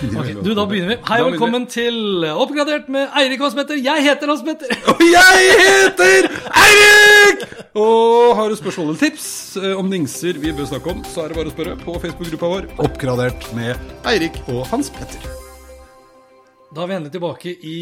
Ok, 0.00 0.28
du, 0.44 0.54
Da 0.56 0.64
begynner 0.64 0.94
vi. 0.94 0.96
Hei, 1.04 1.16
Da 1.20 1.26
velkommen 1.28 1.66
til 1.68 2.24
Oppgradert 2.30 2.86
med 2.92 3.10
Eirik 3.20 3.42
Hans 3.44 3.56
Petter. 3.58 3.76
Jeg 3.76 4.04
heter 4.06 4.30
Hans 4.32 4.42
Petter. 4.46 4.70
Og 4.94 5.02
jeg 5.04 5.50
heter 5.60 6.28
Eirik! 6.56 7.42
Og 7.76 8.32
har 8.38 8.48
du 8.50 8.56
spørsmål 8.58 8.88
eller 8.90 9.00
tips 9.02 9.26
eh, 9.60 9.74
om 9.78 9.90
dingser 9.92 10.40
vi 10.40 10.54
bør 10.56 10.70
snakke 10.70 10.90
om, 10.94 11.02
så 11.06 11.24
er 11.26 11.30
det 11.34 11.36
bare 11.38 11.52
å 11.52 11.54
spørre 11.54 11.76
på 11.84 11.94
Facebook-gruppa 12.02 12.50
vår 12.54 12.68
Oppgradert 12.86 13.44
med 13.58 13.76
Eirik 14.08 14.40
og 14.50 14.64
Hans 14.72 14.88
Petter. 14.94 15.28
Da 16.72 16.84
er 16.86 16.90
vi 16.90 16.96
endelig 16.96 17.12
tilbake 17.18 17.54
i 17.66 17.76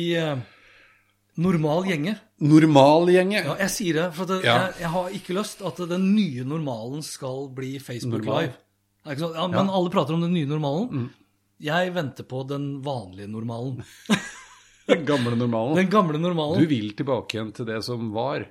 normal 1.38 1.86
gjenge. 1.86 2.16
normal 2.42 3.08
gjenge. 3.14 3.44
Ja, 3.46 3.54
jeg 3.62 3.72
sier 3.76 4.00
det, 4.00 4.08
for 4.18 4.26
det, 4.26 4.40
Ja. 4.42 4.56
jeg, 4.66 4.80
jeg 4.82 4.92
har 4.96 5.14
ikke 5.20 5.38
lyst 5.38 5.62
at 5.70 5.80
den 5.94 6.10
nye 6.16 6.42
normalen 6.48 7.04
skal 7.06 7.46
bli 7.54 7.76
Facebook 7.78 8.24
Normal. 8.26 8.50
Live. 8.50 8.58
Sant? 9.22 9.38
Ja, 9.38 9.46
men 9.54 9.70
alle 9.70 9.90
prater 9.94 10.18
om 10.18 10.24
den 10.26 10.34
nye 10.34 10.48
normalen. 10.50 11.08
Jeg 11.58 11.90
venter 11.94 12.26
på 12.28 12.44
den 12.48 12.68
vanlige 12.86 13.26
normalen. 13.30 13.82
Den 14.88 15.02
gamle 15.04 15.36
normalen. 15.36 15.74
Den 15.76 15.90
gamle 15.92 16.16
normalen. 16.22 16.62
Du 16.62 16.70
vil 16.70 16.94
tilbake 16.96 17.36
igjen 17.36 17.50
til 17.52 17.66
det 17.68 17.82
som 17.84 18.06
var. 18.14 18.46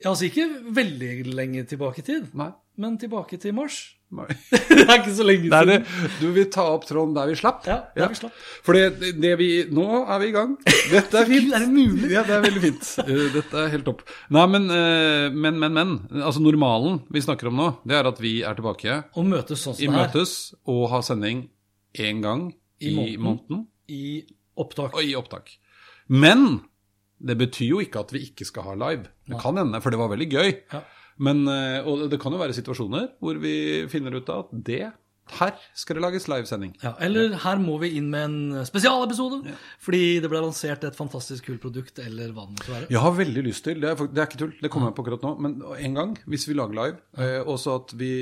Ja, 0.00 0.12
altså 0.14 0.30
ikke 0.30 0.46
veldig 0.74 1.26
lenge 1.34 1.64
tilbake 1.68 2.00
i 2.00 2.04
tid, 2.06 2.30
Nei. 2.36 2.48
men 2.80 2.96
tilbake 3.00 3.36
til 3.42 3.52
mars. 3.56 3.76
Nei. 4.14 4.24
det 4.70 4.84
er 4.86 4.94
ikke 5.00 5.12
så 5.16 5.26
lenge 5.26 5.50
Det 5.50 5.58
er 5.58 5.68
det. 5.68 5.76
Du 6.22 6.28
vil 6.36 6.46
ta 6.52 6.64
opp 6.72 6.86
tråden 6.88 7.12
der 7.16 7.28
vi 7.28 7.36
slapp? 7.36 7.66
Ja, 7.68 7.76
der 7.96 8.12
vi 8.12 8.16
slapp. 8.16 8.36
For 8.64 8.78
det, 8.78 9.12
det 9.20 9.32
vi 9.40 9.48
Nå 9.74 9.84
er 10.04 10.22
vi 10.22 10.28
i 10.30 10.34
gang. 10.36 10.54
Dette 10.92 11.20
er 11.20 11.28
fint. 11.34 11.50
Er 11.52 11.64
det 11.66 11.70
mulig? 11.74 12.10
Ja, 12.14 12.22
det 12.24 12.36
er 12.38 12.44
veldig 12.46 12.62
fint. 12.64 12.90
Eh, 13.04 13.24
Dette 13.34 13.64
er 13.66 13.72
helt 13.74 13.88
topp. 13.88 14.04
Nei, 14.32 14.44
men, 14.54 14.70
eh, 14.72 15.26
men, 15.34 15.58
men, 15.60 15.74
men. 15.76 15.96
Altså 16.22 16.40
normalen 16.44 17.02
vi 17.12 17.24
snakker 17.26 17.50
om 17.50 17.58
nå, 17.60 17.68
det 17.84 17.98
er 17.98 18.08
at 18.12 18.22
vi 18.22 18.38
er 18.46 18.56
tilbake 18.56 19.02
Og 19.18 19.26
møtes 19.34 19.66
sånn 19.66 19.74
som 19.76 19.82
det 19.82 19.90
er. 19.90 19.90
I 19.90 19.98
møtes 19.98 20.36
og 20.70 20.86
ha 20.94 21.02
sending 21.04 21.48
én 21.98 22.22
gang 22.24 22.48
I 22.80 22.88
i, 22.90 22.94
måneden. 22.94 23.20
måneden 23.22 23.66
i 23.88 24.24
opptak. 24.56 24.94
og 24.94 25.02
i 25.04 25.14
opptak. 25.18 25.50
Men 26.08 26.60
det 27.24 27.36
betyr 27.38 27.68
jo 27.70 27.80
ikke 27.80 28.02
at 28.04 28.12
vi 28.12 28.24
ikke 28.28 28.44
skal 28.48 28.66
ha 28.68 28.74
live. 28.74 29.08
Det 29.28 29.40
kan 29.40 29.56
hende, 29.56 29.80
for 29.80 29.90
det 29.94 29.98
var 30.00 30.10
veldig 30.12 30.28
gøy. 30.30 30.50
Ja. 30.72 30.82
Men, 31.24 31.46
eh, 31.48 31.86
og 31.86 32.10
det 32.10 32.18
kan 32.20 32.34
jo 32.34 32.40
være 32.40 32.56
situasjoner 32.56 33.12
hvor 33.22 33.38
vi 33.38 33.86
finner 33.88 34.16
ut 34.18 34.28
at 34.34 34.50
det 34.66 34.92
her 35.38 35.54
skal 35.74 35.96
det 35.96 36.02
lages 36.04 36.26
livesending. 36.28 36.74
Ja, 36.82 36.92
eller 37.02 37.32
her 37.44 37.60
må 37.62 37.78
vi 37.80 37.94
inn 37.98 38.10
med 38.12 38.24
en 38.28 38.66
spesialepisode, 38.68 39.54
fordi 39.82 40.20
det 40.20 40.30
ble 40.30 40.42
lansert 40.44 40.84
et 40.84 40.98
fantastisk 40.98 41.48
kult 41.48 41.62
produkt, 41.64 41.98
eller 42.02 42.34
hva 42.34 42.44
det 42.44 42.58
måtte 42.58 42.74
være. 42.74 42.90
Jeg 42.92 43.02
har 43.04 43.16
veldig 43.16 43.44
lyst 43.46 43.64
til, 43.64 43.80
det 43.80 43.90
er, 43.90 44.04
det 44.04 44.20
er 44.20 44.28
ikke 44.28 44.42
tull, 44.44 44.54
det 44.60 44.70
kommer 44.72 44.90
jeg 44.90 44.98
på 44.98 45.06
akkurat 45.06 45.24
nå, 45.24 45.32
men 45.46 45.56
en 45.88 45.98
gang, 45.98 46.14
hvis 46.28 46.46
vi 46.50 46.58
lager 46.58 46.78
live, 46.78 47.00
eh, 47.16 47.40
også 47.40 47.78
at 47.80 47.96
vi 47.98 48.12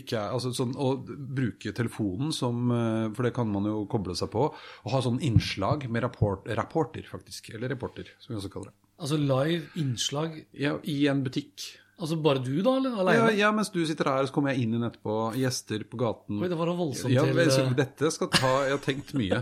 ikke 0.00 0.20
er, 0.20 0.30
altså 0.36 0.54
sånn, 0.54 0.76
å 0.78 0.94
bruke 1.04 1.74
telefonen 1.76 2.32
som, 2.34 2.70
eh, 2.70 3.10
for 3.16 3.26
det 3.26 3.34
kan 3.36 3.50
man 3.50 3.68
jo 3.68 3.84
koble 3.90 4.16
seg 4.18 4.30
på, 4.34 4.48
og 4.54 4.94
ha 4.94 5.02
sånn 5.04 5.20
innslag 5.26 5.88
med 5.90 6.06
rapport, 6.06 6.46
rapporter 6.46 7.06
faktisk, 7.10 7.50
eller 7.54 7.74
reporter, 7.74 8.14
som 8.22 8.34
vi 8.34 8.40
også 8.40 8.52
kaller 8.54 8.70
det. 8.70 8.78
Altså 9.04 9.18
live 9.18 9.64
innslag. 9.80 10.36
Ja, 10.54 10.76
I 10.86 11.08
en 11.10 11.24
butikk. 11.26 11.64
Altså 11.94 12.16
bare 12.18 12.40
du, 12.42 12.56
da, 12.64 12.72
eller 12.80 12.96
alene? 13.04 13.34
ja, 13.38 13.52
mens 13.54 13.70
du 13.70 13.78
sitter 13.86 14.08
her, 14.10 14.26
så 14.26 14.34
kommer 14.34 14.50
jeg 14.50 14.64
inn 14.64 14.72
igjen 14.74 14.86
etterpå, 14.88 15.14
gjester 15.38 15.84
på 15.86 15.98
gaten. 16.00 16.40
Oi, 16.42 16.48
det 16.50 16.58
var 16.58 16.72
voldsomt 16.74 17.14
Ja, 17.14 17.22
til 17.28 17.52
så 17.54 17.66
eh, 17.68 17.74
dette 17.78 18.10
skal 18.10 18.30
ta, 18.34 18.50
jeg 18.66 18.74
har 18.74 18.82
tenkt 18.82 19.12
mye. 19.14 19.38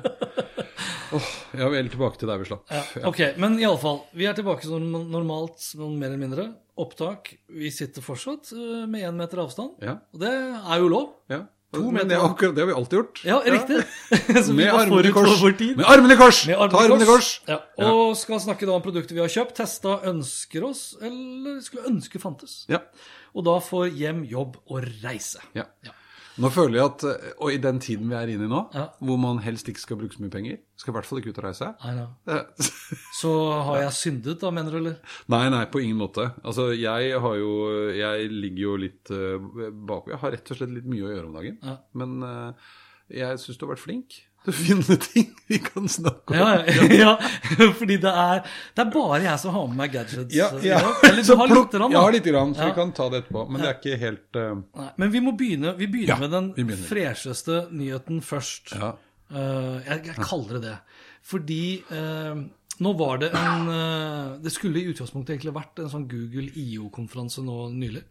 Åh, 1.17 1.31
ja 1.61 1.69
vel, 1.73 1.89
tilbake 1.93 2.21
til 2.21 2.29
der 2.31 2.41
vi 2.41 2.49
slapp. 2.49 2.69
ja, 2.73 2.83
Ok, 3.09 3.23
men 3.41 3.59
iallfall. 3.61 4.03
Vi 4.17 4.29
er 4.29 4.37
tilbake 4.37 4.65
som 4.69 4.85
normalt, 5.13 5.65
men 5.81 5.97
mer 6.01 6.13
eller 6.13 6.21
mindre. 6.23 6.47
Opptak. 6.81 7.35
Vi 7.53 7.73
sitter 7.73 8.05
fortsatt 8.05 8.53
eh, 8.57 8.85
med 8.89 9.05
én 9.09 9.17
meter 9.19 9.43
avstand. 9.45 9.75
Ja, 9.85 9.99
Og 10.13 10.23
det 10.25 10.33
er 10.33 10.81
jo 10.85 10.93
lov. 10.93 11.11
ja. 11.33 11.43
To 11.73 11.91
Men 11.91 12.09
det, 12.09 12.19
akkurat, 12.21 12.53
det 12.55 12.61
har 12.61 12.69
vi 12.69 12.75
alltid 12.77 12.99
gjort. 12.99 13.21
Ja, 13.25 13.39
riktig. 13.47 13.79
Med 14.59 14.69
armene 14.75 15.09
i 15.09 15.13
kors. 15.15 15.41
Med 15.43 15.87
armene 15.89 16.13
i 16.13 16.19
kors! 16.21 16.43
Med 16.51 16.59
Ta 16.59 16.83
armene 16.83 17.07
i 17.07 17.09
kors! 17.09 17.31
Ja, 17.49 17.59
og 17.87 18.13
skal 18.21 18.43
snakke 18.45 18.69
da 18.69 18.75
om 18.77 18.85
produkter 18.85 19.17
vi 19.17 19.23
har 19.25 19.33
kjøpt, 19.33 19.55
testa, 19.57 19.97
ønsker 20.11 20.67
oss, 20.69 20.83
eller 21.01 21.63
skulle 21.65 21.89
ønske 21.89 22.21
fantes. 22.21 22.59
Ja. 22.69 22.83
Og 23.33 23.47
da 23.49 23.57
får 23.65 23.89
hjem, 23.97 24.21
jobb 24.29 24.61
og 24.69 24.85
reise. 25.05 25.41
ja. 25.57 25.65
Ja. 25.87 25.97
Nå 26.41 26.49
føler 26.55 26.79
jeg 26.79 26.85
at, 26.87 27.03
eh, 27.11 27.33
og 27.45 27.53
i 27.53 27.59
den 27.61 27.81
tiden 27.85 28.09
vi 28.09 28.17
er 28.17 28.31
inne 28.33 28.47
i 28.47 28.51
nå, 28.51 28.61
Ja. 28.73 28.87
hvor 29.05 29.19
man 29.21 29.39
helst 29.45 29.69
ikke 29.69 29.83
skal 29.83 29.99
bruke 30.01 30.17
så 30.17 30.23
mye 30.25 30.33
penger, 30.33 30.59
skal 30.81 30.93
i 30.93 30.97
hvert 30.97 31.09
fall 31.09 31.21
ikke 31.21 31.35
ut 31.35 31.41
og 31.43 31.45
reise. 31.45 31.69
Så 33.21 33.33
har 33.69 33.83
jeg 33.83 33.93
syndet, 33.99 34.41
da, 34.41 34.51
mener 34.55 34.73
du, 34.73 34.79
eller? 34.81 34.97
Nei, 35.33 35.45
nei, 35.53 35.65
på 35.69 35.83
ingen 35.85 36.01
måte. 36.01 36.31
Altså, 36.43 36.71
jeg 36.73 37.21
har 37.21 37.37
jo 37.37 37.53
Jeg 37.93 38.31
ligger 38.33 38.63
jo 38.63 38.77
litt 38.81 39.13
uh, 39.13 39.71
bak. 39.71 40.09
Jeg 40.09 40.19
har 40.23 40.33
rett 40.39 40.51
og 40.55 40.57
slett 40.59 40.73
litt 40.73 40.89
mye 40.89 41.05
å 41.05 41.13
gjøre 41.13 41.29
om 41.29 41.37
dagen. 41.37 41.59
Ja. 41.63 41.77
Men 42.01 42.17
uh, 42.25 42.53
jeg 43.13 43.39
syns 43.43 43.59
du 43.61 43.67
har 43.67 43.75
vært 43.75 43.85
flink 43.85 44.23
finne 44.51 44.97
ting 44.99 45.29
vi 45.47 45.59
kan 45.63 45.85
snakke 45.89 46.35
om. 46.35 46.39
Ja, 46.41 46.65
ja, 46.67 47.13
ja, 47.59 47.67
fordi 47.79 47.97
det 48.03 48.11
er, 48.11 48.41
det 48.75 48.83
er 48.83 48.89
bare 48.91 49.21
jeg 49.23 49.39
som 49.39 49.55
har 49.55 49.69
med 49.71 49.79
meg 49.79 49.93
gadgets. 49.95 50.35
Ja, 50.35 50.49
ja. 50.67 50.81
Eller 51.07 51.23
Så 51.23 51.37
har 51.39 51.47
plukk- 51.53 51.71
grann. 51.77 51.93
Jeg 51.95 52.01
har 52.03 52.17
lite 52.17 52.33
grann, 52.35 52.55
så 52.57 52.67
vi 52.67 52.75
kan 52.81 52.91
ta 52.97 53.07
det 53.13 53.21
etterpå. 53.23 53.45
Men 53.51 53.63
det 53.63 53.69
er 53.71 53.77
ikke 53.79 54.01
helt 54.03 54.41
uh... 54.41 54.49
Nei, 54.81 54.89
men 55.05 55.13
vi 55.15 55.23
må 55.23 55.35
begynne, 55.39 55.77
vi 55.79 55.87
begynner 55.93 56.19
med 56.25 56.35
den 56.35 56.49
begynner. 56.57 56.83
fresheste 56.89 57.61
nyheten 57.71 58.19
først. 58.27 58.75
Ja. 58.81 58.95
Eh, 59.31 59.77
jeg, 59.87 60.03
jeg 60.11 60.19
kaller 60.27 60.59
det 60.59 60.65
det. 60.67 60.75
Fordi 61.31 61.63
uh, 61.93 62.43
nå 62.83 62.95
var 62.99 63.21
det 63.23 63.29
en 63.39 63.69
Det 64.43 64.51
skulle 64.51 64.81
i 64.81 64.89
utgangspunktet 64.91 65.37
egentlig 65.37 65.55
vært 65.55 65.79
en 65.85 65.93
sånn 65.93 66.09
Google 66.11 66.49
IO-konferanse 66.59 67.45
nå 67.47 67.69
nylig. 67.77 68.03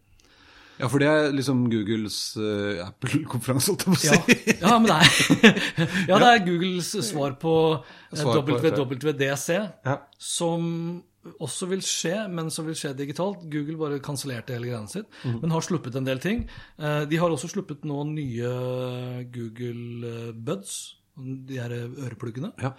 Ja, 0.80 0.88
for 0.88 1.02
det 1.02 1.08
er 1.10 1.34
liksom 1.34 1.66
Googles 1.70 2.16
uh, 2.40 2.80
Apple-konferanse, 2.86 3.72
holdt 3.72 3.84
jeg 3.84 3.92
på 3.92 3.96
å 3.96 4.00
si. 4.00 4.36
Ja, 4.56 4.72
ja, 4.72 4.78
men 4.80 4.88
det 4.88 4.96
er, 4.96 5.56
ja, 6.10 6.18
det 6.22 6.30
er 6.30 6.44
Googles 6.46 6.88
svar 7.06 7.36
på 7.40 7.54
eh, 7.76 8.18
Svar. 8.18 8.40
WWDC, 8.48 9.48
Ja. 9.86 9.98
som 10.18 10.64
også 11.38 11.68
vil 11.70 11.84
skje, 11.86 12.16
men 12.32 12.48
som 12.50 12.66
vil 12.66 12.74
skje 12.78 12.94
digitalt. 12.98 13.44
Google 13.52 13.76
bare 13.78 14.00
kansellerte 14.02 14.56
hele 14.56 14.72
greia 14.72 14.80
sitt, 14.90 15.06
mm. 15.22 15.36
men 15.44 15.54
har 15.54 15.62
sluppet 15.62 15.98
en 16.00 16.08
del 16.08 16.22
ting. 16.24 16.42
Eh, 16.80 17.04
De 17.10 17.20
har 17.20 17.30
også 17.30 17.52
sluppet 17.52 17.86
nå 17.86 18.00
nye 18.10 18.50
Google 19.34 20.32
Buds, 20.34 20.96
de 21.20 21.60
her 21.60 21.76
ørepluggene. 21.76 22.54
Ja. 22.62 22.72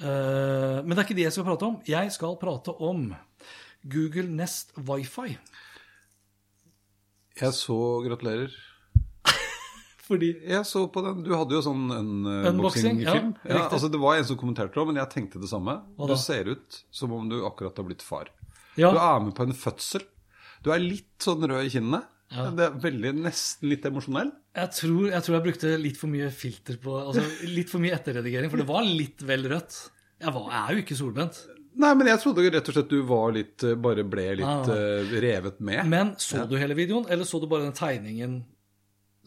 Men 0.00 0.90
det 0.90 0.96
er 0.98 1.04
ikke 1.04 1.14
de 1.14 1.22
jeg 1.28 1.34
skal 1.36 1.44
prate 1.46 1.66
om. 1.68 1.76
Jeg 1.86 2.10
skal 2.10 2.32
prate 2.40 2.72
om 2.82 3.12
Google 3.86 4.26
Nest 4.32 4.72
Wifi. 4.88 5.36
Jeg 7.40 7.56
så 7.56 7.76
Gratulerer. 8.04 8.54
Fordi 10.06 10.30
Jeg 10.44 10.66
så 10.68 10.84
på 10.92 11.02
den. 11.04 11.22
Du 11.26 11.32
hadde 11.34 11.56
jo 11.56 11.62
sånn 11.64 11.84
ja, 11.90 12.52
unboxing-film. 12.52 13.34
Ja, 13.42 13.58
riktig. 13.58 13.76
altså 13.78 13.90
det 13.90 14.00
var 14.02 14.18
en 14.20 14.26
som 14.28 14.38
kommenterte 14.40 14.78
det, 14.78 14.86
men 14.90 15.00
jeg 15.00 15.12
tenkte 15.14 15.42
det 15.42 15.50
samme. 15.50 15.78
Du 15.98 16.16
ser 16.20 16.50
ut 16.52 16.80
som 16.94 17.14
om 17.16 17.28
du 17.30 17.40
akkurat 17.48 17.78
har 17.80 17.88
blitt 17.88 18.04
far. 18.04 18.30
Ja. 18.78 18.90
Du 18.90 18.98
er 18.98 19.22
med 19.24 19.34
på 19.36 19.46
en 19.46 19.56
fødsel. 19.56 20.04
Du 20.64 20.70
er 20.74 20.82
litt 20.82 21.24
sånn 21.24 21.44
rød 21.44 21.66
i 21.66 21.72
kinnene. 21.72 22.04
Ja. 22.34 22.48
Det 22.56 22.64
er 22.66 22.78
veldig, 22.82 23.10
nesten 23.22 23.68
litt 23.70 23.84
emosjonell. 23.86 24.30
Jeg 24.56 24.70
tror, 24.74 25.10
jeg 25.12 25.26
tror 25.26 25.36
jeg 25.36 25.44
brukte 25.44 25.74
litt 25.78 25.98
for 26.00 26.10
mye 26.10 26.30
filter 26.34 26.78
på 26.82 26.94
Altså 27.02 27.22
litt 27.50 27.70
for 27.70 27.82
mye 27.82 27.94
etterredigering, 27.96 28.50
for 28.50 28.62
det 28.62 28.66
var 28.70 28.86
litt 28.86 29.22
vel 29.26 29.46
rødt. 29.50 29.76
Jeg, 30.22 30.32
var, 30.34 30.48
jeg 30.50 30.60
er 30.62 30.78
jo 30.78 30.84
ikke 30.84 30.98
solbrent. 30.98 31.40
Nei, 31.76 31.90
men 31.98 32.06
jeg 32.06 32.20
trodde 32.22 32.44
rett 32.54 32.68
og 32.70 32.74
slett 32.76 32.88
du 32.92 33.00
var 33.02 33.32
litt 33.34 33.64
eh, 33.66 33.74
Bare 33.74 34.04
ble 34.06 34.28
litt 34.38 34.46
Ah. 34.46 34.68
uh, 34.70 35.14
revet 35.24 35.56
med. 35.60 35.86
Men 35.90 36.12
så 36.22 36.44
du 36.48 36.54
hele 36.60 36.74
videoen, 36.78 37.06
eller 37.10 37.24
så 37.26 37.40
du 37.42 37.48
bare 37.50 37.64
den 37.66 37.72
tegningen? 37.74 38.44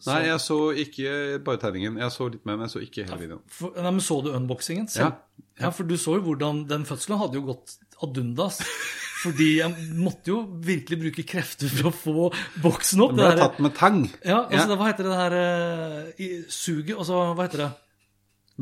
Så- 0.00 0.12
Nei, 0.14 0.26
jeg 0.28 0.38
så 0.40 0.58
ikke 0.78 1.12
bare 1.44 1.58
tegningen. 1.58 1.98
Jeg 1.98 2.10
så 2.14 2.28
litt 2.30 2.44
med, 2.46 2.56
men 2.58 2.68
jeg 2.68 2.72
så 2.76 2.82
ikke 2.86 3.04
hele 3.08 3.18
videoen. 3.24 3.42
For, 3.50 3.72
nei, 3.76 3.90
men 3.90 4.00
Så 4.00 4.20
du 4.24 4.30
unboxingen 4.32 4.86
selv? 4.88 5.16
Ja. 5.58 5.64
ja, 5.66 5.70
for 5.74 5.84
du 5.84 5.96
så 5.98 6.14
jo 6.16 6.22
hvordan 6.28 6.66
den 6.70 6.84
fødselen 6.86 7.18
hadde 7.18 7.34
jo 7.40 7.42
gått 7.50 7.76
ad 8.02 8.16
undas. 8.22 8.60
Fordi 9.24 9.48
jeg 9.58 9.74
måtte 9.98 10.30
jo 10.30 10.36
virkelig 10.62 11.00
bruke 11.00 11.24
krefter 11.26 11.66
for 11.68 11.90
å 11.90 11.92
få 11.92 12.28
boksen 12.62 13.00
opp. 13.02 13.16
Den 13.18 13.24
ble 13.32 13.40
tatt 13.42 13.58
med 13.64 13.74
tang. 13.74 14.04
ja, 14.24 14.44
altså, 14.44 14.60
Ja. 14.62 14.66
Det, 14.70 14.76
Hva 14.78 14.86
heter 14.92 15.08
det 15.08 15.16
her 15.18 15.34
eh, 15.40 16.12
i 16.22 16.28
suget? 16.48 16.94
Altså, 16.96 17.18
hva 17.34 17.48
heter 17.48 17.64
det? 17.64 17.70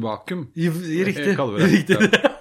Vakuum. 0.01 0.47
I, 0.57 0.67
i, 0.73 1.05
riktig. 1.05 1.27
Jeg 1.29 1.37
kaller 1.37 1.61
vi 1.61 1.83
det. 1.93 2.01
riktig. 2.01 2.33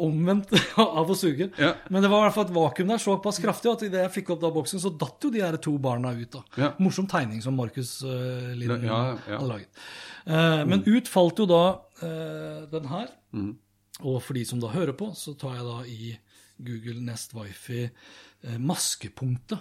Omvendt 0.00 0.52
av 0.80 1.10
å 1.10 1.16
suge. 1.18 1.50
Ja. 1.60 1.72
Men 1.92 2.04
det 2.04 2.10
var 2.12 2.22
i 2.22 2.28
hvert 2.28 2.36
fall 2.38 2.46
et 2.48 2.54
vakuum 2.56 2.92
der 2.92 3.02
såpass 3.02 3.40
kraftig 3.42 3.70
at 3.72 3.84
idet 3.86 4.04
jeg 4.06 4.14
fikk 4.18 4.32
opp 4.34 4.42
da 4.44 4.50
boksen, 4.54 4.82
så 4.82 4.92
datt 4.96 5.26
jo 5.26 5.32
de 5.34 5.42
her 5.44 5.58
to 5.62 5.74
barna 5.82 6.12
ut. 6.16 6.30
da. 6.36 6.44
Ja. 6.60 6.70
Morsom 6.82 7.08
tegning 7.10 7.42
som 7.44 7.58
Markus 7.58 7.98
uh, 8.06 8.52
Lind 8.56 8.86
Ja, 8.88 9.00
ja. 9.26 9.36
hadde 9.36 9.50
laget. 9.50 9.82
Eh, 10.24 10.62
men 10.68 10.84
ut 10.86 11.08
falt 11.08 11.40
jo 11.40 11.46
da 11.50 11.64
uh, 12.02 12.66
den 12.72 12.88
her. 12.90 13.12
Mm. 13.36 13.52
Og 14.00 14.20
for 14.24 14.36
de 14.38 14.44
som 14.48 14.60
da 14.62 14.70
hører 14.72 14.96
på, 14.96 15.10
så 15.16 15.34
tar 15.38 15.58
jeg 15.58 15.66
da 15.66 15.78
i 15.88 16.12
Google 16.60 17.00
Nest 17.04 17.34
Wifi 17.36 17.82
eh, 17.86 18.56
maskepunktet. 18.60 19.60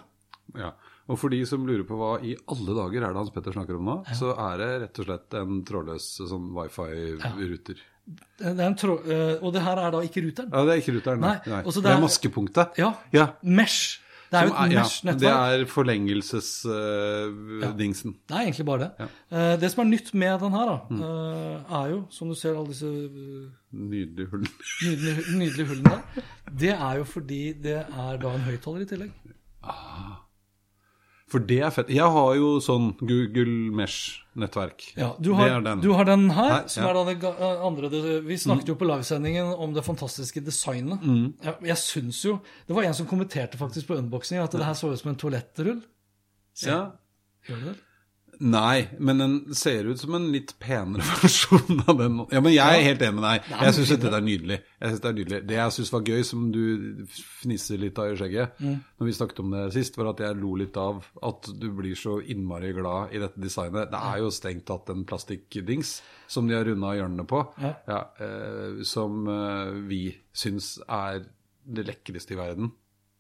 Ja. 0.58 0.74
Og 1.10 1.18
for 1.18 1.34
de 1.34 1.40
som 1.50 1.64
lurer 1.66 1.86
på 1.90 1.98
hva 1.98 2.16
i 2.22 2.36
alle 2.54 2.76
dager 2.78 3.02
er 3.02 3.14
det 3.14 3.18
Hans 3.18 3.32
Petter 3.34 3.56
snakker 3.56 3.80
om 3.80 3.88
nå, 3.88 3.96
så 4.18 4.30
er 4.38 4.60
det 4.62 4.68
rett 4.84 5.00
og 5.02 5.08
slett 5.08 5.38
en 5.40 5.64
trådløs 5.66 6.10
sånn 6.30 6.52
wifi-ruter. 6.54 7.82
Det 8.40 8.60
er 8.60 8.68
en 8.68 8.76
trå 8.80 8.94
eh, 9.06 9.36
og 9.44 9.54
det 9.54 9.62
her 9.62 9.78
er 9.78 9.92
da 9.92 10.00
ikke 10.06 10.22
ruteren. 10.26 10.50
Ja, 10.54 10.60
det 10.66 10.72
er 10.74 10.78
ikke 10.84 10.94
ruteren. 10.98 11.20
Nei, 11.20 11.36
Nei. 11.46 11.62
Det, 11.64 11.74
Det 11.74 11.84
det 11.84 11.92
er 11.92 11.96
er- 11.98 12.02
maskepunktet. 12.06 12.68
Ja. 12.80 12.94
Ja. 13.14 13.26
Mesh. 13.44 14.00
Det 14.30 14.38
er 14.38 14.44
jo 14.46 14.52
et 14.54 14.72
Mesh-nettverk. 14.78 15.20
det 15.20 15.30
er 15.34 15.66
forlengelsesdingsen. 15.66 18.12
Det 18.30 18.36
er 18.36 18.40
egentlig 18.46 18.66
bare 18.68 18.80
det. 18.80 18.92
Uh, 19.32 19.56
det 19.62 19.72
som 19.72 19.82
er 19.84 19.88
nytt 19.90 20.14
med 20.14 20.40
den 20.44 20.52
her, 20.54 20.66
da, 20.70 20.76
eh, 20.96 21.58
er 21.80 21.86
jo, 21.96 22.00
som 22.14 22.28
du 22.30 22.36
ser 22.38 22.54
alle 22.56 22.68
disse 22.70 22.86
eh, 22.86 23.50
Nydelig 23.74 24.28
hull. 24.30 24.46
nydelige, 24.86 25.22
nydelige 25.38 25.68
hullene 25.72 25.90
der, 25.90 26.02
det 26.60 26.70
er 26.76 26.94
jo 26.98 27.04
fordi 27.10 27.42
det 27.64 27.78
er 27.90 28.18
da 28.22 28.28
en 28.36 28.42
høyttaler 28.46 28.82
i 28.82 28.86
tillegg. 28.86 29.12
For 31.30 31.44
det 31.46 31.60
er 31.62 31.74
fett. 31.74 31.90
Jeg 31.94 32.10
har 32.16 32.30
jo 32.40 32.56
sånn 32.64 32.88
Google 33.00 33.70
Mesh-nettverk. 33.78 34.88
Ja, 34.98 35.12
du 35.20 35.30
Det 35.30 35.38
har, 35.38 35.52
er 35.60 35.66
den. 35.68 35.84
Du 35.84 35.92
har 35.94 36.08
den 36.10 36.30
her, 36.34 36.54
Her, 36.56 36.64
som 36.74 36.88
ja. 36.88 36.90
er 36.90 37.12
den 37.12 37.28
eh, 37.30 37.66
andre 37.68 37.92
Vi 38.26 38.38
snakket 38.42 38.72
jo 38.72 38.78
på 38.80 38.88
livesendingen 38.90 39.52
om 39.54 39.76
det 39.76 39.84
fantastiske 39.86 40.42
designet. 40.46 41.04
Jeg, 41.46 41.56
jeg 41.70 41.78
syns 41.84 42.24
jo 42.26 42.40
Det 42.66 42.78
var 42.78 42.88
en 42.90 42.98
som 42.98 43.10
kommenterte 43.10 43.62
faktisk 43.62 43.92
på 43.92 44.00
unboxing 44.02 44.42
at 44.42 44.58
det 44.58 44.66
her 44.66 44.74
så 44.78 44.90
ut 44.90 45.02
som 45.02 45.14
en 45.14 45.22
toalettrull. 45.22 45.84
Ja. 46.66 46.82
Gjør 47.48 47.62
det 47.62 47.74
det? 47.74 47.78
Nei, 48.40 48.88
men 49.04 49.18
den 49.20 49.34
ser 49.58 49.84
ut 49.90 50.00
som 50.00 50.14
en 50.16 50.30
litt 50.32 50.54
penere 50.64 51.04
versjon 51.22 51.82
av 51.92 51.98
den. 52.00 52.20
Ja, 52.32 52.40
men 52.40 52.54
jeg 52.56 52.64
er 52.80 52.86
helt 52.86 53.02
enig 53.04 53.18
med 53.20 53.26
deg. 53.26 53.50
Jeg 53.66 53.76
syns 53.76 53.90
dette 53.92 54.12
er 54.16 54.24
nydelig. 54.24 54.58
Jeg 54.80 54.90
synes 54.94 55.02
Det 55.04 55.10
er 55.10 55.18
nydelig. 55.18 55.40
Det 55.50 55.58
jeg 55.58 55.76
syns 55.76 55.92
var 55.92 56.06
gøy, 56.08 56.22
som 56.30 56.46
du 56.56 56.62
fnisser 57.42 57.82
litt 57.82 58.00
av 58.00 58.14
i 58.14 58.16
skjegget 58.20 58.62
når 58.64 59.06
vi 59.10 59.16
snakket 59.18 59.42
om 59.44 59.52
det 59.58 59.66
sist, 59.76 60.00
var 60.00 60.12
at 60.14 60.24
jeg 60.24 60.40
lo 60.40 60.54
litt 60.60 60.80
av 60.80 61.04
at 61.28 61.52
du 61.60 61.68
blir 61.76 62.00
så 62.00 62.18
innmari 62.32 62.72
glad 62.78 63.12
i 63.16 63.20
dette 63.26 63.44
designet. 63.44 63.92
Det 63.92 64.00
er 64.14 64.24
jo 64.24 64.32
stengt 64.32 64.66
tatt 64.72 64.90
en 64.96 65.04
plastikkdings 65.10 65.98
som 66.32 66.48
de 66.48 66.56
har 66.56 66.64
runda 66.68 66.94
hjørnene 66.96 67.28
på, 67.28 67.44
Ja. 67.60 67.74
eh, 68.24 68.80
som 68.88 69.26
eh, 69.28 69.74
vi 69.90 70.04
syns 70.32 70.78
er 70.88 71.26
det 71.70 71.86
lekreste 71.92 72.34
i 72.34 72.40
verden. 72.40 72.72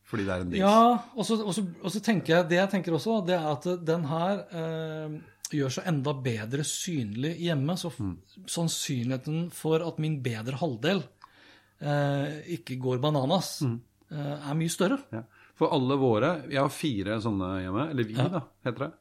Fordi 0.09 0.25
det 0.25 0.33
er 0.33 0.43
en 0.43 0.53
dings. 0.53 0.63
Ja, 0.63 0.93
og 1.13 1.27
så, 1.27 1.37
og, 1.43 1.53
så, 1.53 1.63
og 1.83 1.93
så 1.93 2.01
tenker 2.01 2.33
jeg 2.33 2.49
Det 2.49 2.57
jeg 2.57 2.71
tenker 2.71 2.95
også, 2.97 3.19
det 3.27 3.35
er 3.37 3.45
at 3.51 3.67
den 3.85 4.07
her 4.09 4.39
eh, 4.57 5.19
gjør 5.53 5.75
seg 5.75 5.89
enda 5.91 6.13
bedre 6.25 6.65
synlig 6.65 7.35
hjemme. 7.43 7.75
Så 7.77 7.91
mm. 7.93 8.15
sannsynligheten 8.49 9.49
for 9.55 9.85
at 9.85 9.99
min 10.01 10.17
bedre 10.25 10.57
halvdel 10.61 11.03
eh, 11.03 12.39
ikke 12.57 12.79
går 12.81 13.03
bananas, 13.03 13.59
eh, 13.65 14.33
er 14.39 14.57
mye 14.57 14.73
større. 14.73 15.01
Ja. 15.13 15.25
For 15.59 15.75
alle 15.75 15.97
våre 15.99 16.29
Jeg 16.47 16.61
har 16.61 16.71
fire 16.71 17.19
sånne 17.21 17.51
hjemme. 17.65 17.85
Eller 17.91 18.09
vi, 18.09 18.17
da, 18.17 18.45
heter 18.65 18.87
det. 18.87 18.91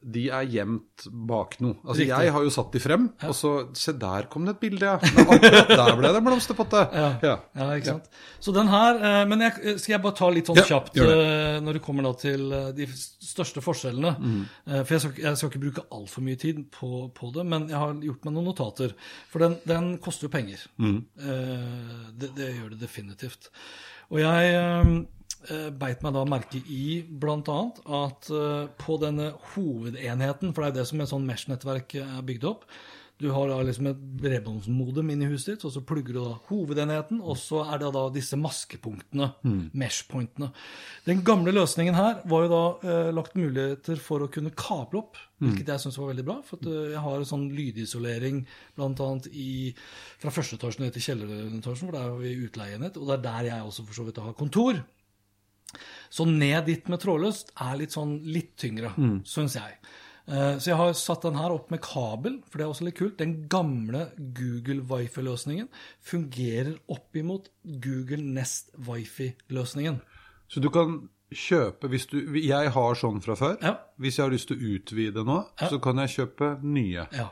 De 0.00 0.22
er 0.32 0.46
gjemt 0.48 1.04
bak 1.28 1.58
noe. 1.60 1.74
Altså, 1.84 1.98
Riktig. 2.00 2.08
jeg 2.24 2.32
har 2.32 2.44
jo 2.46 2.50
satt 2.54 2.72
de 2.72 2.80
frem, 2.80 3.02
og 3.28 3.34
så 3.36 3.50
Se, 3.76 3.92
der 4.00 4.24
kom 4.32 4.46
det 4.48 4.54
et 4.54 4.60
bilde, 4.62 4.86
ja. 4.88 4.94
Men 5.14 5.28
akkurat 5.34 5.68
der 5.68 5.96
ble 5.98 6.08
det 6.14 6.20
en 6.22 6.24
blomsterpotte. 6.30 6.84
Ja. 7.00 7.10
Ja. 7.22 7.34
Ja, 7.58 7.66
ikke 7.76 7.90
sant? 7.90 8.08
Så 8.40 8.54
den 8.56 8.70
her 8.72 8.96
eh, 8.96 9.24
Men 9.28 9.44
jeg, 9.44 9.76
skal 9.82 9.92
jeg 9.98 10.02
bare 10.06 10.16
ta 10.16 10.30
litt 10.32 10.48
sånn 10.48 10.56
Ja, 10.56 10.64
kjapt 10.70 10.96
eh, 11.04 11.58
når 11.60 11.76
det 11.78 11.82
kommer 11.84 12.08
da 12.08 12.14
til 12.22 12.46
eh, 12.56 12.70
de 12.80 12.88
største 12.96 13.60
forskjellene. 13.64 14.14
Mm. 14.18 14.40
Eh, 14.66 14.80
For 14.80 14.96
jeg 14.96 15.04
skal, 15.04 15.14
jeg 15.26 15.36
skal 15.42 15.52
ikke 15.52 15.62
bruke 15.66 15.86
altfor 16.00 16.24
mye 16.26 16.40
tid 16.40 16.64
på, 16.72 16.90
på 17.20 17.30
det, 17.36 17.44
men 17.52 17.68
jeg 17.68 17.76
har 17.82 17.94
gjort 18.08 18.24
meg 18.28 18.36
noen 18.38 18.48
notater. 18.54 18.96
For 19.32 19.44
den, 19.44 19.58
den 19.68 19.92
koster 20.02 20.30
jo 20.30 20.32
penger. 20.32 20.64
Mm. 20.80 20.98
Eh, 21.20 22.10
Det, 22.16 22.32
det 22.40 22.50
gjør 22.56 22.72
det 22.74 22.80
definitivt. 22.86 23.50
Og 24.10 24.18
jeg 24.24 24.54
eh, 24.56 24.80
eh, 24.80 24.94
beit 25.72 26.02
meg 26.04 26.12
da 26.12 26.24
merke 26.28 26.60
i 26.68 27.00
bl.a. 27.08 27.58
at 28.04 28.30
eh, 28.30 28.66
på 28.80 28.96
denne 29.00 29.32
hovedenheten, 29.54 30.52
for 30.52 30.62
det 30.62 30.68
er 30.68 30.74
jo 30.74 30.78
det 30.80 30.88
som 30.90 31.00
et 31.00 31.12
sånn 31.12 31.28
Mesh-nettverk 31.28 31.94
er 32.02 32.26
bygd 32.28 32.44
opp 32.50 32.66
Du 33.20 33.30
har 33.32 33.48
da 33.48 33.58
liksom 33.64 33.88
et 33.90 34.02
bredbåndsmodem 34.20 35.10
inni 35.12 35.26
huset 35.28 35.54
ditt, 35.54 35.64
og 35.68 35.72
så 35.74 35.82
plugger 35.84 36.16
du 36.16 36.20
da 36.22 36.36
hovedenheten, 36.48 37.18
og 37.20 37.36
så 37.36 37.62
er 37.68 37.82
det 37.82 37.90
da 37.92 38.04
disse 38.12 38.36
maskepunktene, 38.40 39.26
mesh-pointene. 39.76 40.48
Den 41.04 41.20
gamle 41.24 41.52
løsningen 41.52 41.96
her 41.98 42.22
var 42.24 42.46
jo 42.46 42.52
da 42.52 42.62
eh, 42.88 43.10
lagt 43.12 43.36
muligheter 43.36 44.00
for 44.00 44.24
å 44.24 44.30
kunne 44.32 44.54
kable 44.56 45.02
opp, 45.02 45.20
hvilket 45.40 45.68
jeg 45.72 45.84
syns 45.84 45.98
var 46.00 46.14
veldig 46.14 46.24
bra. 46.30 46.38
For 46.48 46.60
at, 46.60 46.70
eh, 46.72 46.94
jeg 46.94 47.02
har 47.04 47.18
en 47.18 47.28
sånn 47.32 47.50
lydisolering 47.56 48.40
bl.a. 48.76 49.10
fra 50.20 50.32
første 50.32 50.56
etasjen 50.56 50.86
ned 50.86 50.96
til 50.96 51.06
kjelleretasjen, 51.10 51.90
for 51.90 51.96
der 51.96 52.08
har 52.08 52.16
vi 52.24 52.32
utleienhet, 52.48 52.96
og 52.96 53.08
det 53.08 53.18
er 53.18 53.26
der 53.28 53.50
jeg 53.52 53.68
også 53.68 53.84
for 53.88 54.00
så 54.00 54.08
vidt 54.08 54.24
har 54.24 54.40
kontor. 54.40 54.80
Så 56.10 56.26
ned 56.28 56.66
dit 56.66 56.88
med 56.88 57.00
trådløst 57.02 57.52
er 57.60 57.76
litt 57.80 57.94
sånn 57.94 58.18
litt 58.24 58.56
tyngre, 58.60 58.92
syns 59.24 59.54
jeg. 59.58 59.76
Eh, 60.30 60.58
Så 60.58 60.70
jeg 60.70 60.76
har 60.78 60.92
satt 60.94 61.22
den 61.22 61.34
her 61.38 61.50
opp 61.54 61.70
med 61.70 61.80
kabel, 61.82 62.40
for 62.50 62.58
det 62.58 62.64
er 62.66 62.70
også 62.72 62.84
litt 62.86 62.98
kult. 62.98 63.16
Den 63.18 63.48
gamle 63.48 64.10
Google 64.16 64.82
Wifi-løsningen 64.90 65.68
fungerer 66.00 66.76
opp 66.88 67.16
imot 67.16 67.48
Google 67.64 68.22
Nest 68.22 68.70
Wifi-løsningen. 68.78 70.00
Så 70.48 70.60
du 70.60 70.68
kan 70.70 71.08
kjøpe 71.30 71.86
hvis 71.88 72.08
du 72.10 72.16
Jeg 72.42 72.70
har 72.74 72.94
sånn 72.98 73.20
fra 73.22 73.36
før. 73.38 73.56
Ja. 73.62 73.76
Hvis 74.02 74.16
jeg 74.18 74.24
har 74.26 74.32
lyst 74.34 74.48
til 74.50 74.58
å 74.58 74.72
utvide 74.76 75.24
nå, 75.24 75.44
så 75.58 75.78
kan 75.82 75.96
jeg 76.02 76.14
kjøpe 76.16 76.56
nye. 76.62 77.06
Ja. 77.14 77.28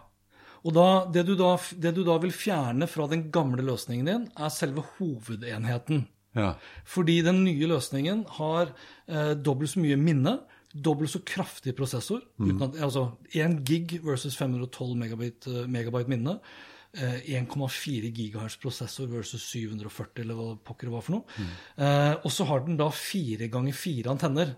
Og 0.67 0.75
da, 0.75 1.07
det, 1.15 1.25
du 1.27 1.35
da, 1.39 1.57
det 1.79 1.95
du 1.95 2.03
da 2.07 2.19
vil 2.19 2.33
fjerne 2.35 2.87
fra 2.91 3.07
den 3.11 3.29
gamle 3.31 3.63
løsningen 3.63 4.07
din, 4.07 4.25
er 4.39 4.49
selve 4.51 4.83
hovedenheten. 4.99 6.07
Ja. 6.39 6.53
Fordi 6.89 7.19
den 7.27 7.43
nye 7.47 7.69
løsningen 7.71 8.25
har 8.39 8.73
eh, 9.09 9.35
dobbelt 9.35 9.75
så 9.75 9.83
mye 9.83 9.99
minne, 10.01 10.39
dobbelt 10.73 11.13
så 11.13 11.23
kraftig 11.27 11.75
prosessor. 11.79 12.23
Uten 12.39 12.63
at, 12.69 12.81
altså 12.85 13.11
1 13.35 13.63
gig 13.69 13.99
versus 14.05 14.37
512 14.39 14.97
megabit, 15.01 15.49
eh, 15.51 15.67
megabyte 15.71 16.13
minne. 16.13 16.39
Eh, 16.97 17.19
1,4 17.37 18.09
gigahertz 18.17 18.57
prosessor 18.63 19.11
versus 19.13 19.45
740, 19.51 20.23
eller 20.25 20.39
hva 20.39 20.55
pokker 20.65 20.89
det 20.89 20.95
var 20.95 21.05
for 21.05 21.19
noe. 21.19 21.49
Eh, 21.77 22.15
og 22.23 22.33
så 22.33 22.47
har 22.49 22.65
den 22.65 22.79
da 22.81 22.89
fire 22.95 23.51
ganger 23.53 23.77
fire 23.77 24.15
antenner. 24.15 24.57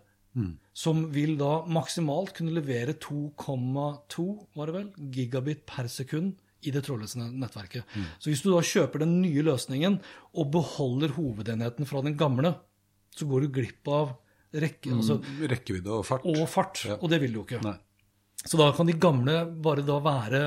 Som 0.73 1.09
vil 1.11 1.35
da 1.41 1.65
maksimalt 1.67 2.37
kunne 2.37 2.55
levere 2.55 2.95
2,2 3.03 4.27
var 4.55 4.71
det 4.71 4.77
vel, 4.77 4.87
gigabit 5.11 5.65
per 5.67 5.89
sekund 5.91 6.37
i 6.63 6.71
det 6.75 6.83
trådløse 6.87 7.17
nettverket. 7.31 7.85
Så 8.19 8.31
hvis 8.33 8.43
du 8.45 8.51
da 8.53 8.61
kjøper 8.61 9.05
den 9.05 9.21
nye 9.23 9.43
løsningen 9.47 10.01
og 10.35 10.51
beholder 10.53 11.15
hovedenheten 11.17 11.87
fra 11.89 12.03
den 12.05 12.17
gamle, 12.21 12.55
så 13.17 13.27
går 13.27 13.47
du 13.47 13.55
glipp 13.61 13.89
av 13.91 14.17
rekke, 14.55 14.91
altså, 14.97 15.21
Rekkevidde 15.51 15.93
og 16.01 16.05
fart. 16.07 16.25
og 16.27 16.43
fart. 16.51 16.85
Ja. 16.89 16.99
Og 17.01 17.09
det 17.13 17.21
vil 17.23 17.33
du 17.33 17.41
jo 17.41 17.47
ikke. 17.47 17.63
Nei. 17.65 17.77
Så 18.41 18.57
da 18.57 18.71
kan 18.73 18.89
de 18.89 18.95
gamle 18.97 19.35
bare 19.61 19.83
da 19.85 19.99
være 20.01 20.39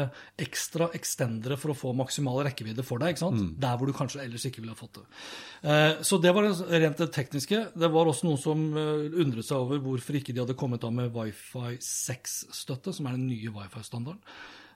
ekstra 0.41 0.87
extendere 0.97 1.53
for 1.61 1.69
å 1.69 1.75
få 1.77 1.91
maksimal 1.93 2.39
rekkevidde 2.47 2.81
for 2.83 2.97
deg. 2.97 3.13
ikke 3.13 3.21
sant? 3.21 3.43
Der 3.61 3.77
hvor 3.77 3.85
du 3.85 3.93
kanskje 3.93 4.23
ellers 4.23 4.47
ikke 4.49 4.63
ville 4.63 4.73
ha 4.73 4.79
fått 4.79 4.97
det. 4.97 5.03
Eh, 5.69 6.01
Så 6.01 6.17
det 6.19 6.31
var 6.33 6.47
rent 6.49 6.97
det 6.97 7.11
tekniske. 7.13 7.59
Det 7.77 7.91
var 7.93 8.09
også 8.09 8.25
noen 8.25 8.41
som 8.41 8.63
eh, 8.75 9.13
undret 9.21 9.45
seg 9.45 9.61
over 9.61 9.77
hvorfor 9.85 10.17
ikke 10.17 10.33
de 10.33 10.41
hadde 10.41 10.55
kommet 10.57 10.83
av 10.83 10.91
med 10.91 11.13
Wifi 11.13 11.77
6-støtte, 11.85 12.93
som 12.97 13.05
er 13.11 13.11
den 13.19 13.27
nye 13.29 13.53
wifi-standarden. 13.53 14.19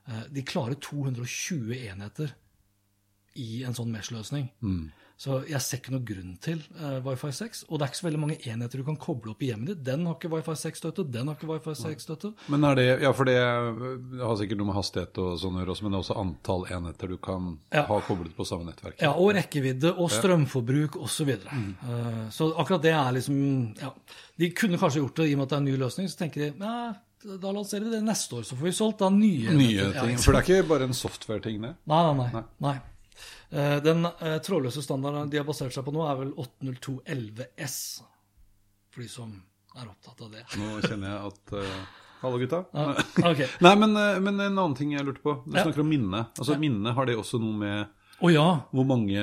Eh, 0.08 0.24
De 0.32 0.42
klarer 0.48 0.76
220 0.80 1.74
enheter 1.92 2.34
i 3.38 3.64
en 3.68 3.74
sånn 3.78 3.92
Mesh-løsning. 3.94 4.48
Så 5.18 5.40
jeg 5.50 5.62
ser 5.66 5.80
ikke 5.80 5.92
noe 5.96 6.06
grunn 6.06 6.36
til 6.42 6.60
uh, 6.78 7.00
Wifi 7.06 7.32
6. 7.34 7.64
Og 7.72 7.80
det 7.80 7.86
er 7.88 7.90
ikke 7.90 7.98
så 8.00 8.06
veldig 8.06 8.20
mange 8.22 8.36
enheter 8.50 8.78
du 8.78 8.84
kan 8.86 8.98
koble 9.02 9.32
opp 9.34 9.42
i 9.42 9.48
hjemmet 9.50 9.72
ditt. 9.72 9.80
Den 9.86 10.04
har 10.06 10.14
ikke 10.14 10.30
Wifi 10.30 10.54
6-støtte, 10.62 11.06
den 11.14 11.26
har 11.32 11.38
ikke 11.40 11.50
Wifi 11.50 11.74
6-støtte. 11.78 12.32
Men 12.54 12.66
er 12.70 12.76
det, 12.78 12.86
ja, 13.02 13.12
for 13.18 13.26
det, 13.30 13.34
har 14.22 14.36
sikkert 14.38 14.62
noe 14.62 14.70
med 14.70 14.78
hastighet 14.78 15.18
og 15.24 15.40
sånn 15.42 15.58
å 15.58 15.64
gjøre 15.64 15.74
også, 15.74 15.86
men 15.88 15.94
det 15.96 15.98
er 15.98 16.04
også 16.06 16.20
antall 16.22 16.68
enheter 16.78 17.14
du 17.14 17.18
kan 17.18 17.48
Ja. 17.74 17.84
ha 17.90 17.98
koblet 18.06 18.36
på 18.38 18.46
samme 18.46 18.70
nettverk. 18.70 19.02
Ja, 19.02 19.14
og 19.18 19.34
rekkevidde 19.38 19.96
og 19.98 20.12
strømforbruk 20.14 20.98
osv. 21.02 21.34
Så, 21.34 21.50
Mm. 21.50 21.74
uh, 21.82 22.30
så 22.30 22.52
akkurat 22.58 22.82
det 22.86 22.94
er 22.94 23.12
liksom 23.18 23.76
ja. 23.82 23.94
De 24.38 24.52
kunne 24.54 24.78
kanskje 24.78 25.02
gjort 25.02 25.16
det 25.18 25.30
i 25.30 25.34
og 25.34 25.38
med 25.40 25.46
at 25.46 25.50
det 25.50 25.58
er 25.58 25.66
en 25.66 25.70
ny 25.72 25.78
løsning. 25.82 26.10
Så 26.14 26.18
tenker 26.22 26.46
de 26.46 26.54
ja, 26.62 26.94
da 27.42 27.52
lanserer 27.52 27.84
vi 27.88 27.90
det 27.98 28.04
neste 28.06 28.36
år, 28.40 28.44
så 28.48 28.56
får 28.56 28.70
vi 28.70 28.72
solgt 28.76 29.02
da 29.04 29.10
nye 29.12 29.56
Nye 29.58 29.90
ting. 29.96 30.14
Ja. 30.16 30.22
For 30.24 30.36
det 30.36 30.40
er 30.40 30.48
ikke 30.48 30.70
bare 30.70 30.88
en 30.88 30.96
software-ting, 30.96 31.60
det. 31.66 31.74
Nei, 31.92 32.02
nei, 32.08 32.28
nei. 32.34 32.44
nei. 32.64 32.76
Eh, 33.50 33.78
Den 33.84 34.06
eh, 34.08 34.38
trådløse 34.46 34.84
standarden 34.86 35.32
de 35.32 35.40
har 35.42 35.48
basert 35.48 35.76
seg 35.76 35.86
på 35.88 35.94
nå, 35.96 36.06
er 36.08 36.20
vel 36.22 36.32
802.11s. 36.40 37.78
For 38.94 39.04
de 39.04 39.10
som 39.12 39.34
er 39.78 39.90
opptatt 39.92 40.24
av 40.26 40.32
det. 40.34 40.46
Nå 40.58 40.80
kjenner 40.86 41.12
jeg 41.12 41.32
at 41.32 41.56
uh, 41.60 41.82
Hallo, 42.24 42.40
gutta. 42.42 42.64
Ja, 42.74 42.96
okay. 43.32 43.46
Nei, 43.62 43.76
men, 43.78 43.94
eh, 44.00 44.16
men 44.24 44.40
en 44.40 44.56
annen 44.56 44.78
ting 44.78 44.96
jeg 44.96 45.06
lurte 45.06 45.22
på. 45.22 45.36
Du 45.46 45.54
Ja. 45.54 45.68
snakker 45.68 45.84
om 45.84 45.92
minne. 45.92 46.24
Altså 46.38 46.58
Minne, 46.58 46.96
har 46.98 47.06
det 47.06 47.18
også 47.20 47.38
noe 47.44 47.54
med 47.60 47.84
oh, 48.22 48.32
ja. 48.34 48.48
hvor 48.74 48.88
mange 48.90 49.20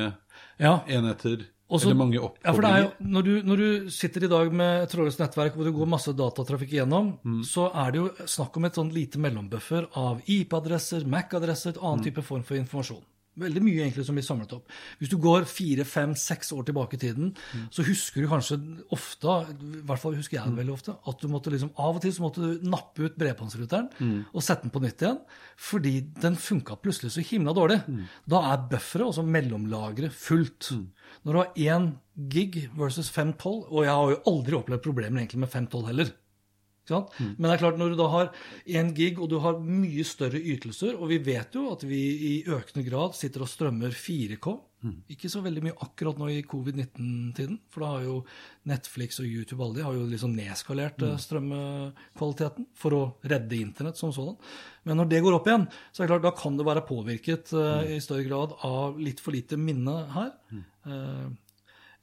ja. 0.61 0.75
enheter 0.87 1.49
Også- 1.71 1.87
eller 1.87 1.94
mange 1.94 2.14
Ja, 2.14 2.52
for 2.52 2.61
det 2.61 2.71
er 2.71 2.83
jo, 2.83 2.90
når 3.00 3.23
du, 3.25 3.42
når 3.42 3.56
du 3.56 3.90
sitter 3.90 4.25
i 4.25 4.28
dag 4.28 4.52
med 4.52 4.83
et 4.83 4.90
trådløst 4.90 5.18
nettverk 5.18 5.54
hvor 5.54 5.64
du 5.64 5.73
går 5.73 5.87
masse 5.88 6.12
datatrafikk 6.12 6.71
igjennom, 6.73 7.18
Mm. 7.25 7.40
så 7.42 7.71
er 7.75 7.90
det 7.92 7.99
jo 8.00 8.09
snakk 8.26 8.56
om 8.56 8.64
et 8.66 8.75
sånn 8.75 8.92
lite 8.92 9.16
mellombuffer 9.18 9.88
av 9.97 10.21
IP-adresser, 10.28 11.04
MAC-adresser, 11.06 11.73
annen 11.83 12.00
Mm. 12.00 12.04
type 12.04 12.23
form 12.23 12.42
for 12.42 12.54
informasjon. 12.56 13.02
Veldig 13.37 13.62
mye 13.62 13.80
egentlig 13.90 14.04
som 14.06 14.14
blir 14.14 14.23
samlet 14.23 14.52
opp. 14.52 14.68
Hvis 15.00 15.09
du 15.09 15.16
går 15.16 15.44
fire, 15.44 15.83
fem, 15.85 16.14
seks 16.14 16.52
år 16.52 16.62
tilbake 16.66 16.94
i 16.94 16.99
tiden, 16.99 17.35
Mm. 17.52 17.68
så 17.68 17.83
husker 17.83 18.21
du 18.23 18.28
kanskje 18.28 18.85
ofte, 18.92 19.26
i 19.50 19.83
hvert 19.83 19.99
fall 19.99 20.14
husker 20.14 20.37
jeg 20.38 20.44
det 20.54 20.64
veldig 20.64 20.73
ofte, 20.73 20.97
at 21.09 21.18
du 21.21 21.26
måtte 21.26 21.50
liksom, 21.50 21.71
av 21.76 21.97
og 21.97 22.02
til 22.02 22.12
så 22.12 22.21
måtte 22.21 22.37
du 22.37 22.61
nappe 22.68 23.00
ut 23.06 23.18
bredbåndsruteren 23.18 23.90
Mm. 23.99 24.25
og 24.33 24.40
sette 24.40 24.62
den 24.62 24.71
på 24.71 24.80
nytt 24.80 24.99
igjen, 25.02 25.18
fordi 25.56 26.00
den 26.21 26.37
funka 26.37 26.76
plutselig 26.80 27.11
så 27.11 27.23
himla 27.28 27.52
dårlig. 27.52 27.85
Mm. 27.88 28.04
Da 28.28 28.52
er 28.52 28.68
bufferet, 28.71 29.06
altså 29.06 29.25
mellomlageret, 29.26 30.12
fullt. 30.12 30.71
Når 31.25 31.33
du 31.33 31.38
har 31.38 31.54
én 31.57 31.93
gig 32.28 32.69
versus 32.76 33.09
512, 33.11 33.64
og 33.71 33.85
jeg 33.85 33.95
har 33.95 34.11
jo 34.12 34.21
aldri 34.26 34.59
opplevd 34.59 34.83
problemer 34.85 35.23
egentlig 35.23 35.40
med 35.40 35.49
512 35.50 35.87
heller. 35.87 36.12
Mm. 36.85 37.31
Men 37.38 37.47
det 37.49 37.52
er 37.54 37.62
klart, 37.62 37.78
når 37.81 37.95
du 37.95 37.97
da 37.97 38.09
har 38.12 38.26
én 38.69 38.90
gig, 38.95 39.16
og 39.19 39.31
du 39.31 39.38
har 39.40 39.57
mye 39.59 40.04
større 40.04 40.37
ytelser, 40.37 40.99
og 41.00 41.09
vi 41.09 41.16
vet 41.25 41.54
jo 41.57 41.71
at 41.73 41.81
vi 41.88 42.00
i 42.37 42.45
økende 42.45 42.85
grad 42.85 43.14
sitter 43.16 43.40
og 43.40 43.49
strømmer 43.49 43.88
4K 43.97 44.61
Mm. 44.85 44.99
Ikke 45.09 45.31
så 45.33 45.40
veldig 45.40 45.62
mye 45.64 45.78
akkurat 45.81 46.19
nå 46.21 46.26
i 46.28 46.43
covid-19-tiden, 46.45 47.54
for 47.73 47.81
da 47.81 47.87
har 47.95 48.02
jo 48.04 48.19
Netflix 48.69 49.16
og 49.19 49.25
YouTube 49.25 49.62
alle 49.64 49.78
de 49.78 49.83
har 49.87 49.95
jo 49.97 50.02
liksom 50.11 50.35
nedskalert 50.37 50.99
Mm. 51.00 51.07
eh, 51.09 51.16
strømkvaliteten 51.25 52.66
for 52.76 52.90
å 52.93 53.02
redde 53.25 53.57
internett 53.57 53.97
som 53.97 54.12
sådan. 54.12 54.37
Men 54.85 54.99
når 54.99 55.09
det 55.09 55.23
går 55.25 55.35
opp 55.38 55.47
igjen, 55.49 55.64
så 55.90 56.02
er 56.02 56.07
det 56.07 56.12
klart, 56.12 56.26
da 56.28 56.31
kan 56.37 56.57
det 56.59 56.66
være 56.66 56.87
påvirket 56.87 57.52
Mm. 57.52 57.85
eh, 57.85 57.97
i 57.97 58.00
større 58.00 58.28
grad 58.28 58.52
av 58.62 58.99
litt 58.99 59.21
for 59.21 59.33
lite 59.33 59.57
minne 59.57 60.07
her. 60.12 60.33
Eh, 60.87 61.26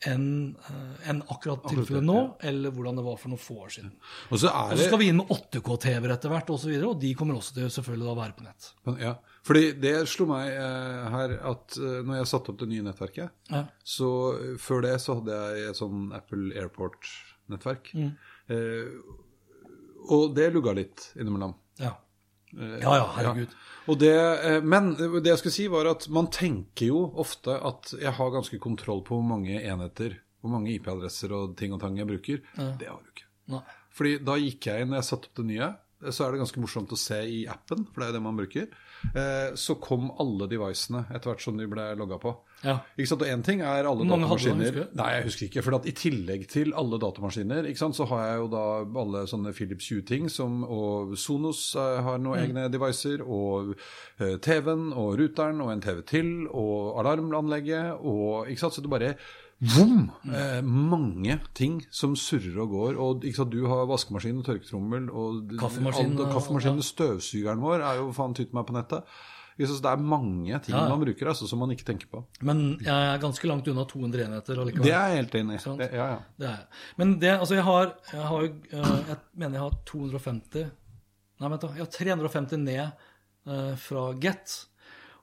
enn 0.10 0.56
eh, 0.58 1.10
enn 1.12 1.20
akkurat 1.30 1.62
tilfellet 1.70 2.06
nå, 2.08 2.20
eller 2.50 2.74
hvordan 2.74 2.98
det 2.98 3.04
var 3.06 3.20
for 3.22 3.30
noen 3.30 3.42
få 3.42 3.58
år 3.68 3.74
siden. 3.76 3.92
Og 4.32 4.40
så 4.42 4.50
Og 4.50 4.72
er 4.74 4.80
så 4.80 4.88
skal 4.90 5.02
vi 5.02 5.10
inn 5.12 5.20
med 5.20 5.30
8K-TV-er 5.36 6.16
etter 6.16 6.34
hvert, 6.34 6.50
og, 6.50 6.60
så 6.64 6.72
videre, 6.72 6.90
og 6.90 7.02
de 7.04 7.12
kommer 7.20 7.38
også 7.38 7.54
til 7.60 7.70
selvfølgelig 7.70 8.10
å 8.10 8.18
være 8.18 8.38
på 8.40 8.46
nett. 8.48 8.70
Ja, 9.04 9.14
fordi 9.46 9.64
det 9.84 9.94
slo 10.10 10.26
meg 10.32 10.50
eh, 10.56 11.10
her 11.16 11.36
at 11.54 11.78
eh, 11.78 12.00
når 12.08 12.22
jeg 12.22 12.32
satte 12.34 12.54
opp 12.54 12.62
det 12.64 12.70
nye 12.74 12.86
nettverket, 12.90 13.36
Ja. 13.54 13.64
så 13.84 14.12
før 14.62 14.82
det 14.88 14.96
så 15.06 15.20
hadde 15.20 15.38
jeg 15.38 15.70
et 15.70 15.82
sånn 15.82 16.08
Apple 16.18 16.50
Airport-nettverk. 16.64 17.94
Mm. 17.94 18.12
Eh, 18.50 19.20
og 20.12 20.32
det 20.34 20.50
lugga 20.54 20.74
litt 20.74 21.12
innimellom. 21.14 21.54
Ja. 21.78 21.94
Eh, 22.56 22.80
ja, 22.84 22.96
ja, 23.00 23.06
herregud. 23.18 23.54
Og 23.90 24.00
det, 24.02 24.16
eh, 24.16 24.60
men 24.64 24.94
det 24.96 25.32
jeg 25.32 25.42
skulle 25.42 25.56
si 25.56 25.68
var 25.72 25.90
at 25.92 26.08
man 26.14 26.30
tenker 26.34 26.92
jo 26.92 27.04
ofte 27.22 27.56
at 27.56 27.94
jeg 27.98 28.14
har 28.18 28.34
ganske 28.34 28.60
kontroll 28.62 29.04
på 29.08 29.18
hvor 29.18 29.28
mange 29.28 29.60
enheter, 29.62 30.20
hvor 30.42 30.56
mange 30.56 30.74
IP-adresser 30.76 31.34
og 31.38 31.56
ting 31.60 31.74
og 31.76 31.82
tang 31.84 31.98
jeg 32.00 32.10
bruker. 32.10 32.42
Det 32.58 32.90
har 32.90 33.00
du 33.00 33.14
ikke. 33.14 33.28
Nei. 33.56 33.64
Fordi 33.92 34.14
da 34.24 34.38
gikk 34.40 34.70
jeg 34.70 34.86
inn, 34.86 34.96
jeg 34.96 35.08
satte 35.08 35.30
opp 35.30 35.42
det 35.42 35.48
nye, 35.50 35.74
så 36.10 36.26
er 36.26 36.34
det 36.34 36.42
ganske 36.42 36.62
morsomt 36.64 36.94
å 36.96 36.98
se 36.98 37.20
i 37.30 37.42
appen, 37.52 37.84
for 37.92 38.02
det 38.02 38.08
er 38.08 38.14
jo 38.14 38.18
det 38.18 38.24
man 38.26 38.40
bruker. 38.40 38.70
Eh, 39.16 39.54
så 39.58 39.76
kom 39.82 40.12
alle 40.22 40.48
devicene 40.52 41.06
etter 41.10 41.32
hvert 41.32 41.42
som 41.42 41.58
de 41.58 41.66
ble 41.68 41.88
logga 41.98 42.20
på. 42.22 42.36
Ja. 42.62 42.76
Ikke 42.96 43.08
sant? 43.10 43.24
Og 43.26 43.28
én 43.32 43.42
ting 43.44 43.62
er 43.66 43.88
alle 43.90 44.06
mange 44.06 44.28
datamaskiner 44.28 44.68
hadde. 44.76 44.88
Nei, 45.00 45.10
jeg 45.16 45.24
husker 45.26 45.48
ikke. 45.48 45.64
For 45.66 45.76
at 45.80 45.88
i 45.90 45.94
tillegg 45.98 46.44
til 46.52 46.74
alle 46.78 47.00
datamaskiner, 47.02 47.66
ikke 47.72 47.82
sant, 47.82 47.98
så 47.98 48.06
har 48.12 48.22
jeg 48.28 48.38
jo 48.44 48.48
da 48.54 48.66
alle 49.02 49.24
sånne 49.32 49.54
Philips 49.58 49.90
Hue-ting, 49.90 50.30
som 50.30 50.62
og 50.64 51.16
Sonos 51.18 51.64
har 51.76 52.02
har 52.02 52.18
Mm. 52.22 52.24
noen 52.24 52.40
egne 52.44 52.70
devicer, 52.72 53.22
og 53.26 53.74
eh, 54.20 54.38
TV-en 54.38 54.92
og 54.94 55.18
ruteren 55.18 55.62
og 55.62 55.72
en 55.74 55.82
TV 55.82 56.02
til, 56.06 56.48
og 56.48 57.00
alarmanlegget, 57.02 57.98
og 58.06 58.48
ikke 58.48 58.60
sant, 58.60 58.74
så 58.78 58.82
det 58.82 58.90
bare 58.94 59.16
Vom! 59.62 60.08
Eh, 60.26 60.62
mange 60.66 61.36
ting 61.54 61.82
som 61.94 62.16
surrer 62.18 62.56
og 62.64 62.72
går. 62.74 62.96
Og 62.98 63.28
sant, 63.36 63.52
Du 63.54 63.68
har 63.70 63.86
vaskemaskin 63.86 64.40
og 64.40 64.46
tørketrommel 64.48 65.10
og 65.12 65.52
kaffemaskinen, 65.60 66.18
og 66.18 66.26
og- 66.26 66.34
Kaffemaskinen, 66.34 66.82
støvsugeren 66.82 67.62
vår 67.62 67.82
er 67.86 68.00
jo 68.02 68.12
faen 68.12 68.34
tytt 68.34 68.54
meg 68.54 68.66
på 68.66 68.74
nettet. 68.74 69.04
Så 69.62 69.78
det 69.78 69.86
er 69.92 69.98
mange 70.02 70.58
ting 70.64 70.74
Ja, 70.74 70.88
man 70.90 71.00
bruker 71.00 71.28
altså, 71.28 71.46
som 71.48 71.60
man 71.60 71.70
ikke 71.70 71.86
tenker 71.86 72.08
på. 72.10 72.24
Men 72.42 72.80
jeg 72.82 72.90
er 72.90 73.20
ganske 73.22 73.46
langt 73.46 73.68
unna 73.68 73.84
200 73.86 74.24
enheter 74.26 74.58
allikevel. 74.58 74.82
Det 74.88 74.92
er 74.94 75.08
jeg 75.10 75.18
helt 75.20 75.36
enig 75.36 75.60
i. 75.60 75.78
Ja, 75.94 76.08
ja. 76.40 76.48
Er. 76.48 76.66
Men 76.98 77.20
det, 77.20 77.30
altså 77.40 77.54
jeg 77.60 77.64
har, 77.64 77.94
jeg 78.12 78.22
har 78.22 78.44
eh, 78.44 79.08
Jeg 79.10 79.18
mener 79.36 79.52
jeg 79.60 79.62
har 79.62 79.78
250 79.86 80.72
Nei, 81.42 81.50
vent 81.50 81.62
da. 81.62 81.68
Jeg 81.68 81.86
har 81.86 81.92
350 81.92 82.58
ned 82.58 82.92
eh, 83.48 83.76
fra 83.76 84.14
Get. 84.14 84.66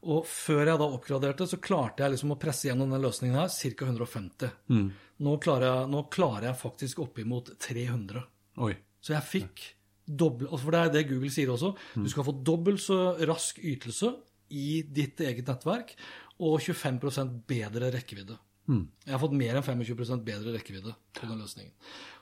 Og 0.06 0.26
før 0.30 0.62
jeg 0.62 0.78
da 0.78 0.86
oppgraderte, 0.86 1.46
så 1.50 1.58
klarte 1.62 2.04
jeg 2.04 2.14
liksom 2.14 2.34
å 2.34 2.38
presse 2.40 2.68
gjennom 2.68 2.92
den 2.94 3.02
løsningen 3.02 3.38
her 3.40 3.50
ca. 3.50 3.88
150. 3.88 4.52
Mm. 4.70 4.86
Nå, 5.26 5.34
klarer 5.42 5.66
jeg, 5.66 5.88
nå 5.94 6.04
klarer 6.14 6.50
jeg 6.50 6.60
faktisk 6.60 7.02
oppimot 7.02 7.50
300. 7.64 8.22
Oi. 8.66 8.76
Så 9.02 9.14
jeg 9.16 9.26
fikk 9.26 9.66
doble, 10.08 10.48
altså 10.48 10.64
For 10.64 10.74
det 10.74 10.80
er 10.80 10.92
det 10.94 11.06
Google 11.10 11.30
sier 11.34 11.50
også. 11.52 11.74
Mm. 11.98 12.04
Du 12.06 12.12
skal 12.12 12.26
få 12.28 12.36
dobbelt 12.46 12.82
så 12.82 12.98
rask 13.28 13.58
ytelse 13.58 14.14
i 14.54 14.82
ditt 14.82 15.20
eget 15.20 15.50
nettverk 15.50 15.92
og 16.38 16.60
25% 16.62 17.42
bedre 17.50 17.90
rekkevidde. 17.92 18.38
Mm. 18.68 18.84
Jeg 19.06 19.14
har 19.14 19.20
fått 19.22 19.36
mer 19.36 19.58
enn 19.58 19.64
25% 19.64 20.24
bedre 20.24 20.52
rekkevidde 20.54 20.92
på 21.16 21.26
den 21.26 21.40
løsningen. 21.40 21.72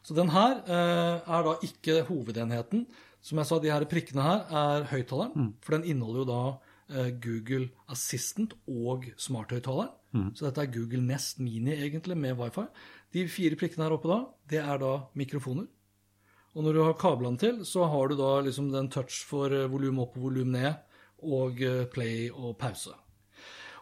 Så 0.07 0.15
den 0.17 0.31
her 0.33 0.61
eh, 0.63 1.19
er 1.21 1.47
da 1.47 1.55
ikke 1.67 2.05
hovedenheten. 2.09 2.87
Som 3.27 3.41
jeg 3.41 3.49
sa, 3.49 3.59
de 3.59 3.73
her 3.73 3.85
prikkene 3.91 4.23
her 4.23 4.45
er 4.55 4.87
høyttaleren. 4.93 5.35
Mm. 5.35 5.53
For 5.65 5.77
den 5.77 5.89
inneholder 5.91 6.23
jo 6.23 6.29
da 6.31 6.41
Google 7.23 7.71
Assistant 7.91 8.53
og 8.71 9.09
smarthøyttaleren. 9.19 9.95
Mm. 10.17 10.29
Så 10.37 10.47
dette 10.47 10.63
er 10.63 10.73
Google 10.73 11.03
Nest 11.05 11.41
Mini 11.43 11.75
egentlig 11.75 12.17
med 12.17 12.39
wifi. 12.39 12.67
De 13.13 13.25
fire 13.31 13.59
prikkene 13.59 13.87
her 13.87 13.97
oppe 13.97 14.11
da, 14.11 14.21
det 14.53 14.61
er 14.63 14.79
da 14.83 14.93
mikrofoner. 15.19 15.67
Og 16.57 16.65
når 16.65 16.73
du 16.77 16.83
har 16.87 16.97
kablene 16.97 17.41
til, 17.41 17.59
så 17.69 17.85
har 17.93 18.09
du 18.09 18.17
da 18.17 18.31
liksom 18.47 18.71
den 18.73 18.89
touch 18.93 19.25
for 19.29 19.53
eh, 19.53 19.69
volum 19.69 20.01
opp 20.07 20.15
og 20.17 20.29
volum 20.29 20.55
ned, 20.55 20.79
og 21.27 21.61
eh, 21.61 21.85
play 21.93 22.31
og 22.33 22.55
pause. 22.61 22.95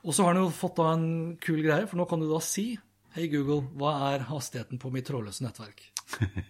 Og 0.03 0.15
så 0.15 0.27
har 0.27 0.35
den 0.35 0.43
jo 0.43 0.55
fått 0.55 0.81
da 0.81 0.91
en 0.97 1.37
kul 1.41 1.63
greie, 1.63 1.87
for 1.87 2.01
nå 2.01 2.09
kan 2.11 2.23
du 2.23 2.29
da 2.31 2.43
si 2.45 2.73
Hei, 3.15 3.29
Google, 3.31 3.69
hva 3.79 3.93
er 4.09 4.25
hastigheten 4.27 4.81
på 4.83 4.91
mitt 4.91 5.07
trådløse 5.07 5.45
nettverk? 5.45 5.85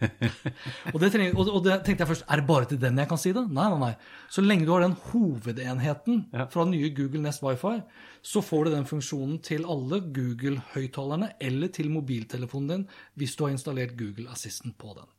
og, 0.95 1.01
det 1.03 1.11
trenger, 1.13 1.35
og, 1.37 1.49
og 1.59 1.65
det 1.67 1.75
tenkte 1.85 2.05
jeg 2.05 2.09
først, 2.13 2.25
er 2.31 2.41
det 2.41 2.47
bare 2.47 2.69
til 2.71 2.79
den 2.81 2.99
jeg 3.03 3.09
kan 3.11 3.19
si 3.19 3.33
det? 3.35 3.43
Nei, 3.51 3.67
nei, 3.73 3.79
nei. 3.81 3.95
Så 4.31 4.45
lenge 4.45 4.65
du 4.67 4.71
har 4.73 4.85
den 4.85 4.95
hovedenheten 5.11 6.21
Ja. 6.33 6.47
fra 6.47 6.65
nye 6.71 6.91
Google 6.95 7.21
Nest 7.25 7.43
Wifi, 7.43 7.83
så 8.23 8.41
får 8.43 8.65
du 8.65 8.71
den 8.77 8.87
funksjonen 8.89 9.41
til 9.43 9.67
alle 9.67 10.01
Google-høyttalerne 10.15 11.33
eller 11.41 11.69
til 11.75 11.91
mobiltelefonen 11.91 12.69
din 12.71 12.87
hvis 13.19 13.37
du 13.37 13.45
har 13.45 13.53
installert 13.57 13.97
Google 13.99 14.31
Assistant 14.31 14.77
på 14.79 14.95
den. 14.97 15.11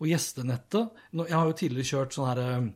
Og 0.00 0.08
gjestenettet 0.10 0.90
Jeg 1.14 1.32
har 1.36 1.46
jo 1.46 1.52
tidligere 1.52 1.90
kjørt 1.90 2.12
sånn 2.16 2.28
her 2.28 2.40
eh, 2.44 2.70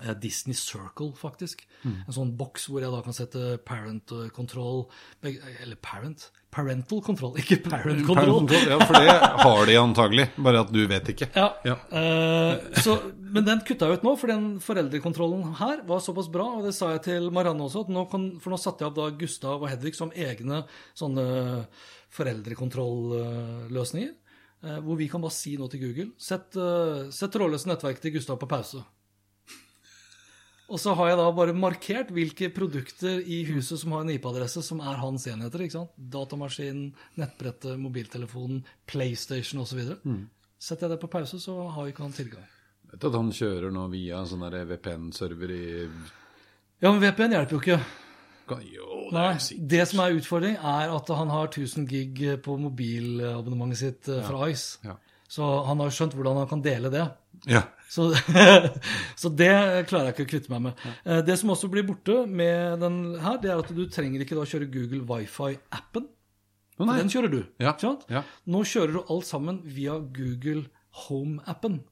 Disney 0.00 0.56
Circle, 0.56 1.12
faktisk. 1.14 1.66
En 1.84 2.14
sånn 2.14 2.30
boks 2.38 2.64
hvor 2.70 2.80
jeg 2.80 2.90
da 2.94 3.00
kan 3.04 3.14
sette 3.14 3.58
parent 3.66 4.12
eh, 4.16 4.30
control 4.34 4.86
Eller 5.20 5.76
parent? 5.84 6.30
Parental 6.52 7.00
control, 7.04 7.36
ikke 7.40 7.60
parent 7.64 8.02
control. 8.04 8.44
Ja, 8.52 8.78
for 8.84 8.96
det 8.96 9.12
har 9.40 9.62
de 9.68 9.76
antagelig, 9.80 10.26
bare 10.36 10.60
at 10.64 10.72
du 10.72 10.82
vet 10.88 11.08
ikke. 11.14 11.28
Ja. 11.32 11.46
Ja. 11.64 11.76
Uh, 11.88 12.76
så, 12.84 12.98
men 13.16 13.46
den 13.46 13.62
kutta 13.64 13.88
jeg 13.88 14.00
ut 14.00 14.04
nå, 14.04 14.12
for 14.20 14.32
den 14.32 14.48
foreldrekontrollen 14.64 15.54
her 15.60 15.80
var 15.88 16.04
såpass 16.04 16.28
bra. 16.32 16.50
Og 16.58 16.68
det 16.68 16.74
sa 16.76 16.90
jeg 16.92 17.04
til 17.08 17.30
Marianne 17.32 17.64
også, 17.64 17.86
at 17.86 17.92
nå 17.96 18.04
kan, 18.12 18.28
for 18.42 18.52
nå 18.52 18.60
satte 18.60 18.84
jeg 18.84 18.92
opp 18.92 19.00
da 19.00 19.08
Gustav 19.16 19.64
og 19.64 19.70
Hedvig 19.72 19.96
som 19.96 20.12
egne 20.12 20.64
sånne 20.92 21.24
foreldrekontrolløsninger. 22.12 24.12
Uh, 24.62 24.78
hvor 24.84 25.00
vi 25.00 25.08
kan 25.10 25.24
bare 25.24 25.34
si 25.34 25.56
noe 25.56 25.72
til 25.72 25.86
Google. 25.86 26.10
Sett, 26.20 26.52
uh, 26.60 27.08
sett 27.12 27.32
trådløse 27.32 27.72
nettverk 27.72 28.04
til 28.04 28.18
Gustav 28.18 28.36
på 28.40 28.52
pause. 28.52 28.84
Og 30.72 30.80
så 30.80 30.94
har 30.96 31.10
jeg 31.10 31.18
da 31.20 31.26
bare 31.36 31.52
markert 31.52 32.10
hvilke 32.16 32.48
produkter 32.54 33.20
i 33.20 33.42
huset 33.50 33.82
som 33.82 33.92
har 33.92 34.06
en 34.06 34.12
IP-adresse 34.14 34.62
som 34.64 34.80
er 34.80 34.96
hans 35.02 35.26
enheter. 35.28 35.66
ikke 35.66 35.76
sant? 35.76 35.92
Datamaskinen, 36.14 36.94
nettbrettet, 37.20 37.76
mobiltelefonen, 37.80 38.62
PlayStation 38.88 39.60
osv. 39.60 39.82
Mm. 40.00 40.22
Setter 40.56 40.86
jeg 40.86 40.94
det 40.94 41.02
på 41.02 41.12
pause, 41.12 41.40
så 41.42 41.58
har 41.76 41.90
ikke 41.90 42.06
han 42.06 42.16
tilgang. 42.16 42.48
Vet 42.92 43.04
at 43.04 43.18
han 43.18 43.28
kjører 43.36 43.72
nå 43.74 43.84
via 43.92 44.22
sånn 44.28 44.48
VPN-server 44.72 45.52
i 45.52 45.66
Ja, 46.82 46.88
men 46.90 47.02
VPN 47.04 47.36
hjelper 47.36 47.56
jo 47.58 47.62
ikke. 47.62 47.78
Jo, 48.68 48.88
det 49.08 49.14
Nei, 49.16 49.60
det 49.70 49.84
som 49.88 50.02
er 50.02 50.16
utfordring, 50.18 50.56
er 50.56 50.92
at 50.92 51.08
han 51.16 51.30
har 51.32 51.48
1000 51.48 51.86
gig 51.88 52.20
på 52.44 52.56
mobilabonnementet 52.60 53.80
sitt 53.80 54.08
fra 54.08 54.24
fra 54.28 54.48
Ice. 54.52 54.80
Ja. 54.84 54.96
Så 55.32 55.46
han 55.68 55.80
har 55.80 55.92
skjønt 55.94 56.16
hvordan 56.16 56.42
han 56.42 56.48
kan 56.50 56.64
dele 56.64 56.90
det. 56.92 57.06
Ja. 57.50 57.62
Så, 57.92 58.08
så 59.20 59.30
det 59.36 59.52
klarer 59.90 60.10
jeg 60.10 60.14
ikke 60.16 60.26
å 60.26 60.30
kvitte 60.30 60.52
meg 60.54 60.66
med. 60.68 60.82
Ja. 60.86 61.20
Det 61.26 61.36
som 61.40 61.52
også 61.52 61.68
blir 61.72 61.84
borte 61.86 62.22
med 62.26 62.80
den 62.80 62.98
her, 63.20 63.38
det 63.42 63.52
er 63.52 63.60
at 63.60 63.72
du 63.74 63.82
trenger 63.92 64.24
ikke 64.24 64.38
da 64.38 64.46
kjøre 64.48 64.70
Google 64.72 65.04
Wifi-appen. 65.10 66.06
Nei. 66.82 66.98
Den 66.98 67.10
kjører 67.12 67.30
du. 67.30 67.40
Ja, 67.62 67.74
ja. 68.10 68.22
Nå 68.50 68.62
kjører 68.66 68.96
du 68.96 69.00
alt 69.12 69.28
sammen 69.28 69.60
via 69.68 69.98
Google 70.00 70.64
Home-appen. 71.06 71.82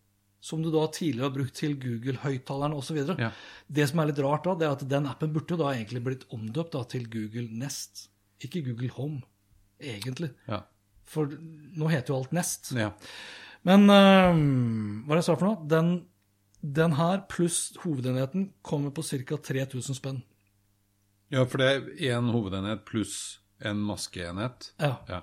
Som 0.41 0.63
du 0.65 0.71
da 0.73 0.87
tidligere 0.89 1.29
har 1.29 1.35
brukt 1.35 1.59
til 1.59 1.75
Google-høyttaleren 1.77 2.73
osv. 2.73 3.03
Ja. 3.21 3.29
Det 3.69 3.85
som 3.91 4.01
er 4.01 4.09
litt 4.09 4.23
rart 4.25 4.47
da, 4.49 4.55
det 4.57 4.67
er 4.67 4.79
at 4.79 4.87
den 4.89 5.09
appen 5.11 5.35
burde 5.35 5.53
jo 5.53 5.61
da 5.61 5.75
egentlig 5.75 6.01
blitt 6.07 6.25
omdøpt 6.33 6.73
da, 6.79 6.87
til 6.89 7.05
Google 7.13 7.45
Nest. 7.61 8.07
Ikke 8.41 8.65
Google 8.65 8.89
Home, 8.97 9.21
egentlig. 9.85 10.33
Ja. 10.49 10.63
For 11.11 11.29
nå 11.29 11.93
heter 11.93 12.15
jo 12.15 12.23
alt 12.23 12.35
Nest. 12.37 12.73
ja. 12.79 12.95
Men 13.69 13.91
uh, 13.91 14.33
hva 15.05 15.13
er 15.13 15.19
det 15.19 15.23
jeg 15.23 15.29
sa 15.29 15.37
for 15.37 15.51
noe? 15.51 15.69
Den, 15.69 15.93
den 16.61 16.97
her 16.97 17.25
pluss 17.31 17.77
hovedenheten 17.83 18.51
kommer 18.67 18.95
på 18.95 19.05
ca. 19.05 19.37
3000 19.37 19.99
spenn. 19.99 20.23
ja, 21.31 21.45
for 21.45 21.63
det 21.63 21.69
er 21.71 22.17
én 22.17 22.33
hovedenhet 22.33 22.85
pluss 22.89 23.41
en 23.61 23.83
maskeenhet. 23.85 24.73
Ja. 24.81 24.97
Ja. 25.09 25.23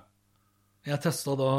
Jeg 0.86 1.02
testa 1.04 1.34
da 1.36 1.52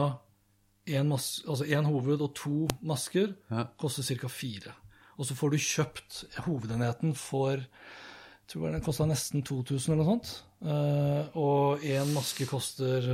én 0.90 1.12
altså 1.14 1.66
en 1.68 1.86
hoved 1.86 2.22
og 2.22 2.34
to 2.36 2.68
masker. 2.82 3.36
Ja. 3.52 3.68
Koster 3.78 4.04
ca. 4.04 4.28
fire. 4.28 4.74
Og 5.20 5.28
så 5.28 5.36
får 5.36 5.52
du 5.52 5.58
kjøpt 5.58 6.24
hovedenheten 6.46 7.16
for 7.18 7.60
jeg 7.60 8.56
tror 8.56 8.72
den 8.74 8.82
kosta 8.82 9.06
nesten 9.06 9.44
2000 9.46 9.94
eller 9.94 10.00
noe 10.02 10.14
sånt. 10.16 10.30
Eh, 10.66 11.36
og 11.38 11.84
én 11.86 12.10
maske 12.16 12.48
koster 12.50 13.06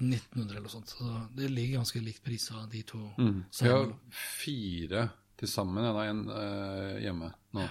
1800-1900 0.00 0.50
eller 0.50 0.64
noe 0.64 0.72
sånt. 0.72 0.94
Så 0.94 1.10
det 1.36 1.50
ligger 1.52 1.80
ganske 1.80 2.02
likt 2.04 2.24
pris 2.24 2.48
av 2.54 2.66
de 2.72 2.82
to. 2.86 3.02
Mm. 3.18 3.44
Vi 3.60 3.70
har 3.70 3.92
fire 4.16 5.06
til 5.38 5.50
sammen, 5.50 5.84
ja, 5.84 5.92
da, 5.96 6.04
en 6.08 6.26
uh, 6.30 6.98
hjemme 7.02 7.32
nå. 7.56 7.68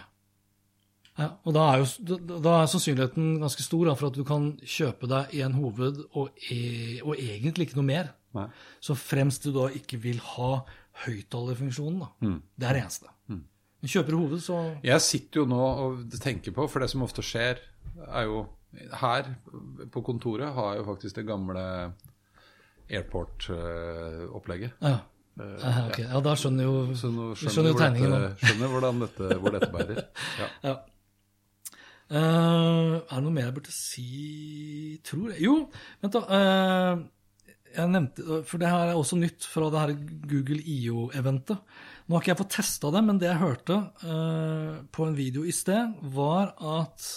Ja, 1.20 1.28
og 1.44 1.54
da 1.54 1.66
er, 1.74 1.82
jo, 1.84 2.18
da, 2.32 2.56
er 2.62 2.70
sannsynligheten 2.72 3.34
ganske 3.42 3.64
stor 3.66 3.90
da, 3.90 3.96
for 4.00 4.10
at 4.10 4.18
du 4.18 4.24
kan 4.28 4.54
kjøpe 4.64 5.10
deg 5.12 5.34
én 5.44 5.58
hoved 5.58 6.00
og, 6.18 6.32
e, 6.50 7.02
og 7.04 7.20
egentlig 7.20 7.68
ikke 7.68 7.82
noe 7.82 7.90
mer. 7.90 8.14
Nei. 8.38 8.48
Så 8.82 8.96
fremst 8.96 9.44
du 9.44 9.52
da 9.54 9.68
ikke 9.76 10.00
vil 10.02 10.22
ha 10.24 10.54
høyttalerfunksjonen. 11.04 12.06
Mm. 12.24 12.38
Det 12.56 12.68
er 12.68 12.80
det 12.80 12.86
eneste. 12.86 13.12
Men 13.82 13.90
kjøper 13.90 14.14
du 14.14 14.20
hoved, 14.20 14.42
så 14.46 14.58
Jeg 14.86 15.02
sitter 15.02 15.42
jo 15.42 15.50
nå 15.50 15.60
og 15.60 16.18
tenker 16.22 16.54
på, 16.54 16.68
for 16.70 16.84
det 16.84 16.90
som 16.92 17.06
ofte 17.06 17.26
skjer, 17.26 17.62
er 18.08 18.28
jo 18.30 18.46
Her 19.02 19.34
på 19.92 20.00
kontoret 20.06 20.54
har 20.56 20.70
jeg 20.72 20.80
jo 20.80 20.88
faktisk 20.88 21.18
det 21.18 21.26
gamle 21.28 21.64
airport-opplegget. 22.92 24.76
Ja. 24.82 25.00
Uh, 25.40 25.88
okay. 25.88 26.04
ja 26.04 26.20
da 26.20 26.34
skjønner 26.36 26.66
jo 26.68 26.74
Så 26.92 27.08
nå 27.08 27.30
skjønner, 27.40 27.54
skjønner 27.56 27.72
jo 27.72 27.78
tegningen 27.80 28.12
dette, 28.18 28.32
skjønner 28.44 28.74
hvordan 28.74 28.98
dette, 29.06 29.30
hvor 29.40 29.56
dette 29.56 29.70
bærer. 29.72 30.02
Ja. 30.42 30.50
Ja. 30.70 30.76
Uh, 32.12 32.98
er 33.00 33.14
det 33.16 33.24
noe 33.24 33.32
mer 33.32 33.46
jeg 33.48 33.56
burde 33.56 33.72
si 33.72 34.08
Tror 35.08 35.30
jeg 35.32 35.46
Jo, 35.46 35.54
vent, 36.04 36.18
da. 36.18 36.22
Uh, 36.28 37.06
jeg 37.72 37.92
nevnte, 37.92 38.42
for 38.48 38.60
det 38.62 38.70
her 38.70 38.92
er 38.92 39.00
også 39.00 39.18
nytt 39.20 39.48
fra 39.48 39.70
det 39.72 39.82
her 39.82 39.94
Google 40.28 40.60
IO-eventet. 40.60 41.62
Nå 42.08 42.16
har 42.16 42.24
ikke 42.24 42.34
jeg 42.34 42.40
fått 42.42 42.56
testa 42.58 42.92
det, 42.92 43.02
men 43.08 43.20
det 43.22 43.30
jeg 43.30 43.40
hørte 43.42 43.78
eh, 44.04 44.80
på 44.92 45.08
en 45.08 45.16
video 45.16 45.46
i 45.48 45.54
sted, 45.56 45.94
var 46.16 46.52
at 46.60 47.10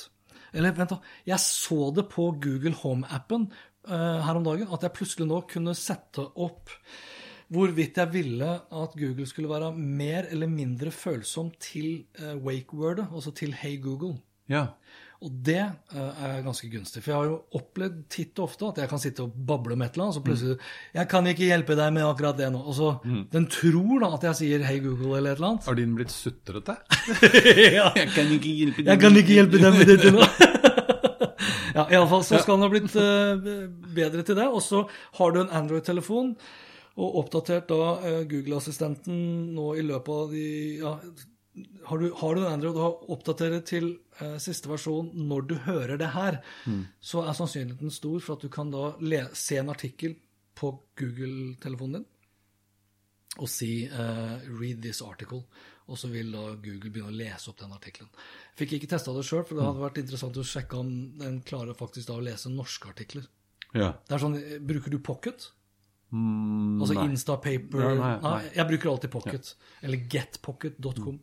Eller 0.54 0.70
vent, 0.70 0.92
da. 0.92 1.00
Jeg 1.26 1.42
så 1.42 1.90
det 1.90 2.04
på 2.12 2.28
Google 2.38 2.76
Home-appen 2.78 3.48
her 3.88 4.38
om 4.38 4.44
dagen, 4.46 4.70
at 4.72 4.86
jeg 4.86 4.96
plutselig 4.96 5.28
nå 5.28 5.42
kunne 5.50 5.74
sette 5.76 6.24
opp 6.40 6.72
hvorvidt 7.52 7.98
jeg 8.00 8.12
ville 8.14 8.50
at 8.56 8.94
Google 8.98 9.26
skulle 9.28 9.50
være 9.50 9.72
mer 9.76 10.30
eller 10.32 10.50
mindre 10.50 10.92
følsom 10.94 11.52
til 11.60 12.06
uh, 12.20 12.34
wake-wordet, 12.44 13.08
altså 13.12 13.34
til 13.36 13.54
Hey 13.60 13.80
Google. 13.82 14.18
ja. 14.48 14.68
Og 15.24 15.30
det 15.46 15.56
eh, 15.56 16.24
er 16.26 16.42
ganske 16.44 16.68
gunstig. 16.68 17.00
For 17.00 17.10
jeg 17.10 17.16
har 17.16 17.28
jo 17.30 17.36
opplevd 17.56 18.00
titt 18.12 18.36
og 18.42 18.50
ofte 18.50 18.66
at 18.68 18.80
jeg 18.82 18.90
kan 18.90 19.00
sitte 19.00 19.24
og 19.24 19.32
bable 19.32 19.72
med 19.78 19.86
et 19.86 19.94
eller 19.94 20.04
annet, 20.04 20.18
og 20.18 20.18
så 20.18 20.24
plutselig 20.26 20.56
'Jeg 20.92 21.08
kan 21.08 21.26
ikke 21.30 21.46
hjelpe 21.48 21.76
deg 21.78 21.92
med 21.96 22.04
akkurat 22.04 22.36
det 22.36 22.50
nå.' 22.52 22.60
Og 22.60 22.74
så 22.76 22.88
Den 23.32 23.46
tror 23.46 24.00
da 24.02 24.10
at 24.18 24.22
jeg 24.28 24.34
sier 24.36 24.66
'Hei, 24.66 24.80
Google' 24.84 25.16
eller 25.16 25.32
et 25.32 25.36
eller 25.36 25.48
annet. 25.48 25.64
Har 25.64 25.74
din 25.74 25.94
blitt 25.94 26.12
sutrete? 26.12 26.76
ja. 27.78 27.88
Jeg 27.96 28.08
kan 28.12 28.26
ikke 28.36 28.52
hjelpe 28.52 28.84
Jeg 28.84 29.00
kan 29.00 29.16
ikke 29.16 29.32
hjelpe 29.32 29.56
deg 29.64 29.72
med 29.72 29.86
dette 29.86 30.10
nå. 30.12 30.28
ja, 31.74 31.86
iallfall 31.90 32.24
så 32.26 32.40
skal 32.42 32.56
den 32.56 32.66
ha 32.66 32.70
blitt 32.72 32.96
eh, 33.00 33.68
bedre 33.96 34.24
til 34.26 34.38
det. 34.38 34.46
Og 34.48 34.62
så 34.64 34.84
har 35.18 35.34
du 35.34 35.42
en 35.42 35.52
Android-telefon, 35.62 36.34
og 36.94 37.20
oppdatert 37.24 37.68
da 37.70 37.92
eh, 38.06 38.20
Google-assistenten 38.30 39.54
nå 39.56 39.68
i 39.78 39.86
løpet 39.86 40.20
av 40.22 40.34
de 40.34 40.48
ja, 40.78 40.96
har 41.90 42.02
du, 42.02 42.08
har 42.18 42.34
du 42.34 42.42
en 42.42 42.52
Android 42.52 42.78
og 42.78 43.10
oppdaterer 43.14 43.62
til 43.66 43.90
eh, 44.20 44.38
siste 44.42 44.70
versjon 44.70 45.10
når 45.28 45.48
du 45.50 45.56
hører 45.66 45.98
det 46.00 46.12
her, 46.14 46.40
så 47.02 47.22
er 47.26 47.36
sannsynligheten 47.38 47.94
stor 47.94 48.18
for 48.22 48.38
at 48.38 48.46
du 48.46 48.50
kan 48.50 48.70
da 48.74 48.94
se 49.38 49.58
en 49.60 49.70
artikkel 49.74 50.16
på 50.54 50.70
Google-telefonen 50.98 52.00
din 52.00 52.10
og 53.42 53.50
si 53.50 53.84
eh, 53.86 54.34
'read 54.46 54.82
this 54.82 55.02
article', 55.02 55.42
og 55.84 55.98
så 56.00 56.08
vil 56.08 56.30
da 56.32 56.44
Google 56.56 56.90
begynne 56.90 57.12
å 57.12 57.16
lese 57.16 57.50
opp 57.50 57.58
den 57.60 57.74
artikkelen. 57.76 58.10
Fikk 58.56 58.76
ikke 58.78 58.88
testa 58.94 59.12
det 59.12 59.24
sjøl, 59.28 59.42
for 59.44 59.58
det 59.58 59.66
hadde 59.66 59.82
vært 59.84 60.00
interessant 60.00 60.38
å 60.40 60.46
sjekke 60.48 60.80
om 60.80 60.92
den 61.20 61.42
klarer 61.46 61.76
faktisk 61.76 62.08
da 62.08 62.16
å 62.16 62.24
lese 62.24 62.52
norske 62.52 62.88
artikler. 62.88 63.26
Ja. 63.74 63.90
Det 64.06 64.16
er 64.16 64.22
sånn, 64.22 64.38
Bruker 64.64 64.94
du 64.94 65.00
Pocket? 65.02 65.50
Mm, 66.14 66.78
Altså 66.80 66.94
nei. 66.94 67.08
Instapaper 67.10 67.80
Nei, 67.82 67.96
nei, 67.98 68.14
nei. 68.22 68.38
Jeg 68.54 68.68
bruker 68.70 68.92
alltid 68.92 69.12
Pocket. 69.12 69.50
Eller 69.82 70.06
getpocket.com. 70.14 71.18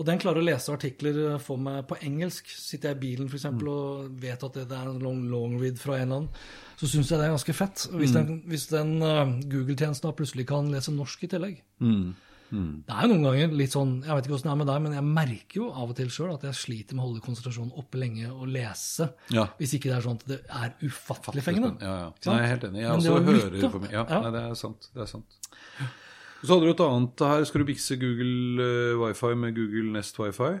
Og 0.00 0.06
den 0.08 0.20
klarer 0.22 0.40
å 0.40 0.46
lese 0.46 0.72
artikler 0.72 1.18
eh, 1.34 1.38
for 1.42 1.60
meg 1.60 1.84
på 1.90 1.98
engelsk. 2.00 2.48
Sitter 2.56 2.92
jeg 2.92 2.98
i 2.98 3.02
bilen 3.02 3.28
for 3.28 3.38
eksempel, 3.38 3.68
og 3.68 4.18
vet 4.22 4.46
at 4.46 4.56
det 4.56 4.66
er 4.72 4.88
en 4.88 5.02
long, 5.04 5.26
long 5.30 5.58
read 5.60 5.80
fra 5.80 5.98
en 5.98 6.06
eller 6.06 6.22
annen, 6.22 6.44
så 6.80 6.88
syns 6.88 7.12
jeg 7.12 7.20
det 7.20 7.28
er 7.28 7.34
ganske 7.34 7.56
fett. 7.56 7.86
Og 7.92 8.00
Hvis 8.00 8.14
den, 8.16 8.30
den 8.72 8.94
uh, 9.04 9.34
Google-tjenesten 9.52 10.16
plutselig 10.16 10.48
kan 10.48 10.70
lese 10.72 10.94
norsk 10.96 11.26
i 11.28 11.30
tillegg. 11.34 11.60
Mm. 11.84 12.14
Mm. 12.52 12.72
Det 12.84 12.92
er 12.94 13.06
jo 13.06 13.08
noen 13.14 13.22
ganger 13.24 13.54
litt 13.56 13.72
sånn, 13.72 13.92
jeg 14.04 14.12
vet 14.18 14.26
ikke 14.26 14.34
hvordan 14.34 14.50
det 14.50 14.52
er 14.52 14.60
med 14.60 14.68
deg, 14.68 14.82
men 14.84 14.96
jeg 14.98 15.04
merker 15.08 15.56
jo 15.62 15.68
av 15.72 15.92
og 15.92 15.96
til 15.96 16.10
sjøl 16.12 16.34
at 16.34 16.42
jeg 16.44 16.58
sliter 16.58 16.98
med 16.98 17.02
å 17.02 17.06
holde 17.08 17.22
konsentrasjonen 17.24 17.72
oppe 17.80 18.00
lenge 18.02 18.28
og 18.32 18.44
lese. 18.52 19.08
Ja. 19.32 19.46
Hvis 19.56 19.72
ikke 19.78 19.88
det 19.88 19.96
er 19.96 20.04
sånn 20.04 20.18
at 20.20 20.26
det 20.28 20.38
er 20.60 20.74
ufattelig 20.84 21.44
fengende. 21.46 21.72
Ja, 21.80 21.94
ja. 22.02 22.10
Nei, 22.28 22.36
jeg 22.36 22.44
er 22.44 22.52
helt 22.52 22.66
enig. 22.68 22.82
Jeg 22.84 22.92
også 22.98 23.16
hører 23.16 23.56
litt, 23.56 23.68
på 23.72 23.80
meg. 23.86 23.94
Ja. 23.96 24.04
Nei, 24.12 24.32
det 24.36 24.44
er 24.50 24.58
sant. 24.60 24.90
Det 24.92 25.02
er 25.06 25.10
sant. 25.14 25.38
Så 26.42 26.50
hadde 26.56 26.66
du 26.66 26.72
et 26.74 26.84
annet 26.84 27.24
her. 27.32 27.44
Skal 27.48 27.62
du 27.62 27.68
bikse 27.72 27.96
Google 28.00 28.68
uh, 28.68 29.00
Wifi 29.06 29.32
med 29.38 29.54
Google 29.56 29.92
Nest 29.96 30.18
Wifi? 30.20 30.52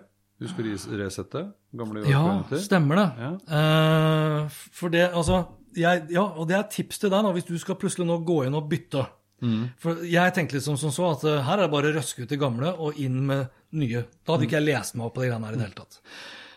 Du 0.42 0.48
skal 0.50 0.66
res- 0.72 0.88
resette 0.98 1.44
gamle 1.76 2.02
Ja, 2.08 2.22
stemmer 2.58 2.98
det. 2.98 3.08
Ja. 3.20 3.32
Uh, 3.46 4.60
for 4.74 4.88
det, 4.94 5.08
altså 5.12 5.44
jeg, 5.76 6.06
Ja, 6.12 6.24
og 6.36 6.48
det 6.48 6.56
er 6.58 6.66
tips 6.72 6.98
til 7.02 7.12
deg 7.12 7.24
da, 7.24 7.30
hvis 7.36 7.46
du 7.48 7.54
skal 7.60 7.76
plutselig 7.80 8.06
nå 8.08 8.16
gå 8.26 8.42
inn 8.46 8.56
og 8.58 8.66
bytte. 8.72 9.04
Mm. 9.42 9.62
For 9.82 10.04
jeg 10.06 10.34
tenkte 10.36 10.56
liksom 10.56 10.78
som 10.78 10.92
så 10.94 11.08
at 11.16 11.24
eh, 11.26 11.40
her 11.42 11.58
er 11.58 11.66
det 11.66 11.72
bare 11.72 11.90
å 11.90 11.96
røske 11.96 12.24
ut 12.24 12.30
det 12.30 12.38
gamle 12.40 12.70
og 12.78 13.00
inn 13.02 13.18
med 13.26 13.50
nye. 13.74 14.04
Da 14.22 14.36
hadde 14.36 14.46
ikke 14.46 14.60
jeg 14.60 14.68
lest 14.68 14.94
meg 14.94 15.08
opp 15.08 15.16
på 15.16 15.24
de 15.24 15.32
greiene 15.32 15.48
her 15.48 15.56
i 15.56 15.60
det 15.60 15.66
hele 15.66 15.80
tatt. 15.80 15.98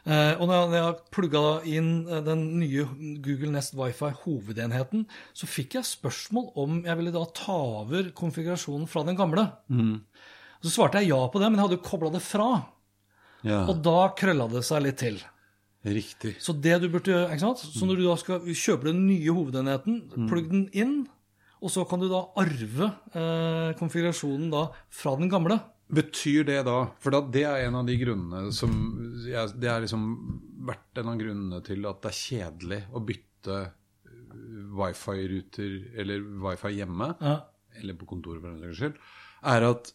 Uh, 0.06 0.38
og 0.38 0.44
når 0.46 0.60
jeg, 0.60 0.74
jeg 0.78 1.14
plugga 1.16 1.42
inn 1.66 1.88
eh, 2.06 2.20
den 2.22 2.44
nye 2.62 2.84
Google 3.26 3.50
Nest 3.56 3.74
Wifi 3.74 4.12
hovedenheten, 4.22 5.08
så 5.34 5.50
fikk 5.50 5.80
jeg 5.80 5.90
spørsmål 5.90 6.52
om 6.62 6.84
jeg 6.86 7.00
ville 7.00 7.14
da 7.16 7.24
ta 7.34 7.56
over 7.82 8.12
konfigurasjonen 8.14 8.86
fra 8.92 9.02
den 9.08 9.18
gamle. 9.18 9.48
Mm. 9.66 9.96
Så 10.62 10.76
svarte 10.76 11.02
jeg 11.02 11.10
ja 11.10 11.24
på 11.26 11.42
det, 11.42 11.50
men 11.50 11.58
jeg 11.58 11.66
hadde 11.66 11.80
jo 11.80 11.88
kobla 11.88 12.14
det 12.14 12.22
fra. 12.22 12.52
Ja, 13.46 13.64
Og 13.70 13.82
da 13.86 14.12
krølla 14.18 14.46
det 14.50 14.62
seg 14.66 14.86
litt 14.86 15.02
til. 15.02 15.18
riktig. 15.86 16.36
Så 16.42 16.54
det 16.54 16.80
du 16.82 16.88
burde 16.90 17.12
gjøre, 17.12 17.34
ikke 17.34 17.44
sant? 17.44 17.66
Så 17.66 17.86
når 17.86 18.00
du 18.00 18.06
da 18.08 18.16
skal 18.18 18.46
kjøpe 18.46 18.90
den 18.90 19.04
nye 19.06 19.34
hovedenheten, 19.34 20.00
plugg 20.30 20.50
den 20.54 20.64
inn, 20.74 20.96
og 21.62 21.72
så 21.72 21.86
kan 21.90 22.02
du 22.04 22.08
da 22.12 22.20
arve 22.42 22.90
eh, 23.16 23.72
konfigurasjonen 23.80 24.52
da 24.54 24.66
fra 24.92 25.16
den 25.20 25.30
gamle. 25.32 25.58
Betyr 25.96 26.48
det 26.48 26.64
da 26.66 26.80
For 26.98 27.14
da, 27.14 27.20
det 27.30 27.44
er 27.46 27.68
en 27.68 27.76
av 27.78 27.86
de 27.86 27.94
grunnene 28.02 28.48
som 28.58 28.72
Det 29.22 29.68
har 29.70 29.84
liksom 29.84 30.06
vært 30.66 30.98
en 30.98 31.12
av 31.12 31.20
grunnene 31.20 31.60
til 31.68 31.86
at 31.86 32.00
det 32.02 32.10
er 32.10 32.18
kjedelig 32.18 32.80
å 32.90 33.02
bytte 33.06 33.58
uh, 33.62 34.80
wifi-ruter 34.80 35.76
eller 36.02 36.24
wifi 36.48 36.72
hjemme, 36.80 37.12
Ja. 37.22 37.36
eller 37.78 37.94
på 38.00 38.08
kontoret 38.10 38.42
for 38.42 38.50
den 38.50 38.64
saks 38.66 38.82
skyld, 38.82 38.98
er 39.54 39.68
at 39.70 39.94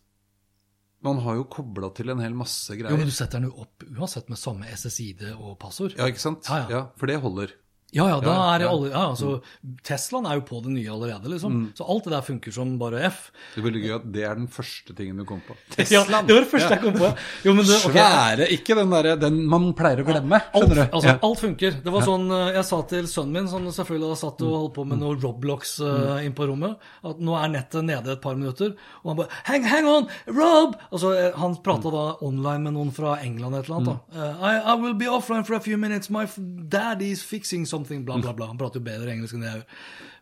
Man 1.03 1.17
har 1.25 1.39
jo 1.39 1.47
kobla 1.49 1.89
til 1.97 2.11
en 2.13 2.21
hel 2.21 2.35
masse 2.37 2.75
greier. 2.77 2.93
Jo, 2.93 2.99
men 3.01 3.09
du 3.09 3.15
setter 3.17 3.41
den 3.41 3.49
jo 3.49 3.63
opp 3.63 3.83
uansett 3.89 4.29
med 4.29 4.37
samme 4.37 4.67
SSID 4.69 5.23
og 5.33 5.55
passord. 5.59 5.95
Ja, 5.97 6.05
ikke 6.13 6.21
sant? 6.21 6.45
Ja, 6.45 6.67
ja. 6.69 6.81
For 7.01 7.09
det 7.09 7.17
holder. 7.23 7.55
Ja, 7.93 8.05
ja, 8.07 8.21
da 8.23 8.35
er 8.55 8.63
alle 8.69 8.91
ja, 8.93 9.01
altså, 9.11 9.41
Teslaen 9.87 10.27
er 10.31 10.37
jo 10.39 10.45
på 10.47 10.61
det 10.63 10.71
nye 10.77 10.91
allerede, 10.93 11.27
liksom. 11.33 11.57
Så 11.75 11.83
alt 11.91 12.05
det 12.07 12.13
der 12.15 12.23
funker 12.23 12.55
som 12.55 12.77
bare 12.79 13.01
F. 13.09 13.31
Det 13.55 13.63
er 13.63 13.67
veldig 13.67 13.81
gøy 13.83 13.95
at 13.97 14.05
det 14.15 14.23
er 14.29 14.37
den 14.39 14.47
første 14.53 14.95
tingen 14.95 15.19
du 15.19 15.25
kom 15.27 15.41
på. 15.47 15.57
Ja, 15.91 16.05
det 16.07 16.31
var 16.31 16.45
det 16.45 16.51
første 16.53 16.69
jeg 16.77 16.83
kom 16.85 16.95
på. 17.01 17.09
Jo, 17.47 17.55
men 17.57 17.67
det, 17.67 17.79
okay. 17.89 17.99
Svære, 17.99 18.47
ikke 18.55 18.77
den 18.79 18.93
derre 18.95 19.17
den 19.19 19.41
man 19.51 19.71
pleier 19.79 20.05
å 20.05 20.07
glemme. 20.07 20.39
Alt, 20.39 20.55
Skjønner 20.69 20.79
du? 20.79 20.85
altså, 20.87 21.09
Ja. 21.11 21.17
alt 21.27 21.41
funker. 21.43 21.79
Det 21.83 21.95
var 21.97 22.07
sånn 22.07 22.29
eh, 22.37 22.53
jeg 22.61 22.69
sa 22.71 22.81
til 22.93 23.09
sønnen 23.11 23.35
min, 23.41 23.49
som 23.51 23.67
selvfølgelig 23.75 24.11
hadde 24.13 24.21
satt 24.23 24.45
og 24.47 24.55
holdt 24.55 24.75
på 24.79 24.85
med 24.93 25.03
noe 25.03 25.17
Roblox 25.19 25.75
uh, 25.83 26.21
inn 26.23 26.37
på 26.39 26.47
rommet, 26.47 26.79
at 27.11 27.19
nå 27.27 27.35
er 27.41 27.51
nettet 27.57 27.87
nede 27.89 28.15
et 28.15 28.23
par 28.23 28.39
minutter. 28.39 28.77
Og 29.03 29.11
han 29.13 29.19
bare 29.25 29.41
Hang, 29.51 29.67
hang 29.67 29.89
on! 29.91 30.09
Rob! 30.31 30.77
Altså, 30.93 31.11
eh, 31.19 31.35
han 31.43 31.59
prata 31.65 31.91
da 31.91 32.05
online 32.23 32.69
med 32.69 32.77
noen 32.79 32.95
fra 32.95 33.17
England 33.25 33.59
et 33.59 33.67
eller 33.67 33.81
annet. 33.81 34.15
da. 34.15 34.31
I, 34.39 34.55
I 34.73 34.79
will 34.79 34.95
be 34.95 35.11
offline 35.11 35.43
for 35.49 35.59
a 35.59 35.61
few 35.65 35.77
minutes. 35.81 36.11
My 36.11 36.27
daddy's 36.71 37.23
fixing 37.27 37.63
is 37.67 37.73
something. 37.81 38.05
Bla, 38.07 38.21
bla, 38.23 38.37
bla. 38.37 38.51
Han 38.53 38.61
prater 38.61 38.81
jo 38.81 38.87
bedre 38.87 39.15
engelsk 39.15 39.37
enn 39.37 39.47
det 39.47 39.51
jeg 39.51 39.63
gjør. 39.63 39.81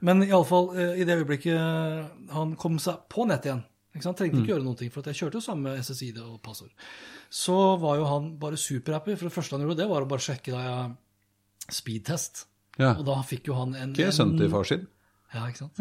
Men 0.09 0.23
iallfall, 0.29 0.71
uh, 0.77 0.95
i 0.95 1.07
det 1.09 1.19
øyeblikket 1.19 1.57
eh, 1.59 2.07
han 2.33 2.55
kom 2.61 2.79
seg 2.83 3.03
på 3.11 3.27
nett 3.29 3.49
igjen 3.49 3.67
ikke 3.99 4.07
sant? 4.07 4.19
Trengte 4.21 4.43
ikke 4.43 4.53
gjøre 4.53 4.65
noen 4.65 4.79
ting, 4.79 4.93
for 4.95 5.07
jeg 5.11 5.19
kjørte 5.19 5.41
jo 5.41 5.45
samme 5.45 5.75
SSID 5.83 6.21
og 6.23 6.39
passord. 6.45 6.71
Så 7.35 7.57
var 7.83 7.99
jo 7.99 8.07
han 8.09 8.31
bare 8.41 8.61
superhappy. 8.61 9.17
For 9.17 9.29
det 9.29 9.35
første 9.35 9.57
han 9.57 9.65
gjorde, 9.65 9.81
det 9.81 9.89
var 9.91 10.05
å 10.05 10.11
bare 10.11 10.25
sjekke 10.25 10.55
da 10.55 10.63
jeg 10.65 11.75
speedtest. 11.81 12.45
Ja. 12.79 12.95
Og 12.95 13.05
da 13.09 13.19
fikk 13.27 13.51
jo 13.51 13.59
han 13.59 13.75
en 13.75 13.95
Ikke 13.97 14.15
sønnen 14.15 14.39
til 14.39 14.53
far 14.53 14.69
sin. 14.69 14.87
Ja, 15.35 15.49
ikke 15.51 15.67
sant? 15.67 15.81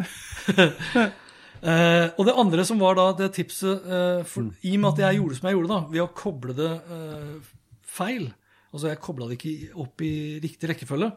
Uh, 1.62 2.08
og 2.18 2.26
det 2.28 2.36
andre 2.42 2.66
som 2.68 2.82
var 2.82 2.98
da 2.98 3.12
det 3.20 3.30
tipset 3.38 3.86
uh, 3.86 4.26
for, 4.28 4.50
I 4.66 4.74
og 4.76 4.82
med 4.84 4.90
at 4.92 5.04
jeg 5.06 5.20
gjorde 5.22 5.38
som 5.38 5.48
jeg 5.48 5.58
gjorde, 5.58 5.72
da, 5.72 5.80
ved 5.94 6.04
å 6.04 6.10
koble 6.18 6.58
det 6.58 6.74
uh, 6.90 7.54
feil 7.88 8.28
Altså 8.74 8.92
jeg 8.92 9.00
kobla 9.04 9.30
det 9.30 9.38
ikke 9.40 9.72
opp 9.80 10.04
i 10.04 10.12
riktig 10.44 10.70
rekkefølge. 10.74 11.12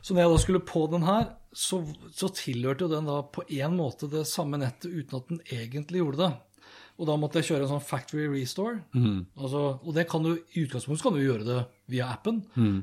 Så 0.00 0.14
når 0.14 0.22
jeg 0.24 0.32
da 0.32 0.40
skulle 0.42 0.64
på 0.66 0.86
den 0.92 1.04
her, 1.06 1.28
så, 1.52 1.82
så 2.16 2.30
tilhørte 2.32 2.86
jo 2.86 2.92
den 2.92 3.08
da 3.08 3.20
på 3.32 3.44
en 3.58 3.76
måte 3.76 4.08
det 4.12 4.24
samme 4.30 4.58
nettet 4.60 4.92
uten 4.92 5.18
at 5.20 5.30
den 5.32 5.40
egentlig 5.44 6.02
gjorde 6.02 6.22
det. 6.24 6.32
Og 6.96 7.04
da 7.10 7.14
måtte 7.20 7.42
jeg 7.42 7.50
kjøre 7.50 7.66
en 7.66 7.74
sånn 7.74 7.84
factory 7.84 8.24
restore. 8.32 8.78
Altså, 9.36 9.62
og 9.84 9.92
det 9.96 10.06
kan 10.08 10.24
du, 10.24 10.30
i 10.56 10.62
utgangspunktet 10.64 11.04
kan 11.04 11.12
du 11.18 11.20
gjøre 11.20 11.44
det 11.44 11.58
via 11.92 12.06
appen, 12.14 12.38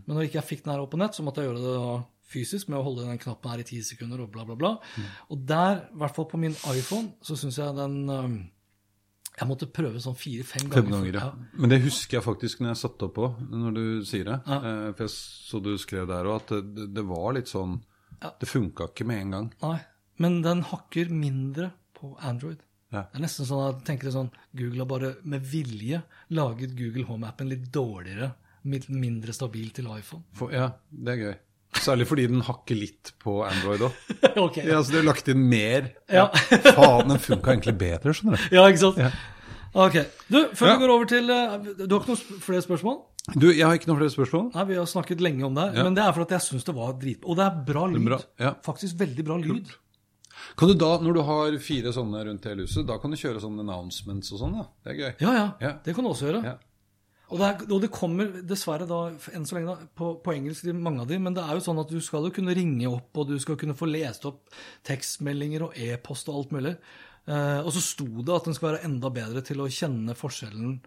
men 0.05 0.13
når 0.13 0.27
ikke 0.27 0.37
jeg 0.37 0.49
fikk 0.51 0.65
den 0.67 0.73
her 0.75 0.83
opp 0.83 0.91
på 0.93 0.99
nett, 1.01 1.17
så 1.17 1.25
måtte 1.25 1.41
jeg 1.41 1.49
gjøre 1.49 1.63
det 1.63 1.73
da 1.79 1.95
fysisk 2.33 2.69
med 2.69 2.77
å 2.79 2.83
holde 2.85 3.07
den 3.09 3.17
knappen 3.21 3.49
her 3.51 3.61
i 3.61 3.65
ti 3.65 3.81
sekunder 3.85 4.21
og 4.21 4.29
bla, 4.33 4.45
bla, 4.45 4.55
bla. 4.57 4.71
Og 5.33 5.41
der, 5.49 5.83
i 5.89 5.97
hvert 6.01 6.15
fall 6.15 6.29
på 6.29 6.39
min 6.41 6.53
iPhone, 6.69 7.11
så 7.25 7.35
syns 7.37 7.57
jeg 7.57 7.73
den 7.77 7.97
Jeg 9.39 9.47
måtte 9.49 9.65
prøve 9.73 9.99
sånn 10.03 10.15
fire-fem 10.17 10.67
ganger. 10.69 10.83
Fem 10.83 10.91
ganger, 10.93 11.13
ja. 11.17 11.23
Ja. 11.31 11.59
Men 11.61 11.71
det 11.73 11.79
husker 11.81 12.19
jeg 12.19 12.25
faktisk 12.25 12.59
når 12.61 12.69
jeg 12.73 12.81
satte 12.83 13.07
opp 13.07 13.15
på, 13.17 13.29
når 13.49 13.73
du 13.73 13.85
sier 14.05 14.27
det. 14.29 14.35
Ja. 14.45 14.57
Eh, 14.59 14.91
For 14.93 15.07
jeg 15.07 15.13
så 15.15 15.61
du 15.65 15.71
skrev 15.81 16.05
der 16.11 16.29
òg, 16.29 16.43
at 16.43 16.53
det, 16.77 16.89
det 16.93 17.05
var 17.09 17.33
litt 17.33 17.49
sånn 17.49 17.79
Det 18.39 18.47
funka 18.47 18.85
ikke 18.91 19.07
med 19.09 19.21
en 19.23 19.31
gang. 19.35 19.47
Nei. 19.63 19.79
Men 20.21 20.41
den 20.45 20.61
hakker 20.69 21.09
mindre 21.09 21.71
på 21.97 22.13
Android. 22.21 22.61
Ja. 22.93 23.07
Det 23.09 23.17
er 23.17 23.23
nesten 23.25 23.47
sånn 23.49 23.63
at 23.65 23.79
jeg 23.81 23.87
tenker 23.89 24.13
sånn, 24.13 24.29
Google 24.53 24.83
har 24.85 24.89
bare 24.91 25.09
med 25.25 25.41
vilje 25.49 26.03
laget 26.29 26.75
Google 26.77 27.07
Home-appen 27.09 27.49
litt 27.49 27.65
dårligere, 27.73 28.29
mindre 28.63 29.33
stabil 29.33 29.73
til 29.75 29.89
iPhone. 29.91 30.23
For, 30.37 30.53
ja, 30.53 30.69
det 30.93 31.15
er 31.15 31.23
gøy. 31.23 31.33
Særlig 31.81 32.05
fordi 32.09 32.27
den 32.29 32.41
hakker 32.45 32.75
litt 32.77 33.13
på 33.23 33.39
Android 33.47 33.81
òg. 33.87 33.95
okay, 34.45 34.65
Ja, 34.69 34.81
så 34.83 34.91
de 34.93 34.99
har 35.01 35.07
lagt 35.09 35.27
inn 35.31 35.45
mer. 35.49 35.89
Ja. 36.11 36.27
Faen, 36.73 37.09
den 37.09 37.19
funka 37.23 37.53
egentlig 37.55 37.77
bedre, 37.81 38.13
skjønner 38.13 38.37
du. 38.37 38.55
Ja, 38.55 38.67
ikke 38.69 38.83
sant? 38.83 39.21
Ok. 39.73 39.95
Du, 40.29 40.37
før 40.53 40.67
Ja. 40.69 40.75
vi 40.77 40.83
går 40.85 40.91
over 40.93 41.05
til 41.09 41.29
eh, 41.33 41.53
Du 41.87 41.95
har 41.95 42.03
ikke 42.03 42.13
noen 42.13 42.41
flere 42.45 42.61
spørsmål? 42.61 42.99
Du, 43.39 43.47
jeg 43.49 43.63
har 43.65 43.73
ikke 43.79 43.87
noen 43.89 44.01
flere 44.03 44.13
spørsmål. 44.13 44.49
Nei, 44.53 44.65
vi 44.69 44.75
har 44.77 44.85
snakket 44.91 45.21
lenge 45.23 45.45
om 45.47 45.55
det 45.55 45.69
Ja. 45.77 45.83
men 45.87 45.95
det 45.97 46.03
er 46.03 46.11
for 46.13 46.25
at 46.27 46.33
jeg 46.35 46.43
syns 46.45 46.67
det 46.67 46.75
var 46.77 46.91
drit... 47.01 47.23
Og 47.25 47.39
det 47.39 47.45
er 47.47 47.63
bra 47.71 47.85
lyd. 47.89 48.03
bra, 48.05 48.19
ja. 48.43 48.51
Faktisk 48.65 48.99
veldig 48.99 49.25
bra 49.25 49.37
lyd. 49.41 49.71
Kan 50.59 50.67
du 50.69 50.73
da, 50.77 50.91
når 51.01 51.13
du 51.17 51.21
har 51.25 51.55
fire 51.63 51.93
sånne 51.95 52.21
rundt 52.27 52.45
hele 52.49 52.65
huset, 52.67 52.85
da 52.85 52.97
kan 53.01 53.13
du 53.13 53.17
kjøre 53.17 53.39
sånne 53.41 53.63
announcements 53.63 54.29
og 54.35 54.41
sånn, 54.43 54.57
da. 54.59 54.65
Det 54.83 54.91
er 54.93 54.99
gøy. 54.99 55.11
Ja, 55.23 55.33
ja. 55.39 55.47
Ja. 55.63 55.71
Det 55.85 55.95
kan 55.95 56.03
du 56.05 56.11
også 56.11 56.27
gjøre. 56.29 56.41
Ja. 56.51 56.55
Og, 57.33 57.39
det 57.41 57.47
er, 57.47 57.61
og 57.73 57.79
det 57.81 57.89
kommer 57.89 58.27
dessverre 58.45 58.85
da, 58.85 58.99
enn 59.33 59.45
så 59.49 59.57
lenge 59.57 59.73
da, 59.73 59.87
på, 59.97 60.11
på 60.21 60.35
engelsk, 60.35 60.67
mange 60.77 61.01
av 61.01 61.09
de, 61.09 61.17
men 61.17 61.33
det 61.33 61.41
er 61.41 61.57
jo 61.57 61.63
sånn 61.65 61.81
at 61.81 61.89
du 61.89 61.97
skal 62.03 62.27
jo 62.27 62.33
kunne 62.35 62.53
ringe 62.53 62.91
opp, 62.91 63.09
og 63.17 63.31
du 63.31 63.39
skal 63.41 63.57
kunne 63.57 63.73
få 63.77 63.89
lest 63.89 64.27
opp 64.29 64.53
tekstmeldinger 64.85 65.65
og 65.65 65.79
e-post 65.81 66.29
og 66.29 66.37
alt 66.37 66.53
mulig. 66.53 66.75
Eh, 67.25 67.59
og 67.63 67.71
så 67.73 67.81
sto 67.81 68.05
det 68.21 68.35
at 68.35 68.45
den 68.49 68.57
skal 68.57 68.69
være 68.69 68.83
enda 68.85 69.09
bedre 69.15 69.41
til 69.47 69.63
å 69.63 69.71
kjenne 69.71 70.13
forskjellen 70.19 70.77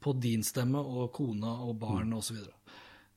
på 0.00 0.14
din 0.24 0.40
stemme 0.46 0.80
og 0.80 1.10
kona 1.12 1.58
og 1.66 1.76
barn 1.82 2.16
osv. 2.16 2.40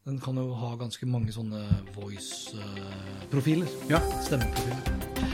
Den 0.04 0.20
kan 0.20 0.36
jo 0.36 0.50
ha 0.60 0.74
ganske 0.76 1.08
mange 1.08 1.32
sånne 1.32 1.64
voice-profiler. 1.96 3.72
Ja. 3.88 4.04
Stemmeprofiler. 4.28 5.32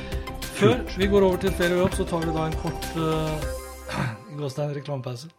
Før 0.59 0.85
vi 0.93 1.09
går 1.09 1.25
over 1.25 1.41
til 1.41 1.57
ferie 1.57 1.79
og 1.79 1.87
jobb, 1.87 1.97
så 1.97 2.09
tar 2.13 2.29
vi 2.29 2.37
da 2.37 2.45
en 2.45 2.61
kort 2.61 2.89
uh, 3.01 4.37
gåstein 4.37 4.77
reklamepause. 4.77 5.38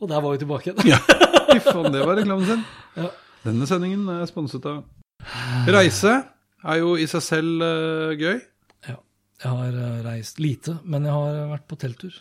Og 0.00 0.10
der 0.10 0.20
var 0.24 0.34
vi 0.34 0.42
tilbake 0.44 0.72
igjen. 0.72 0.82
Ja. 0.92 0.98
Fy 1.46 1.60
faen, 1.62 1.92
det 1.94 2.02
var 2.04 2.16
reklamen 2.18 2.44
sin. 2.48 2.62
Ja. 2.98 3.08
Denne 3.46 3.66
sendingen 3.70 4.02
er 4.10 4.24
sponset 4.28 4.64
av 4.66 4.82
Reise 5.70 6.12
er 6.66 6.80
jo 6.82 6.96
i 6.98 7.06
seg 7.08 7.22
selv 7.22 7.62
uh, 7.62 8.12
gøy. 8.18 8.40
Ja. 8.88 8.96
Jeg 9.44 9.52
har 9.52 9.76
eh, 9.78 10.00
reist 10.06 10.40
lite, 10.42 10.78
men 10.84 11.06
jeg 11.06 11.14
har 11.14 11.38
vært 11.52 11.66
på 11.70 11.78
telttur. 11.80 12.14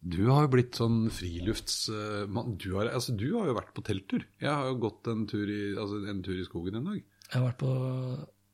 Du 0.00 0.22
har 0.30 0.46
jo 0.46 0.52
blitt 0.54 0.78
sånn 0.80 1.02
friluftsmann. 1.12 2.54
Du, 2.62 2.70
har- 2.78 2.88
altså, 2.94 3.12
du 3.20 3.26
har 3.36 3.50
jo 3.50 3.56
vært 3.58 3.72
på 3.76 3.84
telttur. 3.84 4.24
Jeg 4.40 4.50
har 4.50 4.68
jo 4.70 4.78
gått 4.86 5.10
en 5.12 5.26
tur 5.28 5.44
i, 5.50 5.60
altså, 5.76 6.00
en 6.08 6.22
tur 6.24 6.38
i 6.40 6.46
skogen 6.46 6.78
en 6.80 6.86
dag. 6.92 7.00
Jeg 7.26 7.34
har 7.36 7.46
vært 7.50 7.60
på 7.60 7.72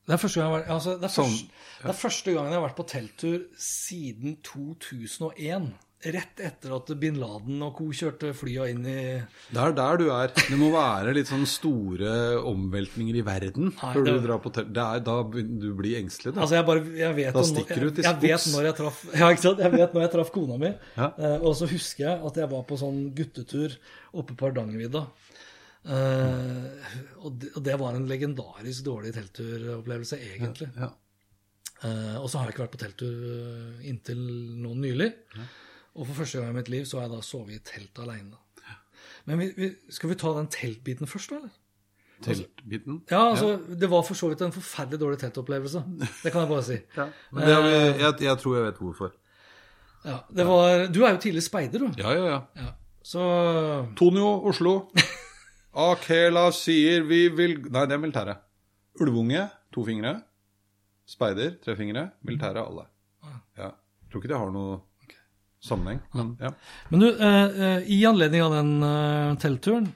det 0.06 0.14
er, 0.14 0.20
første 0.22 0.38
gang 0.38 0.46
jeg 0.46 0.52
har 0.52 0.58
vært, 0.60 0.68
altså, 0.70 0.92
det, 1.02 1.06
er 1.08 1.14
Sånn, 1.16 1.32
ja. 1.34 1.80
det 1.82 1.90
er 1.90 1.96
første 1.98 2.34
gangen 2.34 2.52
jeg 2.52 2.58
har 2.60 2.66
vært 2.68 2.76
på 2.78 2.84
telttur 2.92 3.38
siden 3.58 4.36
2001. 4.46 5.70
Rett 6.06 6.40
etter 6.44 6.74
at 6.76 6.90
bin 7.00 7.16
Laden 7.18 7.62
og 7.66 7.72
co. 7.78 7.86
kjørte 7.90 8.30
flya 8.36 8.66
inn 8.70 8.84
i 8.86 8.96
Det 9.50 9.58
er 9.62 9.72
der 9.74 9.98
du 9.98 10.04
er. 10.14 10.30
Det 10.36 10.58
må 10.60 10.68
være 10.70 11.14
litt 11.16 11.30
sånn 11.30 11.46
store 11.50 12.36
omveltninger 12.46 13.18
i 13.18 13.24
verden 13.26 13.72
Nei, 13.72 13.92
før 13.94 14.04
det- 14.06 14.14
du 14.14 14.26
drar 14.26 14.38
på 14.44 14.52
telt. 14.54 14.72
Det 14.76 14.84
er 14.84 15.00
da 15.00 15.16
du 15.24 15.68
blir 15.74 15.96
engstelig. 15.98 16.34
Da. 16.34 16.42
Altså, 16.44 16.58
jeg 16.60 16.66
bare 16.66 16.84
jeg 17.00 17.16
vet, 17.16 17.32
Da 17.34 17.42
stikker 17.42 17.80
du 17.80 17.90
til 17.90 18.04
jeg 18.04 18.20
vet 18.22 18.46
når 18.54 18.68
jeg 18.68 18.76
traff 18.76 19.04
Ja, 19.20 19.30
ikke 19.30 19.46
sant? 19.48 19.58
Jeg 19.58 19.72
vet 19.72 19.94
når 19.94 20.06
jeg 20.06 20.12
traff 20.12 20.32
kona 20.32 20.58
mi. 20.58 20.74
Ja. 20.96 21.12
Eh, 21.18 21.38
og 21.40 21.56
så 21.56 21.68
husker 21.70 22.04
jeg 22.06 22.20
at 22.30 22.36
jeg 22.36 22.50
var 22.50 22.62
på 22.62 22.78
sånn 22.78 23.00
guttetur 23.16 23.76
oppe 24.14 24.36
på 24.36 24.46
Hardangervidda. 24.50 25.06
Uh, 25.86 26.66
og, 27.22 27.36
det, 27.38 27.52
og 27.54 27.62
det 27.62 27.76
var 27.78 27.94
en 27.94 28.08
legendarisk 28.10 28.82
dårlig 28.88 29.12
teltturopplevelse, 29.14 30.18
egentlig. 30.18 30.66
Ja. 30.74 30.88
Eh, 31.84 32.16
og 32.16 32.28
så 32.30 32.40
har 32.40 32.48
jeg 32.48 32.56
ikke 32.56 32.64
vært 32.64 32.74
på 32.74 32.80
telttur 32.80 33.16
inntil 33.84 34.20
nå 34.62 34.72
nylig. 34.80 35.10
Og 35.96 36.04
for 36.04 36.20
første 36.20 36.40
gang 36.40 36.52
i 36.52 36.58
mitt 36.58 36.68
liv 36.72 36.84
så 36.88 37.00
har 37.00 37.08
jeg 37.08 37.16
da 37.16 37.22
sovet 37.24 37.56
i 37.56 37.62
telt 37.64 37.98
aleine. 38.02 38.36
Men 39.26 39.40
vi, 39.40 39.46
vi, 39.56 39.70
skal 39.90 40.12
vi 40.12 40.18
ta 40.20 40.30
den 40.36 40.48
teltbiten 40.52 41.08
først, 41.10 41.32
da? 41.32 41.40
eller? 41.40 41.54
Teltbiten. 42.24 43.00
Ja, 43.10 43.22
altså, 43.32 43.56
Det 43.80 43.88
var 43.90 44.04
for 44.06 44.16
så 44.16 44.30
vidt 44.30 44.42
en 44.44 44.54
forferdelig 44.54 45.00
dårlig 45.02 45.18
teltopplevelse. 45.20 45.82
Det 46.22 46.32
kan 46.32 46.44
jeg 46.44 46.50
bare 46.52 46.64
si. 46.64 46.78
Men 47.34 47.42
det 47.42 47.54
har 47.54 47.68
jeg, 47.68 48.14
jeg 48.28 48.38
tror 48.42 48.56
jeg 48.56 48.66
vet 48.68 48.82
hvorfor. 48.84 49.14
Ja, 50.06 50.20
det 50.30 50.46
var, 50.46 50.86
du 50.94 51.00
er 51.02 51.16
jo 51.16 51.20
tidligere 51.24 51.48
speider, 51.48 51.82
du. 51.82 51.88
Ja, 51.98 52.12
ja, 52.14 52.26
ja. 52.30 52.40
Ja. 52.62 52.72
Så 53.06 53.22
Tonio, 53.98 54.28
Oslo. 54.48 54.76
Akela 55.86 56.46
sier 56.56 57.04
vi 57.04 57.26
vil 57.28 57.58
Nei, 57.66 57.84
det 57.84 57.96
er 57.96 58.00
militæret. 58.00 58.44
Ulvunge, 59.02 59.48
to 59.74 59.84
fingre. 59.84 60.14
Speider, 61.06 61.58
tre 61.62 61.74
fingre. 61.76 62.08
Militæret, 62.24 62.62
alle. 62.62 62.86
Ja. 63.58 63.72
Jeg 63.74 64.12
tror 64.12 64.22
ikke 64.22 64.30
det 64.32 64.38
har 64.40 64.54
noe 64.54 64.78
sammenheng, 65.62 66.00
men 66.14 66.34
ja. 66.40 66.52
Men 66.90 67.02
du, 67.02 67.08
eh, 67.12 67.60
eh, 67.68 67.88
i 67.92 68.00
anledning 68.06 68.42
av 68.44 68.56
den 68.56 68.74
eh, 68.82 69.36
teltturen, 69.42 69.88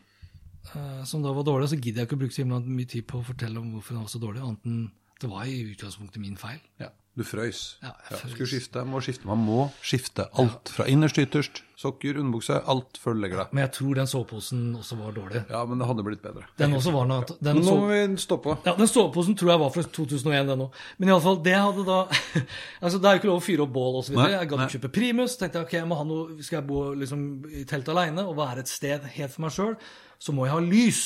eh, 0.75 1.03
som 1.05 1.23
da 1.23 1.35
var 1.37 1.46
dårlig, 1.46 1.70
så 1.70 1.79
gidder 1.79 2.03
jeg 2.03 2.11
ikke 2.11 2.18
å 2.18 2.23
bruke 2.25 2.37
så 2.37 2.46
mye 2.46 2.88
tid 2.88 3.07
på 3.11 3.20
å 3.20 3.27
fortelle 3.27 3.61
om 3.61 3.75
hvorfor 3.75 3.96
den 3.96 4.07
var 4.07 4.12
så 4.12 4.23
dårlig, 4.23 4.42
annet 4.44 4.66
enn 4.70 4.88
det 5.20 5.29
var 5.29 5.44
i 5.44 5.61
utgangspunktet 5.75 6.23
min 6.23 6.38
feil. 6.40 6.61
ja. 6.81 6.88
Du 7.20 7.24
frøys. 7.28 7.59
Ja, 7.85 7.90
jeg 8.09 8.16
frøys. 8.22 8.30
Skulle 8.33 8.48
skifte, 8.48 8.83
må 8.88 9.00
skifte. 9.04 9.26
Man 9.28 9.42
må 9.44 9.64
skifte 9.85 10.24
alt. 10.40 10.70
Fra 10.72 10.87
innerst 10.88 11.18
til 11.18 11.26
ytterst. 11.28 11.59
Sokker, 11.80 12.16
underbukse, 12.20 12.56
alt 12.68 12.98
før 13.00 13.14
du 13.16 13.20
legger 13.22 13.38
deg. 13.40 13.52
Men 13.56 13.62
jeg 13.64 13.70
tror 13.76 13.94
den 13.96 14.09
soveposen 14.11 14.62
også 14.76 14.96
var 14.98 15.14
dårlig. 15.16 15.40
Ja, 15.48 15.61
men 15.68 15.80
det 15.80 15.87
hadde 15.88 16.04
blitt 16.04 16.20
bedre. 16.24 16.42
Den 16.61 16.74
også 16.76 16.92
var 16.92 17.06
noe 17.09 17.24
den, 17.40 17.61
Nå 17.64 17.76
må 17.78 17.87
vi 17.88 18.00
stoppe. 18.20 18.56
ja, 18.68 18.74
den 18.76 18.88
soveposen 18.90 19.37
tror 19.40 19.52
jeg 19.54 19.62
var 19.62 19.72
fra 19.72 19.85
2001, 19.98 20.50
den 20.50 20.64
òg. 20.66 20.76
Men 21.00 21.12
iallfall, 21.12 21.38
det 21.44 21.54
hadde 21.56 21.87
da 21.88 21.98
Altså, 22.85 23.00
det 23.00 23.09
er 23.09 23.16
jo 23.16 23.20
ikke 23.22 23.30
lov 23.33 23.40
å 23.40 23.46
fyre 23.46 23.64
opp 23.64 23.72
bål 23.76 23.96
osv. 24.02 24.12
Jeg 24.20 24.50
gadd 24.52 24.64
ikke 24.66 24.74
kjøpe 24.76 24.92
primus. 24.98 25.37
tenkte 25.40 25.61
jeg, 25.62 25.68
ok, 25.70 25.74
jeg 25.80 25.88
må 25.92 26.00
ha 26.00 26.04
noe, 26.09 26.37
Skal 26.44 26.61
jeg 26.61 26.68
bo 26.68 26.83
liksom, 27.00 27.24
i 27.48 27.64
telt 27.68 27.88
aleine 27.94 28.26
og 28.28 28.37
være 28.40 28.64
et 28.64 28.72
sted 28.72 29.09
helt 29.16 29.33
for 29.37 29.46
meg 29.46 29.56
sjøl, 29.56 29.76
så 30.20 30.37
må 30.37 30.48
jeg 30.48 30.56
ha 30.56 30.61
lys. 30.64 31.02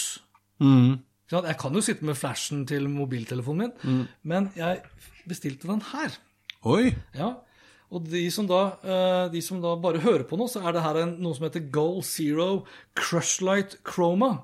Mm. 0.62 0.94
Jeg 1.34 1.56
kan 1.58 1.74
jo 1.74 1.80
sitte 1.82 2.04
med 2.06 2.18
flashen 2.18 2.66
til 2.68 2.84
mobiltelefonen 2.90 3.62
min, 3.62 3.72
Mm. 3.82 4.08
men 4.24 4.50
jeg 4.58 4.82
bestilte 5.30 5.70
den 5.70 5.82
her. 5.92 6.16
Oi! 6.64 6.94
Ja, 7.16 7.34
og 7.94 8.06
de 8.10 8.24
som, 8.32 8.46
da, 8.50 8.62
eh, 8.82 9.24
de 9.30 9.42
som 9.44 9.60
da 9.62 9.74
bare 9.78 10.02
hører 10.02 10.24
på 10.26 10.38
nå, 10.40 10.48
så 10.50 10.64
er 10.64 10.74
det 10.74 10.82
her 10.82 11.02
en, 11.04 11.18
noe 11.22 11.36
som 11.36 11.46
heter 11.46 11.68
Goal 11.74 12.00
Zero 12.06 12.64
Crushlight 12.98 13.78
Chroma. 13.86 14.38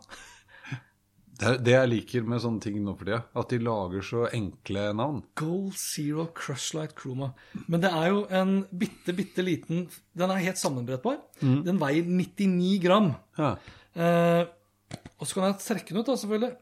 Det 1.41 1.49
er 1.49 1.61
det 1.65 1.73
jeg 1.73 1.89
liker 1.89 2.27
med 2.29 2.43
sånne 2.45 2.61
ting 2.61 2.77
nå 2.85 2.93
for 2.99 3.09
tida. 3.09 3.23
At 3.41 3.51
de 3.51 3.59
lager 3.65 4.05
så 4.05 4.27
enkle 4.37 4.91
navn. 4.93 5.23
Goal 5.41 5.71
Zero 5.73 6.29
Crushlight 6.37 6.93
Chroma. 6.99 7.31
Men 7.65 7.81
det 7.83 7.91
er 7.97 8.11
jo 8.13 8.27
en 8.29 8.59
bitte, 8.69 9.15
bitte 9.17 9.45
liten 9.47 9.87
Den 10.13 10.35
er 10.35 10.45
helt 10.45 10.61
sammenbrettbar. 10.61 11.17
Den 11.41 11.81
veier 11.81 12.05
99 12.05 12.75
gram. 12.85 13.15
Ja. 13.41 13.55
Eh, 13.97 14.43
og 15.17 15.25
så 15.25 15.39
kan 15.39 15.49
jeg 15.49 15.63
trekke 15.65 15.95
den 15.95 16.03
ut, 16.03 16.11
da, 16.13 16.19
selvfølgelig. 16.21 16.53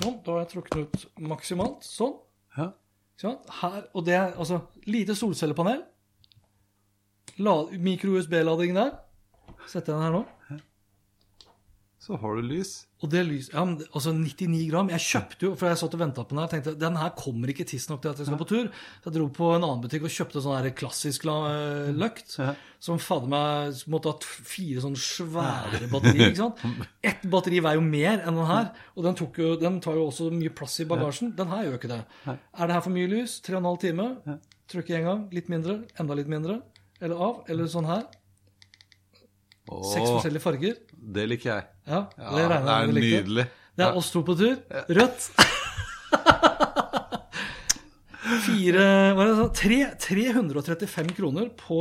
Sånn. 0.00 0.18
Da 0.24 0.32
har 0.32 0.42
jeg 0.44 0.50
trukket 0.54 0.74
den 0.76 0.86
ut 0.88 1.28
maksimalt. 1.30 1.84
Sånn. 1.84 2.14
ja. 2.56 2.70
sånn. 3.20 3.38
Her, 3.60 3.82
og 3.94 4.04
det 4.06 4.14
er 4.16 4.36
altså 4.40 4.62
lite 4.88 5.14
solcellepanel. 5.18 5.82
La- 7.38 7.68
Mikro-USB-lading 7.72 8.74
der. 8.76 8.94
Setter 9.68 9.92
jeg 9.92 9.96
den 9.98 10.06
her 10.06 10.14
nå. 10.18 10.22
Så 12.10 12.16
har 12.18 12.38
du 12.40 12.42
lys. 12.42 12.70
Og 13.04 13.10
det 13.12 13.20
lys, 13.22 13.48
ja, 13.52 13.62
men 13.62 13.76
altså 13.94 14.10
99 14.16 14.64
gram. 14.66 14.88
Jeg 14.90 15.02
kjøpte 15.04 15.46
jo, 15.46 15.50
for 15.54 15.70
jeg 15.70 15.78
satt 15.78 15.92
og 15.94 16.00
venta 16.02 16.24
på 16.24 16.34
den 16.34 16.40
her, 16.42 16.48
tenkte 16.50 16.72
den 16.74 16.96
her 16.98 17.12
kommer 17.14 17.52
ikke 17.52 17.66
tidsnok 17.70 18.00
til 18.02 18.10
at 18.10 18.18
jeg 18.18 18.26
skal 18.26 18.40
på 18.40 18.48
tur. 18.50 18.66
Så 18.98 19.06
jeg 19.06 19.14
dro 19.14 19.28
på 19.36 19.52
en 19.54 19.62
annen 19.62 19.84
butikk 19.84 20.08
og 20.08 20.14
kjøpte 20.16 20.42
sånn 20.42 20.56
her 20.58 20.74
klassisk 20.74 21.28
eh, 21.30 21.92
løkt. 21.94 22.34
Ja. 22.42 22.50
Som 22.82 22.98
fader 22.98 23.30
meg 23.30 23.78
måtte 23.94 24.10
ha 24.10 24.18
fire 24.50 24.82
sånne 24.82 24.98
svære 25.04 25.86
batterier. 25.92 26.32
ikke 26.32 26.42
sant? 26.42 26.66
Ett 27.12 27.22
batteri 27.30 27.62
veier 27.62 27.78
jo 27.78 27.86
mer 27.86 28.18
enn 28.18 28.42
den 28.42 28.50
her, 28.50 28.72
og 28.96 29.06
den, 29.06 29.22
jo, 29.22 29.54
den 29.62 29.78
tar 29.86 30.00
jo 30.00 30.08
også 30.10 30.32
mye 30.34 30.50
plass 30.50 30.80
i 30.82 30.88
bagasjen. 30.90 31.30
Den 31.38 31.54
her 31.54 31.68
gjør 31.68 31.78
ikke 31.78 31.94
det. 31.94 32.02
Er 32.26 32.64
det 32.66 32.74
her 32.74 32.86
for 32.88 32.98
mye 32.98 33.14
lys? 33.14 33.38
Tre 33.46 33.54
og 33.54 33.62
en 33.62 33.70
halv 33.70 33.84
time? 33.86 34.10
Trykke 34.74 34.98
én 34.98 35.06
gang. 35.06 35.28
Litt 35.30 35.48
mindre. 35.52 35.84
Enda 35.94 36.18
litt 36.18 36.32
mindre. 36.32 36.58
Eller 36.98 37.22
av. 37.22 37.44
Eller 37.46 37.70
sånn 37.70 37.86
her. 37.86 38.10
Seks 39.68 40.10
forskjellige 40.10 40.40
farger. 40.42 40.74
det 41.14 41.28
liker 41.28 41.50
jeg. 41.54 41.64
Ja, 41.86 42.00
det 42.16 42.48
regner 42.50 42.56
jeg 42.56 42.60
med 42.60 42.66
det 42.66 42.94
du 42.94 43.00
er 43.00 43.00
likte. 43.00 43.22
nydelig. 43.22 43.46
Det 43.76 43.84
er 43.86 43.90
Ja. 43.92 43.96
oss 43.96 44.10
to 44.10 44.22
på 44.22 44.34
tur. 44.38 44.56
Rødt. 44.88 45.30
Fire 48.44 48.84
Hva 49.16 49.22
er 49.24 49.28
det 49.30 49.36
så? 49.38 49.46
Tre, 49.56 49.78
335 49.98 51.14
kroner 51.16 51.48
på 51.58 51.78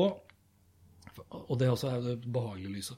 Og 1.50 1.58
det 1.60 1.68
også 1.70 1.88
er 1.92 2.00
det 2.06 2.16
behagelige 2.32 2.74
lyset. 2.80 2.98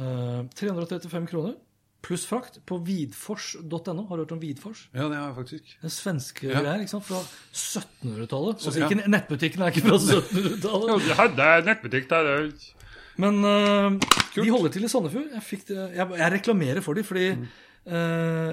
Eh, 0.00 0.42
335 0.54 1.26
kroner 1.30 1.54
pluss 2.00 2.22
frakt 2.24 2.60
på 2.64 2.78
vidfors.no. 2.86 4.06
Har 4.08 4.16
du 4.16 4.22
hørt 4.22 4.32
om 4.32 4.38
Vidfors? 4.40 4.86
Ja, 4.94 5.04
det 5.10 5.16
har 5.18 5.26
jeg 5.28 5.36
faktisk. 5.36 5.64
Den 5.82 5.90
svenske 5.92 6.48
Ja. 6.48 6.60
greier 6.62 6.80
ikke 6.80 6.88
sant? 6.94 7.04
fra 7.04 7.18
1700-tallet. 7.52 8.56
Altså, 8.64 8.78
Ja. 8.80 8.88
ikke 8.88 9.04
Nettbutikken 9.12 9.60
er 9.60 9.68
ikke 9.68 9.84
fra 9.84 9.98
1700-tallet. 10.00 11.04
Ja, 11.10 11.26
det 11.28 11.44
er 11.44 11.60
nettbutikk 11.68 12.08
der. 12.08 12.24
Men 13.20 13.38
uh, 13.44 13.98
de 14.34 14.48
holder 14.50 14.72
til 14.74 14.86
i 14.86 14.90
Sandefjord. 14.90 15.28
Jeg, 15.36 15.60
jeg, 15.96 16.06
jeg 16.22 16.32
reklamerer 16.38 16.80
for 16.84 16.94
dem, 16.98 17.04
fordi 17.04 17.28
Mm. 17.36 17.46
uh, 17.90 18.52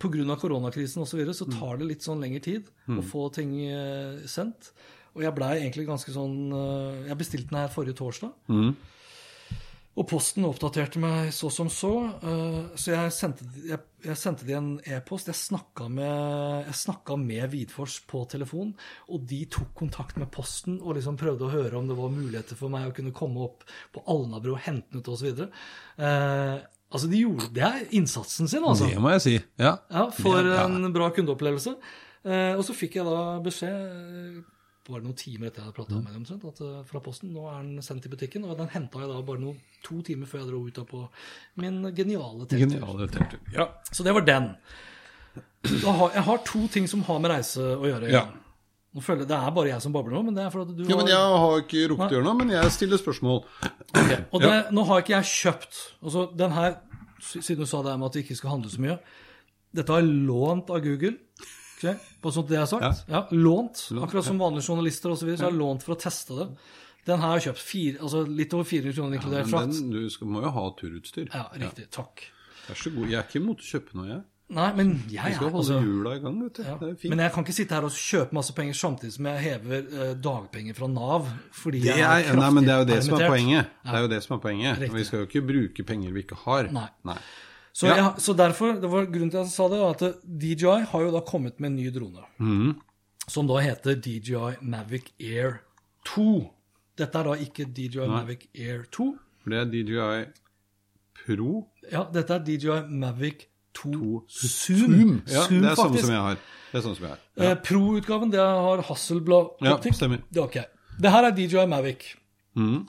pga. 0.00 0.36
koronakrisen 0.40 1.02
osv. 1.02 1.10
Så, 1.12 1.16
videre, 1.20 1.34
Mm. 1.34 1.38
så 1.40 1.46
tar 1.58 1.78
det 1.80 1.86
litt 1.88 2.02
sånn 2.04 2.20
lengre 2.22 2.42
tid 2.44 2.66
å 2.88 3.02
få 3.04 3.28
ting 3.32 3.54
eh, 3.68 4.24
sendt. 4.28 4.72
Og 5.14 5.22
jeg 5.22 5.34
blei 5.36 5.60
egentlig 5.62 5.86
ganske 5.86 6.10
sånn 6.10 6.50
eh, 6.52 7.08
Jeg 7.08 7.18
bestilte 7.20 7.50
den 7.52 7.60
her 7.60 7.68
forrige 7.70 7.94
torsdag. 8.00 8.32
Mm. 8.50 8.74
Og 9.94 10.06
Posten 10.10 10.42
oppdaterte 10.48 10.98
meg 10.98 11.28
så 11.34 11.48
som 11.54 11.68
så, 11.70 11.92
eh, 12.26 12.60
så 12.74 12.90
jeg 12.90 13.12
sendte, 13.14 13.46
jeg, 13.62 13.78
jeg 14.02 14.18
sendte 14.18 14.46
de 14.48 14.56
en 14.58 14.70
e-post. 14.90 15.30
Jeg 15.30 15.38
snakka 15.38 15.86
med, 15.86 16.72
med 17.22 17.44
Vidfors 17.52 18.00
på 18.10 18.24
telefon, 18.30 18.72
og 19.06 19.26
de 19.30 19.44
tok 19.46 19.70
kontakt 19.78 20.18
med 20.18 20.32
Posten 20.34 20.80
og 20.80 20.96
liksom 20.98 21.18
prøvde 21.20 21.46
å 21.46 21.52
høre 21.52 21.78
om 21.78 21.90
det 21.90 21.98
var 21.98 22.10
muligheter 22.10 22.58
for 22.58 22.74
meg 22.74 22.88
å 22.88 22.94
kunne 22.96 23.14
komme 23.14 23.46
opp 23.46 23.62
på 23.94 24.02
Alnabru 24.10 24.56
og 24.56 24.64
hente 24.66 24.90
den 24.90 25.04
ut 25.04 25.12
osv. 25.14 25.44
Eh, 25.46 26.56
altså, 26.90 27.10
de 27.12 27.22
gjorde 27.22 27.52
Det 27.54 27.66
er 27.68 27.86
innsatsen 27.94 28.50
sin, 28.50 28.66
altså. 28.66 28.90
Det 28.90 28.98
må 28.98 29.14
jeg 29.14 29.24
si. 29.28 29.36
Ja. 29.62 29.76
Ja, 29.94 30.08
For 30.18 30.50
en 30.58 30.90
bra 30.96 31.12
kundeopplevelse. 31.14 31.76
Eh, 32.24 32.52
og 32.56 32.66
så 32.66 32.74
fikk 32.74 32.98
jeg 32.98 33.06
da 33.06 33.38
beskjed 33.44 34.42
eh, 34.84 34.92
bare 34.92 35.02
noen 35.04 35.16
timer 35.16 35.48
etter 35.48 35.62
jeg 35.62 35.70
hadde 35.70 35.76
prata 35.78 36.00
med 36.00 36.12
dem 36.14 36.48
at, 36.50 36.60
eh, 36.60 36.78
fra 36.88 37.00
Posten 37.04 37.32
nå 37.32 37.48
er 37.50 37.62
den 37.62 37.82
sendt 37.82 38.06
i 38.06 38.12
butikken. 38.12 38.44
Og 38.44 38.56
den 38.58 38.68
henta 38.72 39.00
jeg 39.00 39.10
da 39.10 39.20
bare 39.24 39.40
noen, 39.40 39.58
to 39.84 40.00
timer 40.02 40.26
før 40.30 40.42
jeg 40.42 40.50
dro 40.52 40.62
ut 40.66 40.78
da 40.78 40.84
på 40.88 41.02
min 41.62 41.82
geniale 41.96 42.46
telttur. 42.46 42.76
Geniale. 42.76 43.40
Ja. 43.54 43.68
Så 43.90 44.04
det 44.06 44.14
var 44.14 44.26
den. 44.28 44.54
Da 45.64 45.92
har, 45.98 46.10
jeg 46.14 46.24
har 46.28 46.42
to 46.46 46.66
ting 46.68 46.88
som 46.90 47.02
har 47.08 47.20
med 47.22 47.32
reise 47.32 47.64
å 47.74 47.88
gjøre. 47.88 48.12
Ja. 48.12 48.26
Nå 48.94 49.02
føler 49.02 49.24
jeg, 49.24 49.28
Det 49.32 49.36
er 49.40 49.54
bare 49.56 49.70
jeg 49.72 49.82
som 49.82 49.94
babler 49.94 50.14
nå, 50.14 50.22
men 50.28 50.36
det 50.36 50.44
er 50.44 50.52
fordi 50.54 50.76
du 50.76 50.84
har... 50.84 50.90
Ja, 50.92 50.96
men 51.00 51.08
jeg 51.10 51.38
har 51.42 51.62
ikke 51.64 51.86
rukket 51.90 52.12
å 52.12 52.14
gjøre 52.14 52.26
noe, 52.28 52.38
men 52.38 52.52
jeg 52.54 52.74
stiller 52.76 53.00
spørsmål. 53.00 53.40
Og 54.30 54.44
det, 54.44 54.52
nå 54.76 54.84
har 54.86 55.02
ikke 55.02 55.16
jeg 55.16 55.30
kjøpt 55.32 55.80
altså 56.04 56.28
den 56.38 56.54
her, 56.54 56.76
Siden 57.24 57.64
du 57.64 57.66
sa 57.66 57.78
det 57.80 57.94
med 57.96 58.10
at 58.10 58.16
det 58.18 58.20
ikke 58.26 58.36
skal 58.36 58.52
handle 58.52 58.68
så 58.68 58.82
mye. 58.84 58.98
Dette 59.74 59.94
har 59.94 60.02
jeg 60.02 60.12
lånt 60.28 60.68
av 60.68 60.82
Google. 60.84 61.14
Ok? 61.84 62.08
På 62.24 62.32
sånt 62.34 62.48
det 62.48 62.56
jeg 62.58 62.64
har 62.64 62.72
sagt. 62.72 63.04
Ja. 63.12 63.22
lånt. 63.30 63.84
Akkurat 64.00 64.24
som 64.24 64.40
vanlige 64.40 64.66
journalister 64.68 65.12
og 65.12 65.18
så 65.20 65.28
videre, 65.28 65.38
så 65.42 65.46
har 65.48 65.54
jeg 65.54 65.60
lånt 65.60 65.84
for 65.86 65.94
å 65.94 66.00
teste 66.00 66.34
det. 66.40 66.48
Den 67.04 67.20
her 67.20 67.28
har 67.34 67.40
jeg 67.40 67.50
kjøpt 67.52 67.60
fire, 67.68 67.96
altså 68.00 68.22
litt 68.26 68.54
over 68.56 68.64
400 68.64 68.94
kroner 68.96 69.18
inkludert 69.18 69.44
Men 69.50 69.52
frakt. 69.52 69.74
den, 69.76 69.90
du 69.92 70.10
skal, 70.10 70.30
må 70.32 70.40
jo 70.40 70.52
ha 70.56 70.62
turutstyr. 70.78 71.26
Ja, 71.34 71.50
riktig. 71.60 71.90
Takk. 71.92 72.22
Vær 72.68 72.78
så 72.80 72.94
god. 72.94 73.10
Jeg 73.12 73.18
er 73.20 73.26
ikke 73.28 73.42
imot 73.42 73.60
å 73.60 73.68
kjøpe 73.68 73.98
noe, 73.98 74.06
jeg. 74.08 74.22
Nei, 74.54 74.66
men 74.76 74.90
jeg 75.08 75.20
er 75.24 75.30
Vi 75.30 75.36
skal 75.38 75.46
er 75.48 75.52
holde 75.54 75.60
altså, 75.64 75.76
hjula 75.84 76.10
i 76.16 76.18
gang, 76.20 76.34
vet 76.44 76.58
du. 76.58 76.62
ja. 76.64 76.74
Det 76.80 76.88
er 76.88 76.96
fint. 77.00 77.10
Men 77.14 77.22
jeg 77.24 77.32
kan 77.34 77.44
ikke 77.46 77.54
sitte 77.56 77.76
her 77.78 77.86
og 77.88 77.94
kjøpe 77.96 78.36
masse 78.36 78.52
penger 78.56 78.76
samtidig 78.76 79.14
som 79.14 79.28
jeg 79.30 79.40
hever 79.44 79.86
eh, 80.04 80.10
dagpenger 80.26 80.76
fra 80.76 80.88
Nav. 80.92 81.30
Fordi 81.60 81.80
det 81.80 81.94
jeg 81.94 82.04
er, 82.04 82.26
kraftig 82.26 82.40
nei, 82.42 82.50
men 82.56 82.68
det 82.68 82.74
er 82.74 82.82
jo 82.82 82.88
det 82.90 82.98
som 83.06 83.16
er 83.18 83.24
poenget. 83.32 83.70
Det 83.84 83.96
er 83.98 84.04
jo 84.04 84.10
det 84.12 84.20
som 84.26 84.36
er 84.36 84.42
poenget. 84.44 84.78
Riktig. 84.84 84.98
Vi 85.00 85.04
skal 85.08 85.22
jo 85.22 85.28
ikke 85.30 85.44
bruke 85.48 85.86
penger 85.92 86.12
vi 86.16 86.24
ikke 86.26 86.38
har. 86.44 86.68
Nei. 86.76 87.16
Så, 87.74 87.88
Ja. 87.88 87.94
jeg, 87.96 88.22
så 88.22 88.32
derfor, 88.38 88.76
det 88.80 88.88
var 88.90 89.06
grunnen 89.10 89.30
til 89.32 89.40
at 89.40 89.48
jeg 89.48 89.52
sa 89.52 89.68
det, 89.68 89.80
at 89.82 90.18
DJI 90.24 90.84
har 90.92 91.00
jo 91.02 91.10
da 91.10 91.20
kommet 91.26 91.58
med 91.58 91.72
en 91.72 91.76
ny 91.76 91.88
drone. 91.90 92.22
Mm. 92.38 92.74
Som 93.26 93.48
da 93.50 93.58
heter 93.64 93.96
DJI 93.98 94.60
Mavic 94.62 95.10
Air 95.20 95.58
2. 96.06 96.50
Dette 96.96 97.18
er 97.18 97.24
da 97.24 97.34
ikke 97.34 97.66
DJI 97.66 98.06
Mavic 98.06 98.46
Air 98.54 98.84
2. 98.94 99.08
For 99.42 99.50
det 99.50 99.58
er 99.58 99.70
DJI 99.72 100.24
Pro 101.24 101.66
Ja, 101.90 102.04
dette 102.14 102.34
er 102.36 102.44
DJI 102.46 102.78
Mavic 102.94 103.46
2, 103.74 103.90
2 103.90 104.22
Zoom. 104.28 105.22
Ja, 105.26 105.42
Zoom, 105.48 105.62
det 105.64 105.70
er 105.72 105.74
samme 105.74 105.98
som 105.98 106.14
jeg 106.14 106.22
har. 106.28 106.38
Det 106.70 106.78
er 106.78 106.84
sånn 106.86 106.94
som 106.96 107.06
jeg 107.08 107.10
har. 107.16 107.22
Eh, 107.50 107.54
Pro-utgaven, 107.66 108.30
det 108.30 108.38
har 108.40 108.82
Hasselblad 108.86 109.64
Ja, 109.66 109.76
stemmer. 109.90 110.22
Det 110.30 110.40
har 110.42 110.48
ikke 110.48 110.62
jeg. 110.62 110.70
Det 111.02 111.10
her 111.10 111.24
er 111.26 111.34
DJI 111.34 111.66
Mavic. 111.66 112.14
Mhm. 112.54 112.86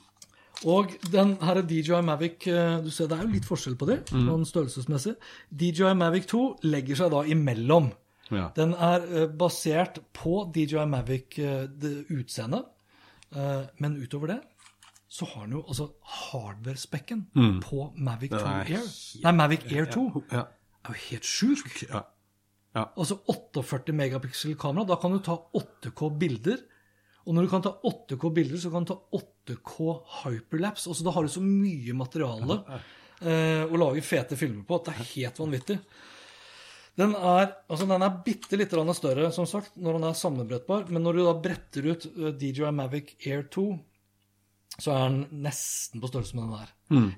Og 0.63 0.93
den 1.11 1.35
her 1.43 1.59
er 1.59 1.65
DJI 1.67 1.99
Mavic 2.05 2.47
eh, 2.47 2.77
Du 2.81 2.89
ser 2.93 3.09
det 3.11 3.17
er 3.19 3.25
jo 3.25 3.33
litt 3.33 3.45
forskjell 3.45 3.75
på 3.77 3.89
det, 3.89 3.97
mm. 4.13 4.23
sånn 4.29 4.45
størrelsesmessig. 4.47 5.15
DJI 5.51 5.91
Mavic 5.99 6.29
2 6.31 6.43
legger 6.63 6.95
seg 7.01 7.11
da 7.11 7.23
imellom. 7.27 7.91
Ja. 8.31 8.47
Den 8.55 8.73
er 8.73 9.03
eh, 9.05 9.27
basert 9.27 9.99
på 10.15 10.45
DJI 10.55 10.87
Mavic 10.89 11.37
eh, 11.43 11.65
det 11.67 12.05
utseendet, 12.15 12.71
men 13.81 13.97
utover 13.99 14.29
det 14.31 14.37
så 15.11 15.25
har 15.27 15.45
den 15.45 15.57
jo 15.57 15.61
altså 15.67 15.89
hardware-spekken 16.07 17.25
på 17.63 17.89
Mavic 17.97 18.31
2 18.31 18.37
Mm. 18.37 18.45
er 18.45 18.69
Air. 18.69 18.85
Nei, 19.23 19.31
Mavic 19.31 19.65
Air 19.71 19.85
2 19.91 20.23
Ja. 20.31 20.45
er 20.85 20.93
jo 20.93 20.99
helt 21.09 21.25
sjuk. 21.25 21.83
Ja. 22.75 22.85
Altså 22.97 23.17
48 23.27 23.93
megapiksel 23.95 24.55
kamera, 24.59 24.85
da 24.87 24.95
kan 24.95 25.11
du 25.11 25.19
ta 25.19 25.35
8K 25.53 26.09
bilder. 26.19 26.57
Og 27.25 27.33
når 27.33 27.45
du 27.45 27.51
kan 27.51 27.63
ta 27.65 27.73
8K 27.89 28.31
bilder, 28.33 28.59
så 28.61 28.71
kan 28.73 28.85
du 28.85 28.93
ta 28.93 28.99
8K 29.17 29.95
hyperlapse. 30.23 30.89
Også 30.91 31.05
da 31.05 31.13
har 31.15 31.25
du 31.25 31.31
så 31.33 31.41
mye 31.41 31.95
materiale 31.97 32.59
eh, 33.21 33.63
å 33.65 33.79
lage 33.81 34.03
fete 34.05 34.38
filmer 34.38 34.65
på 34.67 34.77
at 34.77 34.89
det 34.89 34.93
er 34.93 35.09
helt 35.15 35.41
vanvittig. 35.41 35.79
Den 36.95 37.11
er, 37.17 37.49
altså 37.67 37.88
den 37.89 38.05
er 38.05 38.21
bitte 38.23 38.55
litt 38.59 38.71
større, 38.95 39.27
som 39.35 39.47
sagt, 39.49 39.73
når 39.75 39.97
den 39.97 40.07
er 40.07 40.15
sammenbrettbar. 40.15 40.85
Men 40.93 41.03
når 41.03 41.17
du 41.17 41.25
da 41.25 41.35
bretter 41.47 41.89
ut 41.91 42.07
eh, 42.13 42.31
DJI 42.38 42.71
Mavic 42.71 43.15
Air 43.25 43.47
2, 43.51 43.65
så 44.75 44.91
er 44.91 45.03
den 45.07 45.41
nesten 45.45 46.03
på 46.03 46.09
størrelse 46.11 46.35
med 46.38 46.45
den 46.45 46.59
der. 46.59 46.71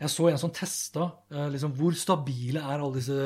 Jeg 0.04 0.14
så 0.14 0.30
en 0.30 0.40
som 0.42 0.54
testa 0.54 1.10
eh, 1.34 1.50
liksom, 1.54 1.74
hvor 1.78 1.96
stabile 1.98 2.62
er 2.62 2.80
alle 2.80 2.96
disse 3.00 3.18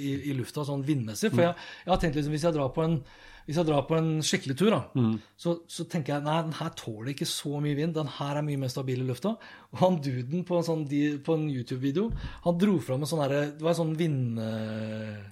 i, 0.00 0.16
i 0.30 0.36
lufta 0.36 0.64
sånn 0.66 0.84
vindmessig. 0.86 1.30
For 1.30 1.44
jeg, 1.44 1.56
jeg 1.84 1.92
har 1.92 2.02
tenkt 2.02 2.18
liksom, 2.18 2.34
hvis 2.34 2.46
jeg 2.48 2.56
drar 2.56 2.72
på 2.74 2.84
en, 2.84 2.98
hvis 3.44 3.58
jeg 3.60 3.68
drar 3.68 3.84
på 3.88 3.96
en 3.98 4.10
skikkelig 4.24 4.56
tur, 4.56 4.72
da, 4.72 5.04
så, 5.36 5.56
så 5.68 5.84
tenker 5.90 6.14
jeg 6.14 6.24
nei, 6.24 6.38
den 6.46 6.56
her 6.56 6.72
tåler 6.80 7.12
ikke 7.12 7.28
så 7.28 7.60
mye 7.60 7.76
vind. 7.76 7.92
Den 7.96 8.08
her 8.16 8.40
er 8.40 8.46
mye 8.46 8.60
mer 8.62 8.72
stabil 8.72 9.02
i 9.02 9.08
lufta. 9.08 9.34
Og 9.74 9.82
han 9.82 10.00
duden 10.04 10.46
på 10.48 10.56
en, 10.58 10.66
sånn, 10.66 10.86
en 10.88 11.46
YouTube-video, 11.52 12.08
han 12.46 12.58
dro 12.60 12.78
fram 12.80 13.04
en 13.04 13.10
sånn 13.10 13.24
herre 13.24 13.46
Det 13.52 13.64
var 13.64 13.74
en 13.76 13.80
sånn 13.84 13.96
vind... 14.00 14.42
eh, 14.42 15.22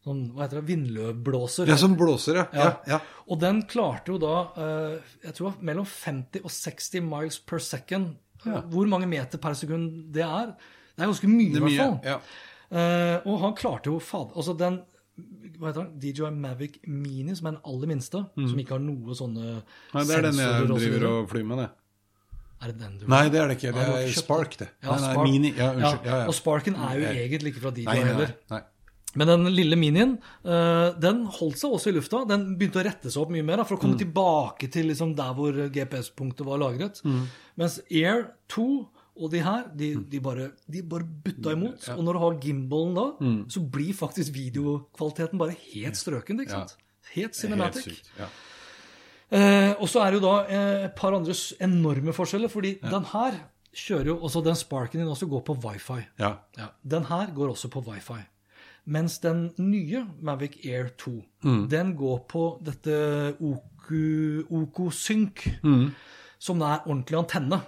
Sånn, 0.00 0.30
hva 0.32 0.46
heter 0.46 0.62
det? 0.62 0.68
Vindløvblåser. 0.70 1.68
Ja, 1.68 1.74
som 1.76 1.92
blåser, 2.00 2.38
ja. 2.40 2.44
ja. 2.56 2.68
ja. 2.88 2.98
Og 3.28 3.36
den 3.42 3.58
klarte 3.68 4.14
jo 4.14 4.20
da 4.22 4.36
eh, 4.56 5.10
jeg 5.26 5.36
tror 5.36 5.58
mellom 5.60 5.84
50 5.84 6.40
og 6.40 6.54
60 6.54 7.04
miles 7.04 7.36
per 7.44 7.60
second. 7.60 8.14
Hvor 8.40 8.88
mange 8.88 9.04
meter 9.10 9.36
per 9.42 9.52
sekund 9.58 10.06
det 10.14 10.24
er. 10.24 10.54
Det 10.94 11.04
er 11.04 11.10
ganske 11.12 11.28
mye, 11.28 11.50
i 11.50 11.58
er 11.58 11.66
hvert 11.66 11.76
fall. 11.82 11.98
Ja. 12.06 12.16
Uh, 12.70 13.16
og 13.26 13.40
han 13.42 13.54
klarte 13.58 13.90
jo 13.90 13.98
fad, 13.98 14.30
altså 14.38 14.52
den 14.54 14.76
hva 15.60 15.68
heter 15.70 15.84
den? 15.84 15.92
DJI 16.00 16.30
Mavic 16.40 16.78
Mini, 16.86 17.34
som 17.36 17.46
er 17.50 17.56
den 17.56 17.60
aller 17.68 17.86
minste, 17.90 18.22
som 18.34 18.58
ikke 18.62 18.76
har 18.76 18.80
noe 18.84 19.14
sånne 19.18 19.44
sensorer. 19.44 19.94
Nei, 19.94 20.04
det 20.08 20.16
er 20.16 20.26
den 20.28 20.40
jeg 20.40 20.48
sensorer 20.48 20.72
og 20.72 20.80
driver 20.84 21.06
og 21.10 21.28
flyr 21.34 21.44
med, 21.50 21.58
det. 21.64 21.68
Er 22.60 22.66
det 22.72 22.78
den 22.82 22.98
du 23.00 23.06
Nei, 23.08 23.22
det 23.32 23.38
er 23.40 23.48
det 23.48 23.56
ikke. 23.58 23.70
Det 23.72 23.84
er 23.88 24.10
Spark, 24.12 24.56
det. 24.60 24.68
Ja, 24.84 24.96
Nei, 24.96 25.14
nei. 25.14 25.22
Mini. 25.24 25.50
Ja, 25.56 25.70
unnskyld. 25.72 26.04
Ja, 26.10 26.16
ja. 26.22 26.26
Og 26.28 26.34
Sparken 26.36 26.74
er 26.76 26.98
jo 26.98 27.06
Nei. 27.06 27.14
egentlig 27.26 27.54
ikke 27.54 27.62
fra 27.64 27.70
DJI 27.76 27.86
Nei, 27.88 27.94
nei, 27.94 28.04
nei. 28.04 28.26
heller. 28.50 28.66
Men 29.16 29.26
den 29.26 29.46
lille 29.50 29.74
minien, 29.80 30.10
eh, 30.44 30.92
den 31.02 31.24
holdt 31.26 31.56
seg 31.58 31.72
også 31.74 31.88
i 31.90 31.94
lufta. 31.96 32.20
Den 32.30 32.44
begynte 32.60 32.78
å 32.78 32.84
rette 32.86 33.10
seg 33.10 33.22
opp 33.24 33.32
mye 33.34 33.42
mer 33.42 33.64
for 33.64 33.74
å 33.76 33.80
komme 33.80 33.96
Mm. 33.96 34.02
tilbake 34.04 34.70
til 34.70 34.86
liksom 34.86 35.16
der 35.16 35.32
hvor 35.34 35.50
GPS-punktet 35.72 36.46
var 36.46 36.58
lagret. 36.62 37.00
Mm. 37.02 37.24
Mens 37.58 37.80
Air 37.90 38.28
2 38.48 38.86
og 39.20 39.30
de 39.30 39.40
her, 39.44 39.64
de, 39.76 39.94
de, 40.10 40.20
bare, 40.20 40.50
de 40.72 40.82
bare 40.82 41.04
butta 41.24 41.52
imot. 41.52 41.88
Og 41.96 42.04
når 42.04 42.12
du 42.12 42.18
har 42.18 42.38
gimbalen 42.40 42.94
da, 42.96 43.04
Mm. 43.20 43.44
så 43.50 43.60
blir 43.70 43.92
faktisk 43.94 44.32
videokvaliteten 44.34 45.38
bare 45.38 45.54
helt 45.74 45.96
strøken. 45.96 46.40
ikke 46.40 46.50
sant? 46.50 46.76
Helt 47.10 47.14
Helt 47.14 47.34
cinematic. 47.36 47.84
sykt. 47.84 48.10
Ja. 48.18 48.26
Eh, 49.30 49.74
og 49.80 49.86
så 49.88 50.00
er 50.02 50.10
det 50.10 50.20
jo 50.20 50.26
da 50.26 50.34
eh, 50.48 50.84
et 50.88 50.94
par 50.98 51.14
andre 51.14 51.34
enorme 51.62 52.12
forskjeller, 52.12 52.48
fordi 52.50 52.74
den 52.82 53.04
her 53.12 53.36
kjører 53.74 54.06
jo 54.06 54.16
også 54.26 54.42
den 54.44 54.56
Sparken 54.58 55.00
din 55.00 55.08
også 55.08 55.28
går 55.30 55.40
på 55.46 55.54
wifi. 55.64 56.00
Ja. 56.18 56.32
Ja, 56.58 56.66
Den 56.84 57.04
her 57.04 57.30
går 57.34 57.50
også 57.52 57.68
på 57.70 57.80
wifi. 57.86 58.18
Mens 58.86 59.18
den 59.22 59.52
nye 59.58 60.06
Mavic 60.22 60.56
Air 60.66 60.88
2, 60.98 61.22
den 61.70 61.94
går 61.96 62.24
på 62.28 62.60
dette 62.64 63.36
Oku, 63.40 64.42
OkoSync, 64.50 65.44
som 66.38 66.60
er 66.62 66.80
ordentlig 66.88 67.18
antenne. 67.18 67.60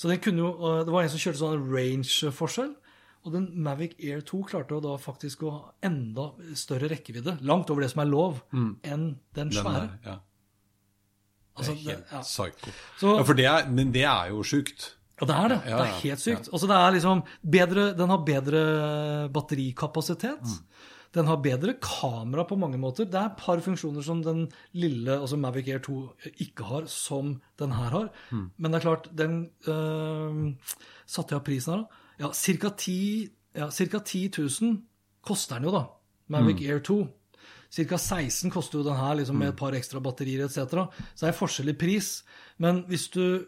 Så 0.00 0.08
den 0.08 0.20
kunne 0.24 0.40
jo, 0.46 0.52
Det 0.86 0.92
var 0.94 1.02
en 1.04 1.10
som 1.12 1.20
kjørte 1.20 1.40
sånn 1.42 1.66
range-forskjell. 1.74 2.70
Og 3.26 3.34
den 3.34 3.50
Mavic 3.60 3.98
Air 4.00 4.22
2 4.24 4.38
klarte 4.48 4.78
da 4.80 4.94
faktisk 4.96 5.42
å 5.44 5.50
ha 5.52 5.72
enda 5.84 6.30
større 6.56 6.88
rekkevidde, 6.88 7.34
langt 7.44 7.68
over 7.68 7.84
det 7.84 7.90
som 7.92 8.00
er 8.00 8.08
lov, 8.08 8.38
enn 8.54 8.78
den 9.36 9.50
Den 9.50 9.50
svære. 9.52 9.82
er, 9.82 9.98
ja. 10.06 10.14
Altså, 11.58 11.74
Det 11.74 11.84
er 11.84 11.90
helt 11.90 12.12
ja. 12.14 12.20
psyko. 12.24 12.72
Så- 12.98 13.16
Ja, 13.18 13.22
for 13.28 13.34
det 13.34 13.44
er, 13.44 13.68
men 13.68 13.92
det 13.92 14.04
er 14.08 14.30
jo 14.30 14.40
sjukt. 14.42 14.94
Ja, 15.20 15.26
det 15.26 15.36
er 15.36 15.48
det. 15.52 15.60
Ja, 15.68 15.76
det 15.82 15.86
er 15.90 16.00
helt 16.00 16.18
sykt. 16.24 16.48
Altså, 16.50 16.66
det 16.66 16.76
er 16.80 16.92
liksom 16.96 17.22
bedre, 17.44 17.84
den 17.98 18.08
har 18.08 18.24
bedre 18.24 19.28
batterikapasitet. 19.28 20.40
Mm. 20.40 20.64
Den 21.12 21.26
har 21.26 21.40
bedre 21.42 21.74
kamera 21.82 22.44
på 22.46 22.56
mange 22.60 22.78
måter. 22.78 23.04
Det 23.10 23.18
er 23.18 23.32
et 23.32 23.38
par 23.40 23.58
funksjoner 23.64 24.04
som 24.06 24.20
den 24.22 24.44
lille 24.78 25.16
altså 25.18 25.36
Mavic 25.36 25.66
Air 25.68 25.80
2 25.82 25.96
ikke 26.44 26.62
har, 26.68 26.84
som 26.86 27.32
den 27.58 27.72
her 27.74 27.90
har. 27.90 28.10
Mm. 28.30 28.44
Men 28.58 28.70
det 28.70 28.78
er 28.78 28.84
klart, 28.86 29.08
den 29.18 29.40
øh, 29.66 30.54
satte 31.10 31.34
jeg 31.34 31.40
av 31.40 31.46
prisen 31.48 31.74
her, 31.74 31.82
da. 31.82 32.04
Ja, 32.20 32.30
ca. 32.36 32.70
10, 32.76 32.94
ja, 33.58 33.70
cirka 33.74 33.98
10 34.04 34.30
000 34.38 34.76
koster 35.26 35.56
den 35.58 35.66
jo, 35.66 35.72
da. 35.74 35.86
Mavic 36.30 36.60
Mm. 36.60 36.68
Air 36.70 36.78
2. 36.86 36.98
Ca. 37.70 37.96
16 37.98 38.50
koster 38.54 38.78
jo 38.78 38.84
den 38.86 38.96
her 38.98 39.14
liksom, 39.18 39.38
med 39.38 39.48
et 39.48 39.56
par 39.58 39.74
ekstra 39.74 40.00
batterier 40.02 40.44
etc. 40.46 40.86
Så 41.14 41.24
det 41.26 41.28
er 41.32 41.38
forskjell 41.38 41.72
i 41.72 41.78
pris. 41.78 42.22
Men 42.58 42.84
hvis, 42.86 43.08
du, 43.10 43.46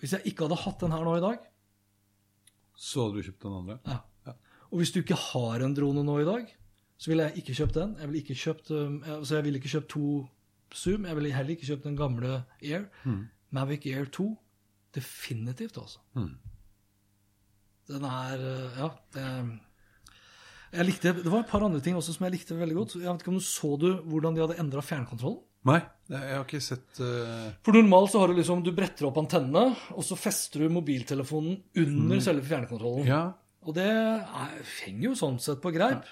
hvis 0.00 0.12
jeg 0.16 0.26
ikke 0.32 0.48
hadde 0.48 0.58
hatt 0.64 0.80
den 0.82 0.92
her 0.94 1.04
nå 1.06 1.16
i 1.18 1.22
dag, 1.22 1.38
Så 2.74 3.04
hadde 3.06 3.22
du 3.22 3.28
kjøpt 3.28 3.42
den 3.46 3.54
andre? 3.60 3.78
ja. 3.86 3.98
og 4.72 4.78
hvis 4.80 4.90
du 4.90 4.98
ikke 5.00 5.14
har 5.30 5.62
en 5.62 5.74
drone 5.76 6.02
nå 6.02 6.16
i 6.20 6.26
dag, 6.26 6.48
så 6.98 7.10
ville 7.10 7.26
jeg 7.28 7.42
ikke 7.42 7.56
kjøpt 7.58 7.74
den. 7.74 7.96
Jeg 8.00 8.08
ville 8.08 8.22
ikke 8.22 8.38
kjøpt, 8.38 8.70
um, 8.70 8.96
altså 9.18 9.36
jeg 9.38 9.44
ville 9.44 9.60
ikke 9.60 9.72
kjøpt 9.74 9.88
to 9.94 10.08
Zoom. 10.74 11.06
Jeg 11.06 11.16
ville 11.16 11.34
heller 11.34 11.54
ikke 11.54 11.68
kjøpt 11.68 11.86
den 11.86 11.96
gamle 11.98 12.42
Air. 12.62 12.88
Mavic 13.54 13.86
Air 13.86 14.10
2. 14.10 14.26
Definitivt, 14.94 15.78
altså. 15.78 15.98
Den 17.88 18.04
er 18.08 18.44
uh, 18.44 18.78
Ja. 18.78 18.90
Det, 19.14 19.28
jeg 20.74 20.88
likte, 20.88 21.12
det 21.22 21.30
var 21.30 21.44
et 21.44 21.50
par 21.50 21.62
andre 21.62 21.78
ting 21.82 21.94
også 21.94 22.16
som 22.16 22.24
jeg 22.26 22.34
likte 22.34 22.56
veldig 22.58 22.74
godt. 22.74 22.96
Jeg 22.98 23.06
vet 23.06 23.22
ikke 23.22 23.30
om 23.30 23.38
du 23.38 23.46
Så 23.46 23.76
du 23.78 23.90
hvordan 24.10 24.34
de 24.34 24.42
hadde 24.42 24.56
endra 24.58 24.82
fjernkontrollen? 24.82 25.42
Nei, 25.64 25.78
jeg 26.10 26.34
har 26.34 26.42
ikke 26.42 26.60
sett 26.60 26.98
uh... 27.00 27.52
For 27.64 27.72
normalt 27.72 28.10
så 28.12 28.20
har 28.20 28.28
du 28.28 28.36
liksom, 28.36 28.60
du 28.66 28.72
bretter 28.76 29.06
opp 29.08 29.16
antennene, 29.22 29.70
og 29.96 30.04
så 30.04 30.18
fester 30.18 30.60
du 30.60 30.74
mobiltelefonen 30.74 31.54
under 31.80 32.20
selve 32.20 32.44
fjernkontrollen. 32.50 33.06
Ja. 33.08 33.22
Og 33.64 33.74
det 33.76 33.84
er, 33.88 34.54
henger 34.84 35.06
jo 35.08 35.14
sånn 35.18 35.38
sett 35.42 35.62
på 35.62 35.72
greip. 35.74 36.04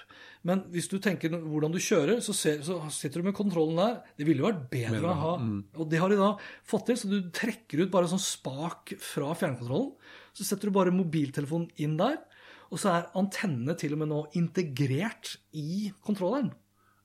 Men 0.43 0.65
hvis 0.73 0.89
du 0.91 0.97
tenker 0.99 1.31
hvordan 1.31 1.71
du 1.71 1.79
kjører, 1.79 2.17
så, 2.23 2.33
ser, 2.35 2.63
så 2.65 2.79
sitter 2.91 3.21
du 3.21 3.29
med 3.29 3.37
kontrollen 3.37 3.77
der. 3.79 3.99
Det 4.17 4.27
ville 4.27 4.43
jo 4.43 4.49
vært 4.49 4.65
bedre 4.73 5.11
å 5.11 5.19
ha. 5.21 5.33
Og 5.77 5.87
det 5.91 6.01
har 6.01 6.11
de 6.11 6.19
da 6.19 6.31
fått 6.67 6.89
til, 6.89 6.99
så 6.99 7.11
du 7.11 7.29
trekker 7.33 7.85
ut 7.85 7.93
bare 7.93 8.09
sånn 8.11 8.21
spak 8.21 8.95
fra 9.01 9.31
fjernkontrollen. 9.39 9.93
Så 10.33 10.47
setter 10.47 10.67
du 10.69 10.75
bare 10.75 10.95
mobiltelefonen 10.95 11.69
inn 11.85 11.95
der, 11.99 12.17
og 12.73 12.81
så 12.81 12.89
er 12.89 13.11
antennene 13.19 13.77
til 13.77 13.93
og 13.93 14.01
med 14.01 14.09
nå 14.09 14.23
integrert 14.39 15.35
i 15.53 15.91
kontrolleren. 16.03 16.51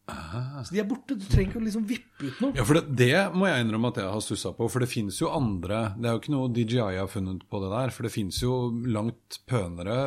Så 0.09 0.73
de 0.75 0.81
er 0.81 0.87
borte. 0.89 1.15
Du 1.19 1.25
trenger 1.29 1.51
ikke 1.53 1.61
å 1.61 1.65
liksom 1.67 1.85
vippe 1.89 2.29
ut 2.31 2.39
noe. 2.43 2.53
Ja, 2.57 2.65
for 2.65 2.79
det, 2.79 2.85
det 2.97 3.11
må 3.37 3.49
jeg 3.49 3.65
innrømme 3.67 3.91
at 3.93 4.01
jeg 4.01 4.09
har 4.13 4.23
stussa 4.25 4.53
på. 4.57 4.69
For 4.73 4.81
det 4.85 4.89
fins 4.91 5.19
jo 5.21 5.29
andre 5.35 5.81
Det 5.99 6.09
er 6.09 6.15
jo 6.17 6.21
ikke 6.23 6.33
noe 6.35 6.53
DJI 6.57 6.97
har 7.01 7.11
funnet 7.13 7.45
på 7.51 7.61
det 7.65 7.73
der. 7.75 7.93
For 7.95 8.09
det 8.09 8.13
fins 8.15 8.39
jo 8.43 8.55
langt 8.89 9.41
pønere 9.51 9.99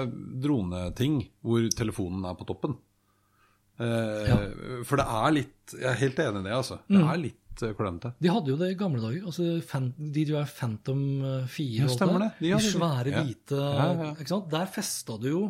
droneting 0.42 1.20
hvor 1.46 1.68
telefonen 1.78 2.26
er 2.30 2.38
på 2.40 2.48
toppen. 2.50 2.78
Eh, 3.82 4.82
For 4.86 5.00
det 5.00 5.06
er 5.10 5.32
litt 5.40 5.74
Jeg 5.78 5.88
er 5.90 6.02
helt 6.04 6.20
enig 6.22 6.42
i 6.44 6.48
det, 6.50 6.58
altså. 6.58 6.80
Det 6.92 7.02
er 7.02 7.22
litt 7.22 7.64
eh, 7.66 7.72
klønete. 7.78 8.12
De 8.22 8.30
hadde 8.34 8.52
jo 8.54 8.58
det 8.60 8.72
i 8.74 8.78
gamle 8.80 9.02
dager. 9.02 9.24
altså 9.32 9.48
Fan, 9.66 9.92
DJI 9.98 10.44
Phantom 10.52 11.02
4. 11.50 11.82
Ja, 11.86 11.90
stemmer 11.94 12.26
det. 12.26 12.32
De 12.42 12.52
De, 12.54 12.60
svære, 12.68 13.04
det. 13.08 13.16
Ja. 13.16 13.24
hvite 13.26 13.62
Ja, 13.62 13.88
ja. 14.02 14.12
ikke 14.18 14.34
sant? 14.34 14.50
Der 14.54 14.70
festa 14.70 15.18
du 15.22 15.30
jo 15.32 15.44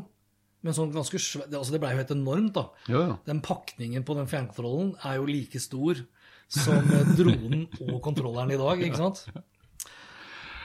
med 0.62 0.72
en 0.72 0.78
sånn 0.78 0.92
ganske 0.94 1.20
svær 1.22 1.48
altså 1.50 1.74
Det 1.74 1.80
blei 1.82 1.94
jo 1.96 2.02
helt 2.02 2.14
enormt, 2.14 2.54
da. 2.58 2.66
Ja, 2.92 3.04
ja. 3.12 3.16
Den 3.26 3.42
pakningen 3.46 4.06
på 4.06 4.16
den 4.18 4.30
fjernkontrollen 4.30 4.94
er 5.08 5.18
jo 5.18 5.30
like 5.30 5.62
stor 5.62 6.04
som 6.52 6.92
eh, 6.92 7.14
dronen 7.18 7.66
og 7.88 7.98
kontrolleren 8.04 8.52
i 8.54 8.60
dag, 8.60 8.84
ikke 8.86 9.00
sant? 9.00 9.24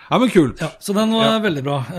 Ja, 0.06 0.18
men 0.18 0.30
kult. 0.30 0.60
Ja, 0.62 0.70
Så 0.82 0.94
den 0.96 1.14
var 1.14 1.40
veldig 1.44 1.64
bra. 1.66 1.80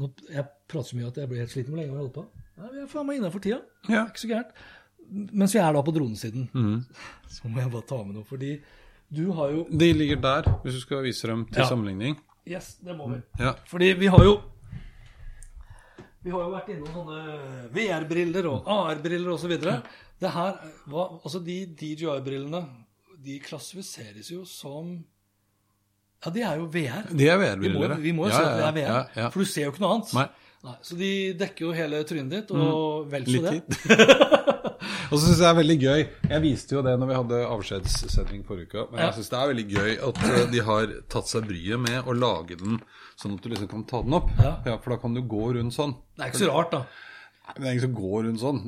Uh, 0.00 0.14
jeg 0.32 0.46
prater 0.64 0.86
så 0.88 0.96
mye 0.96 1.08
at 1.10 1.18
jeg 1.20 1.28
blir 1.28 1.42
helt 1.42 1.52
sliten. 1.52 1.74
Hvor 1.74 1.80
lenge 1.82 1.90
har 1.92 1.98
vi 1.98 2.04
holdt 2.06 2.14
på? 2.14 2.22
Nei, 2.56 2.68
vi 2.72 2.78
er 2.80 2.86
faen 2.88 3.04
meg 3.04 3.18
innafor 3.18 3.42
tida. 3.44 3.58
Ja. 3.84 4.06
Ikke 4.08 4.22
så 4.22 4.30
gærent. 4.30 4.54
Mens 5.10 5.52
vi 5.52 5.60
er 5.60 5.74
da 5.76 5.82
på 5.84 5.92
dronesiden, 5.92 6.46
så 7.34 7.50
må 7.50 7.60
jeg 7.60 7.72
bare 7.74 7.84
ta 7.90 7.98
med 8.00 8.16
noe. 8.16 8.24
Fordi 8.24 8.54
du 9.12 9.26
har 9.36 9.52
jo 9.52 9.66
De 9.68 9.90
ligger 9.92 10.22
der, 10.24 10.48
hvis 10.62 10.78
du 10.78 10.80
skal 10.86 11.04
vise 11.04 11.28
dem 11.28 11.44
til 11.52 11.68
sammenligning. 11.68 12.16
Yes, 12.48 12.78
det 12.80 12.96
må 12.96 13.10
vi. 13.10 13.20
Ja. 13.42 13.52
Fordi 13.68 13.92
vi 14.00 14.08
har 14.08 14.24
jo 14.24 14.38
Vi 16.20 16.32
har 16.34 16.42
jo 16.44 16.50
vært 16.52 16.68
innom 16.74 16.90
sånne 16.92 17.20
VR-briller 17.72 18.48
og 18.50 18.66
AR-briller 18.68 19.30
osv. 19.32 19.54
Altså, 20.20 21.40
de 21.46 21.56
DJI-brillene, 21.80 22.60
de 23.24 23.38
klassifiseres 23.44 24.28
jo 24.32 24.42
som 24.48 24.98
Ja, 26.20 26.28
de 26.34 26.42
er 26.44 26.60
jo 26.60 26.66
VR. 26.68 27.06
De 27.16 27.28
er 27.32 27.40
VR-briller. 27.40 27.96
vi 28.02 28.12
må 28.12 28.28
jo 28.28 28.34
ja, 28.34 28.36
si 28.36 28.44
at 28.44 28.58
det 28.60 28.66
er 28.68 28.76
VR, 28.76 28.90
Ja, 28.92 29.00
ja. 29.22 29.30
for 29.32 29.40
du 29.40 29.48
ser 29.48 29.64
jo 29.68 29.72
ikke 29.72 29.84
noe 29.86 29.94
annet. 29.96 30.12
Nei. 30.18 30.74
så 30.84 30.96
de 31.00 31.10
dekker 31.40 31.64
jo 31.64 31.72
hele 31.72 32.02
trynet 32.04 32.34
ditt, 32.36 32.50
og 32.52 33.08
vel 33.08 33.24
så 33.24 33.40
Litt 33.48 33.78
det. 33.80 34.58
Og 35.10 35.18
så 35.18 35.24
syns 35.24 35.40
jeg 35.40 35.42
det 35.42 35.50
er 35.50 35.58
veldig 35.58 35.76
gøy 35.80 36.00
Jeg 36.30 36.42
viste 36.44 36.76
jo 36.76 36.82
det 36.86 36.92
når 37.00 37.08
vi 37.10 37.18
hadde 37.18 37.38
avskjedssending 37.50 38.44
forrige 38.46 38.70
uke. 38.70 38.86
Men 38.92 39.04
jeg 39.04 39.16
syns 39.18 39.30
det 39.32 39.38
er 39.40 39.50
veldig 39.50 39.66
gøy 39.74 39.92
at 40.08 40.24
eh, 40.28 40.42
de 40.52 40.64
har 40.68 40.96
tatt 41.10 41.30
seg 41.30 41.48
bryet 41.50 41.82
med 41.82 42.06
å 42.06 42.14
lage 42.14 42.58
den 42.60 42.78
sånn 43.18 43.34
at 43.36 43.44
du 43.44 43.50
liksom 43.50 43.70
kan 43.72 43.86
ta 43.90 44.02
den 44.06 44.16
opp. 44.20 44.30
Ja. 44.38 44.76
For 44.78 44.94
da 44.94 44.98
kan 45.02 45.16
du 45.16 45.22
gå 45.26 45.52
rundt 45.56 45.74
sånn. 45.76 45.96
Det 46.14 46.26
er 46.26 46.32
ikke 46.32 46.44
så 46.44 46.52
rart, 46.52 46.76
da. 46.76 46.84
Nei, 47.50 47.56
men 47.56 47.64
det 47.64 47.70
er 47.70 47.74
ingen 47.74 47.86
som 47.88 47.96
går 47.96 48.20
rundt 48.28 48.42
sånn. 48.44 48.60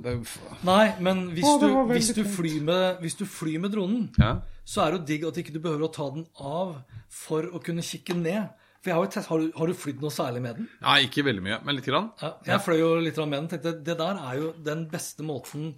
Nei, 0.67 0.87
men 1.07 1.23
hvis, 1.37 1.47
Å, 1.47 1.53
du, 1.63 1.69
hvis, 1.93 2.11
du 2.17 2.25
flyr 2.27 2.59
med, 2.67 3.05
hvis 3.05 3.17
du 3.21 3.23
flyr 3.29 3.63
med 3.63 3.75
dronen, 3.77 4.09
ja. 4.19 4.33
så 4.67 4.83
er 4.83 4.91
det 4.91 4.99
jo 4.99 5.05
digg 5.13 5.29
at 5.31 5.39
ikke 5.45 5.55
du 5.55 5.61
behøver 5.63 5.87
å 5.87 5.93
ta 5.95 6.09
den 6.17 6.27
av 6.43 6.75
for 7.13 7.47
å 7.47 7.63
kunne 7.63 7.87
kikke 7.87 8.19
ned. 8.19 8.51
For 8.83 8.91
jeg 8.91 8.99
har, 8.99 9.07
jo 9.07 9.15
test, 9.15 9.31
har, 9.31 9.39
du, 9.39 9.53
har 9.55 9.71
du 9.71 9.79
flydd 9.79 10.01
noe 10.03 10.11
særlig 10.11 10.43
med 10.43 10.59
den? 10.59 10.71
Nei, 10.83 10.97
ikke 11.07 11.23
veldig 11.29 11.45
mye, 11.47 11.61
men 11.63 11.79
lite 11.79 11.93
grann. 11.93 12.09
Ja, 12.19 12.33
jeg 12.49 12.65
fløy 12.65 12.81
jo 12.81 12.89
litt 12.99 13.21
med 13.23 13.37
den. 13.39 13.51
tenkte 13.53 13.77
Det 13.87 13.95
der 14.01 14.19
er 14.19 14.41
jo 14.41 14.49
den 14.67 14.89
beste 14.91 15.23
måten 15.27 15.77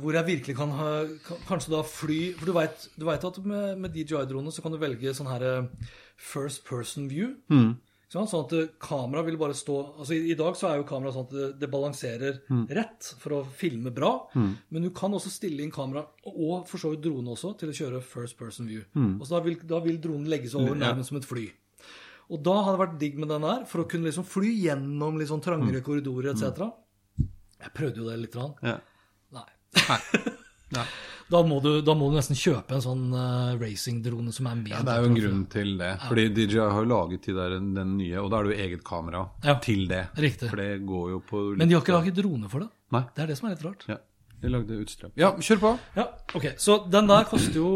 hvor 0.00 0.14
jeg 0.14 0.28
virkelig 0.28 0.54
kan 0.58 0.70
ha 0.78 0.90
Kanskje 1.48 1.72
da 1.72 1.82
fly 1.86 2.20
For 2.38 2.46
du 2.46 2.54
vet, 2.54 3.26
at 3.26 3.40
med, 3.42 3.82
med 3.82 3.94
DJI-dronene 3.94 4.54
så 4.54 4.62
kan 4.64 4.74
du 4.74 4.78
velge 4.80 5.14
sånn 5.16 5.30
her 5.30 5.44
eh, 5.46 5.90
first 6.16 6.64
person 6.68 7.08
view. 7.10 7.34
Mm. 7.52 7.74
Sånn 8.12 8.28
at 8.38 8.54
eh, 8.54 8.68
kamera 8.80 9.24
vil 9.26 9.38
bare 9.40 9.56
stå 9.58 9.76
altså 9.98 10.14
i, 10.14 10.30
I 10.30 10.38
dag 10.38 10.54
så 10.58 10.70
er 10.70 10.80
jo 10.80 10.86
kamera 10.88 11.12
sånn 11.14 11.26
at 11.26 11.34
det, 11.34 11.48
det 11.64 11.70
balanserer 11.72 12.38
rett 12.78 13.10
for 13.18 13.40
å 13.40 13.42
filme 13.58 13.90
bra. 13.94 14.12
Men 14.34 14.86
du 14.86 14.92
kan 14.94 15.14
også 15.16 15.32
stille 15.34 15.64
inn 15.64 15.74
kamera, 15.74 16.06
og 16.30 16.66
for 16.70 16.82
så 16.82 16.94
vidt 16.94 17.04
drone 17.08 17.34
også, 17.34 17.56
til 17.60 17.72
å 17.72 17.78
kjøre 17.80 18.02
first 18.06 18.38
person 18.38 18.70
view. 18.70 18.86
Og 19.18 19.26
så 19.26 19.36
da 19.36 19.44
vil, 19.44 19.58
da 19.66 19.82
vil 19.84 19.98
dronen 20.02 20.30
legge 20.30 20.52
seg 20.52 20.62
over 20.62 20.78
nærmest 20.78 21.10
som 21.10 21.18
et 21.18 21.28
fly. 21.28 21.48
Og 22.32 22.42
da 22.42 22.56
hadde 22.58 22.74
det 22.74 22.82
vært 22.82 22.98
digg 23.02 23.18
med 23.22 23.30
den 23.30 23.46
her, 23.46 23.66
for 23.70 23.82
å 23.82 23.88
kunne 23.90 24.08
liksom 24.08 24.26
fly 24.26 24.50
gjennom 24.64 25.18
litt 25.18 25.30
sånn 25.30 25.42
trangere 25.44 25.82
korridorer 25.86 26.32
etc. 26.32 26.66
Jeg 27.62 27.74
prøvde 27.74 28.02
jo 28.02 28.08
det 28.08 28.16
litt. 28.22 28.34
Grann. 28.34 28.54
Ja. 28.66 28.78
Nei. 29.74 30.00
Nei. 30.76 30.86
Da 31.26 31.40
må, 31.42 31.56
du, 31.58 31.80
da 31.82 31.94
må 31.98 32.06
du 32.12 32.14
nesten 32.20 32.38
kjøpe 32.38 32.76
en 32.76 32.82
sånn 32.84 33.06
uh, 33.10 33.56
racingdrone 33.58 34.30
som 34.34 34.46
er 34.46 34.58
med. 34.60 34.68
Ja, 34.70 34.82
det 34.86 34.92
er 34.94 35.02
jo 35.02 35.08
en 35.10 35.16
grunn 35.18 35.40
til 35.50 35.72
det. 35.80 35.88
Fordi 36.06 36.26
DJI 36.36 36.60
har 36.62 36.84
jo 36.84 36.90
laget 36.92 37.26
de 37.26 37.34
der, 37.34 37.56
den 37.58 37.96
nye, 37.98 38.20
og 38.22 38.28
da 38.30 38.38
er 38.38 38.46
det 38.46 38.52
jo 38.54 38.66
eget 38.68 38.84
kamera 38.86 39.24
Ja. 39.42 39.56
til 39.64 39.88
det. 39.90 40.04
Riktig. 40.22 40.52
For 40.52 40.62
det 40.62 40.68
går 40.86 41.08
jo 41.16 41.18
på 41.26 41.42
Men 41.58 41.66
de 41.66 41.74
har 41.74 41.82
ikke 41.82 41.96
laget 41.98 42.14
drone 42.20 42.50
for 42.52 42.62
det. 42.62 42.68
Nei. 42.94 43.02
Det 43.16 43.24
er 43.24 43.32
det 43.32 43.38
som 43.40 43.48
er 43.50 43.56
litt 43.56 43.64
rart. 43.66 43.82
Ja, 43.90 43.98
de 44.44 44.52
lagde 44.54 44.78
utstrøm. 44.84 45.14
Ja, 45.18 45.32
kjør 45.34 45.62
på! 45.64 45.72
Ja, 45.98 46.06
ok. 46.38 46.46
Så 46.62 46.78
den 46.94 47.10
der 47.10 47.26
koster 47.32 47.58
jo 47.58 47.72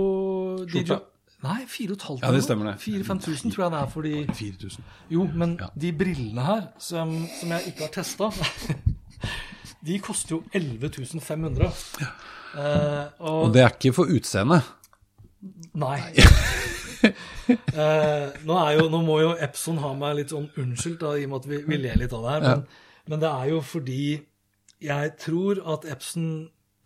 DJI. 0.71 1.01
Nei, 1.41 1.65
4500. 1.67 2.21
Ja, 2.23 2.31
det 2.37 2.45
stemmer 2.45 2.67
det. 2.71 2.77
4000-5000 2.85 3.55
tror 3.55 3.65
jeg 3.65 3.73
det 3.73 3.79
er 3.81 3.91
for 3.91 4.07
de 4.07 4.15
4000. 4.37 4.89
Jo, 5.11 5.25
men 5.41 5.55
de 5.81 5.91
brillene 5.97 6.45
her, 6.45 6.67
som, 6.79 7.15
som 7.41 7.55
jeg 7.57 7.73
ikke 7.73 7.87
har 7.89 7.95
testa, 7.97 8.29
de 9.87 9.97
koster 10.05 10.37
jo 10.37 10.43
11.500. 10.57 11.71
Uh, 12.51 13.07
og, 13.21 13.37
Og 13.47 13.53
det 13.55 13.65
er 13.65 13.75
ikke 13.75 13.95
for 13.97 14.11
utseendet. 14.13 14.67
Nei. 15.81 15.99
uh, 17.07 18.29
nå, 18.49 18.57
er 18.61 18.73
jo, 18.77 18.89
nå 18.93 19.03
må 19.07 19.21
jo 19.23 19.35
Epson 19.41 19.81
ha 19.83 19.93
meg 19.97 20.19
litt 20.21 20.35
sånn 20.35 20.51
unnskyldt, 20.61 21.01
da, 21.03 21.15
i 21.17 21.27
og 21.27 21.33
med 21.33 21.43
at 21.43 21.51
vi, 21.53 21.63
vi 21.69 21.81
ler 21.81 22.01
litt 22.03 22.17
av 22.17 22.27
det 22.27 22.35
her. 22.37 22.47
Men, 22.49 22.65
men 23.11 23.23
det 23.25 23.31
er 23.31 23.53
jo 23.55 23.61
fordi 23.65 24.03
jeg 24.81 25.13
tror 25.21 25.61
at 25.75 25.87
Epson 25.93 26.31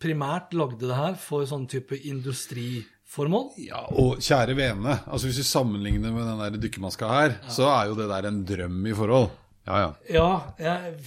primært 0.03 0.53
lagde 0.55 0.83
det 0.83 0.95
her 0.95 1.15
for 1.19 1.45
sånn 1.47 1.67
type 1.71 1.97
industriformål. 1.97 3.53
Ja, 3.63 3.85
og 3.95 4.19
kjære 4.23 4.55
vene, 4.57 4.97
altså 5.07 5.29
hvis 5.29 5.39
vi 5.41 5.47
sammenligner 5.47 6.13
med 6.15 6.27
den 6.27 6.41
der 6.43 6.57
dykkermaska 6.61 7.11
her, 7.11 7.37
så 7.51 7.69
er 7.71 7.91
jo 7.91 7.99
det 7.99 8.09
der 8.11 8.27
en 8.29 8.41
drøm 8.47 8.81
i 8.91 8.95
forhold. 8.97 9.31
Ja, 9.65 9.79
ja. 9.81 9.93
Ja, 10.11 10.27
jeg, 10.61 10.97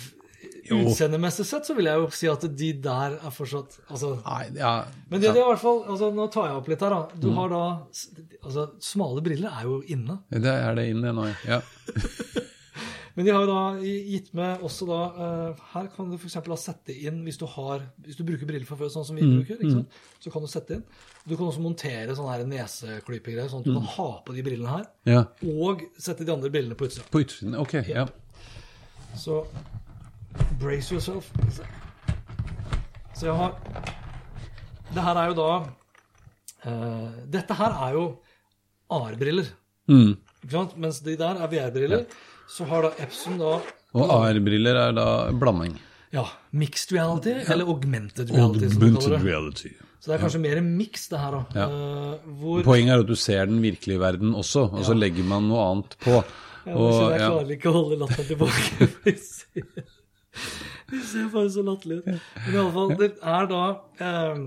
utseendemessig 0.76 1.46
sett 1.46 1.66
så 1.66 1.74
vil 1.76 1.86
jeg 1.90 1.96
jo 2.02 2.08
si 2.10 2.26
at 2.28 2.44
de 2.56 2.72
der 2.84 3.16
er 3.18 3.30
fortsatt 3.34 3.78
altså, 3.88 4.14
Nei, 4.26 4.44
ja. 4.58 4.84
Men 5.10 5.20
det, 5.20 5.32
det 5.34 5.40
er 5.40 5.46
i 5.46 5.50
hvert 5.52 5.62
fall 5.62 5.82
altså, 5.88 6.10
Nå 6.14 6.26
tar 6.34 6.46
jeg 6.50 6.56
opp 6.60 6.68
litt 6.68 6.80
her, 6.84 6.90
da. 6.90 7.00
Mm. 7.14 7.20
Du 7.24 7.30
har 7.38 7.48
da 7.54 7.62
altså, 8.42 8.68
Smale 8.80 9.22
briller 9.24 9.50
er 9.58 9.64
jo 9.64 9.80
inne. 9.88 10.18
Det 10.30 10.52
er 10.54 10.74
det 10.78 10.88
inne 10.92 11.12
nå, 11.16 11.26
ja. 11.48 11.60
Men 13.18 13.26
de 13.26 13.32
har 13.34 13.42
jo 13.42 13.48
da 13.50 13.62
gitt 13.82 14.28
med 14.38 14.60
også 14.62 14.86
da 14.86 14.98
uh, 15.16 15.62
Her 15.72 15.88
kan 15.90 16.06
du 16.12 16.14
f.eks. 16.20 16.36
sette 16.62 16.94
inn 16.94 17.24
hvis 17.26 17.40
du 17.40 17.48
har 17.50 17.82
Hvis 18.06 18.14
du 18.14 18.22
bruker 18.28 18.46
briller 18.46 18.68
fra 18.68 18.76
før, 18.78 18.92
sånn 18.94 19.06
som 19.08 19.16
vi 19.18 19.24
Mm, 19.26 19.40
bruker, 19.40 19.64
sant? 19.72 19.96
så 20.22 20.30
kan 20.30 20.44
du 20.44 20.46
sette 20.52 20.76
inn. 20.76 20.84
Du 21.26 21.34
kan 21.36 21.48
også 21.48 21.62
montere 21.64 22.14
sånne 22.14 22.36
her 22.36 22.44
neseklypegreier, 22.46 23.50
sånn 23.50 23.64
at 23.64 23.66
du 23.66 23.72
Mm. 23.74 23.80
kan 23.80 23.90
ha 23.96 24.06
på 24.22 24.36
de 24.36 24.44
brillene 24.46 24.70
her. 24.70 24.86
ja. 25.10 25.24
Og 25.42 25.82
sette 25.98 26.24
de 26.24 26.30
andre 26.32 26.50
brillene 26.54 26.78
på 26.78 26.86
utsida. 26.86 27.08
På 27.10 27.18
utsiden, 27.24 27.56
ok. 27.58 27.74
Ja. 27.90 28.06
Så 29.18 29.40
brace 30.60 30.92
yourself. 30.94 31.30
Så 33.14 33.26
jeg 33.26 33.34
har 33.34 33.54
Det 34.94 35.02
her 35.04 35.16
er 35.20 35.26
jo 35.32 35.34
da 35.38 35.48
uh, 36.68 37.08
Dette 37.28 37.54
her 37.58 37.74
er 37.88 37.96
jo 37.96 38.04
AR-briller. 38.90 39.50
Mm. 39.90 40.14
Ikke 40.44 40.54
sant? 40.54 40.76
Mens 40.80 41.00
de 41.04 41.16
der 41.20 41.42
er 41.42 41.50
VR-briller. 41.52 42.06
Så 42.48 42.64
har 42.70 42.86
da 42.86 42.90
Epson 43.04 43.36
da 43.40 43.58
Og 43.98 44.14
AR-briller 44.14 44.78
er 44.86 44.92
da 44.96 45.08
blanding. 45.32 45.76
ja, 46.12 46.22
mixed 46.56 46.92
reality, 46.96 47.34
eller 47.52 47.66
augmented 47.68 48.30
reality. 48.32 48.64
Augmented 48.64 49.10
det. 49.12 49.18
reality. 49.26 49.68
Så 50.00 50.08
det 50.08 50.14
er 50.14 50.22
kanskje 50.22 50.40
mer 50.40 50.56
en 50.56 50.70
mix, 50.78 51.08
det 51.10 51.18
her, 51.20 51.34
da. 51.34 51.40
Ja. 51.58 51.66
Eh, 51.68 52.28
hvor 52.40 52.62
Poenget 52.64 52.94
er 52.94 53.02
at 53.02 53.08
du 53.10 53.16
ser 53.18 53.44
den 53.50 53.58
virkelige 53.60 54.00
verden 54.00 54.32
også, 54.38 54.68
og 54.72 54.84
så 54.86 54.94
legger 54.96 55.26
man 55.26 55.48
noe 55.50 55.64
annet 55.72 55.96
på. 56.00 56.22
Ja, 56.64 56.72
Og, 56.76 57.10
jeg 57.12 57.20
ja. 57.20 57.28
klarer 57.28 57.52
ikke 57.56 57.68
å 57.68 57.74
holde 57.76 57.98
latteren 58.00 58.28
tilbake. 58.30 58.88
De 60.90 61.00
ser- 61.04 61.28
bare 61.32 61.50
så 61.52 61.62
latterlig 61.66 61.98
ut. 62.00 62.06
Men 62.46 62.54
i 62.54 62.58
alle 62.62 62.72
fall, 62.72 62.94
det 62.96 63.10
er 63.22 63.46
da 63.50 63.62
eh, 64.00 64.38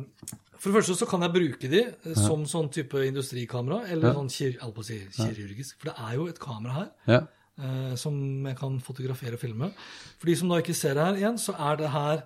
For 0.61 0.69
det 0.69 0.75
første 0.77 0.95
så 0.97 1.07
kan 1.09 1.21
jeg 1.25 1.33
bruke 1.35 1.69
de 1.69 1.81
eh, 1.89 2.15
som 2.17 2.45
sånn 2.45 2.69
type 2.73 2.97
industrikamera, 3.07 3.83
eller 3.93 4.13
sånn 4.13 4.29
kir, 4.29 4.51
jeg 4.55 4.61
holdt 4.61 4.75
på 4.75 4.81
å 4.81 4.87
si 4.87 4.99
kirurgisk. 5.17 5.77
For 5.81 5.89
det 5.91 5.95
er 6.07 6.15
jo 6.19 6.27
et 6.29 6.39
kamera 6.41 6.73
her 6.79 6.89
Ja. 7.07 7.21
eh, 7.61 7.95
som 7.95 8.15
jeg 8.45 8.57
kan 8.57 8.79
fotografere 8.81 9.33
og 9.37 9.39
filme. 9.41 9.71
For 10.19 10.27
de 10.29 10.35
som 10.35 10.49
da 10.49 10.59
ikke 10.61 10.73
ser 10.77 10.93
det 10.97 11.05
her 11.05 11.15
igjen, 11.21 11.37
så 11.41 11.53
er 11.57 11.75
det 11.77 11.89
her 11.89 12.23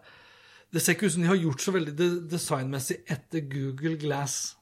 Det 0.73 0.81
ser 0.81 0.93
ikke 0.95 1.05
ut 1.07 1.11
som 1.13 1.21
de 1.21 1.27
har 1.29 1.37
gjort 1.39 1.61
så 1.63 1.71
veldig 1.71 1.95
de 1.95 2.07
designmessig 2.27 2.97
etter 3.07 3.39
Google 3.47 3.95
Glass. 4.01 4.55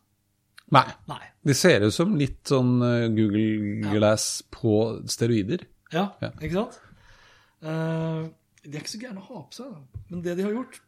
Nei. 0.71 0.83
Nei. 1.09 1.21
De 1.45 1.53
ser 1.57 1.81
ut 1.87 1.93
som 1.93 2.13
litt 2.15 2.43
sånn 2.45 2.81
eh, 2.85 3.07
Google 3.09 3.89
Glass 3.95 4.43
på 4.51 5.01
steroider. 5.09 5.65
Ja, 5.91 6.11
Ja. 6.21 6.29
ikke 6.41 6.53
sant? 6.53 6.77
Eh, 7.63 8.27
de 8.63 8.77
er 8.77 8.79
ikke 8.83 8.93
så 8.93 9.01
gærne 9.01 9.19
å 9.19 9.27
ha 9.27 9.41
på 9.43 9.57
seg, 9.57 9.71
da. 9.73 10.03
men 10.09 10.23
det 10.23 10.37
de 10.39 10.47
har 10.47 10.55
gjort 10.55 10.81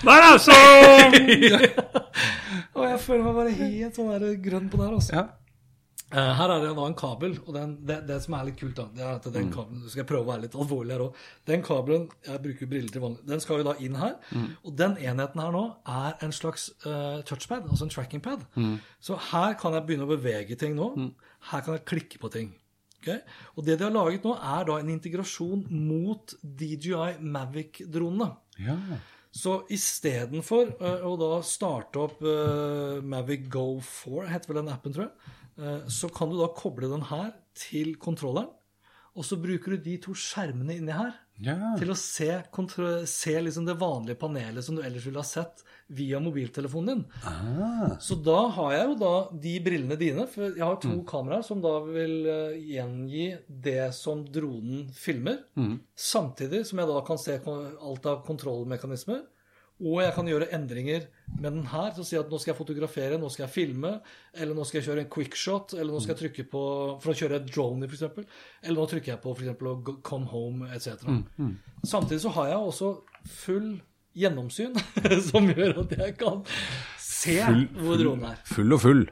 Der, 0.00 0.24
altså! 0.26 0.54
Og 2.74 2.84
jeg 2.88 3.00
føler 3.04 3.24
meg 3.24 3.34
bare 3.36 3.52
helt 3.54 3.98
sånn 3.98 4.40
grønn 4.42 4.70
på 4.72 4.80
det 4.80 4.86
her, 4.86 4.94
altså. 4.96 5.12
Ja. 5.14 5.24
Eh, 6.10 6.30
her 6.34 6.50
er 6.50 6.62
det 6.64 6.70
en 6.72 6.78
en 6.82 6.94
kabel, 6.98 7.36
og 7.46 7.54
den, 7.54 7.76
det, 7.86 8.00
det 8.08 8.16
som 8.24 8.34
er 8.34 8.48
litt 8.48 8.58
kult, 8.58 8.74
da, 8.76 8.86
det 8.94 9.02
er 9.04 9.18
at 9.20 9.28
den 9.30 9.50
kabelen 9.54 9.82
Nå 9.84 9.90
skal 9.92 10.02
jeg 10.02 10.08
prøve 10.10 10.24
å 10.24 10.30
være 10.32 10.44
litt 10.46 10.56
alvorlig 10.58 10.94
her 10.96 11.04
òg. 11.04 11.20
Den 11.46 11.62
kabelen 11.62 12.08
Jeg 12.26 12.42
bruker 12.46 12.70
briller 12.70 12.94
til 12.94 13.04
vanlig. 13.04 13.26
Den 13.30 13.44
skal 13.44 13.60
jo 13.60 13.68
da 13.68 13.76
inn 13.78 13.98
her. 14.00 14.16
Og 14.64 14.72
den 14.78 14.96
enheten 14.98 15.42
her 15.44 15.54
nå 15.54 15.64
er 15.86 16.24
en 16.26 16.34
slags 16.34 16.70
uh, 16.86 17.20
touchpad, 17.28 17.68
altså 17.68 17.86
en 17.86 17.94
trackingpad. 17.94 18.42
Så 19.00 19.18
her 19.30 19.54
kan 19.60 19.76
jeg 19.76 19.86
begynne 19.86 20.08
å 20.08 20.10
bevege 20.10 20.58
ting 20.58 20.74
nå. 20.78 20.90
Her 21.52 21.62
kan 21.66 21.78
jeg 21.78 21.86
klikke 21.92 22.18
på 22.22 22.32
ting. 22.34 22.50
Okay? 23.00 23.22
Og 23.56 23.64
det 23.64 23.78
de 23.78 23.86
har 23.86 23.94
laget 23.94 24.26
nå, 24.26 24.34
er 24.34 24.66
da 24.68 24.80
en 24.80 24.92
integrasjon 24.92 25.64
mot 25.70 26.34
DJI 26.42 27.20
Mavic-dronene. 27.22 28.34
ja. 28.66 28.76
Så 29.30 29.60
istedenfor 29.70 30.72
uh, 30.80 31.04
å 31.06 31.12
da 31.14 31.36
starte 31.46 32.00
opp 32.02 32.22
uh, 32.26 32.98
Mavic 33.06 33.44
Go 33.52 33.78
4, 33.78 34.24
heter 34.26 34.50
vel 34.50 34.58
den 34.58 34.70
appen, 34.72 34.94
tror 34.96 35.06
jeg, 35.06 35.12
eh, 35.14 35.36
så 35.88 36.08
kan 36.14 36.30
du 36.32 36.38
da 36.40 36.48
koble 36.56 36.88
den 36.90 37.02
her 37.10 37.32
til 37.54 37.94
kontrolleren. 38.00 38.48
Og 39.18 39.24
så 39.26 39.34
bruker 39.42 39.74
du 39.74 39.76
de 39.82 39.96
to 39.98 40.12
skjermene 40.14 40.76
inni 40.78 40.92
her 40.94 41.12
Ja. 41.42 41.74
til 41.76 41.88
å 41.90 41.96
se, 41.96 42.28
se 43.10 43.32
liksom 43.42 43.64
det 43.66 43.74
vanlige 43.80 44.18
panelet 44.20 44.62
som 44.62 44.76
du 44.76 44.82
ellers 44.82 45.04
ville 45.06 45.18
ha 45.18 45.24
sett 45.26 45.64
via 45.90 46.20
mobiltelefonen 46.20 46.86
din. 46.86 47.04
Ah. 47.26 47.96
Så 47.98 48.14
da 48.22 48.48
har 48.54 48.72
jeg 48.76 48.86
jo 48.86 48.94
da 49.00 49.12
de 49.40 49.54
brillene 49.64 49.98
dine, 49.98 50.26
for 50.30 50.42
jeg 50.54 50.62
har 50.62 50.76
to 50.76 50.88
Mm. 50.88 51.04
kameraer 51.06 51.42
som 51.44 51.60
da 51.60 51.80
vil 51.80 52.26
eh, 52.26 52.60
gjengi 52.76 53.38
det 53.48 53.92
som 53.94 54.24
dronen 54.24 54.92
filmer, 54.94 55.40
Mm. 55.56 55.80
samtidig 55.96 56.64
som 56.66 56.78
jeg 56.78 56.86
da 56.88 57.00
kan 57.00 57.18
se 57.18 57.38
alt 57.42 58.06
av 58.06 58.24
kontrollmekanismer. 58.24 59.22
Og 59.80 60.02
jeg 60.04 60.12
kan 60.12 60.28
gjøre 60.28 60.50
endringer 60.52 61.06
med 61.40 61.54
den 61.56 61.66
her 61.70 61.92
til 61.94 62.02
å 62.02 62.06
si 62.06 62.18
at 62.20 62.28
nå 62.28 62.40
skal 62.40 62.52
jeg 62.52 62.58
fotografere, 62.58 63.18
nå 63.20 63.30
skal 63.32 63.46
jeg 63.46 63.54
filme, 63.54 63.92
eller 64.36 64.56
nå 64.56 64.66
skal 64.68 64.80
jeg 64.80 64.88
kjøre 64.90 65.04
en 65.06 65.12
quickshot, 65.14 65.74
eller 65.78 65.94
nå 65.94 66.02
skal 66.04 66.14
jeg 66.14 66.20
trykke 66.24 66.44
på 66.52 66.64
for 67.00 67.12
å 67.12 67.16
kjøre 67.16 67.38
et 67.40 67.48
drone, 67.48 67.88
f.eks. 67.88 68.04
Eller 68.60 68.76
nå 68.76 68.88
trykker 68.90 69.14
jeg 69.14 69.22
på 69.24 69.32
f.eks. 69.38 69.94
come 70.04 70.28
home, 70.32 70.68
etc. 70.76 71.06
Samtidig 71.86 72.20
så 72.26 72.34
har 72.36 72.52
jeg 72.52 72.60
også 72.72 72.92
full 73.40 73.72
gjennomsyn, 74.20 74.76
som 75.30 75.48
gjør 75.48 75.84
at 75.86 75.96
jeg 75.96 76.16
kan 76.20 76.44
se 77.00 77.40
hvor 77.80 77.96
dronen 78.00 78.32
er. 78.34 78.40
Full 78.52 78.76
og 78.76 78.84
full. 78.84 79.04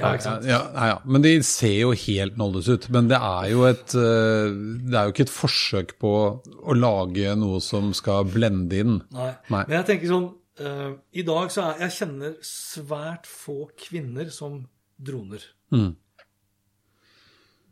Ja, 0.00 0.10
ikke 0.16 0.24
sant? 0.24 0.48
Ja, 0.48 0.60
ja, 0.72 0.88
ja. 0.94 0.98
Men 1.04 1.24
de 1.24 1.32
ser 1.46 1.76
jo 1.76 1.92
helt 1.96 2.36
nådeløse 2.40 2.76
ut. 2.78 2.88
Men 2.94 3.08
det 3.10 3.20
er 3.20 3.48
jo 3.52 3.64
et 3.68 3.94
eh, 3.98 4.58
Det 4.90 4.98
er 4.98 5.08
jo 5.08 5.14
ikke 5.14 5.26
et 5.28 5.32
forsøk 5.34 5.96
på 6.02 6.12
å 6.40 6.76
lage 6.76 7.34
noe 7.38 7.60
som 7.64 7.92
skal 7.96 8.28
blende 8.30 8.82
inn. 8.82 9.00
Nei. 9.14 9.32
Nei. 9.52 9.64
Men 9.66 9.76
jeg 9.80 9.88
tenker 9.92 10.12
sånn 10.12 10.28
uh, 10.64 10.92
I 11.12 11.26
dag 11.26 11.52
så 11.54 11.66
er 11.68 11.84
Jeg 11.86 11.96
kjenner 11.98 12.36
svært 12.46 13.28
få 13.28 13.58
kvinner 13.78 14.32
som 14.34 14.62
droner. 15.00 15.44
Mm. 15.74 15.92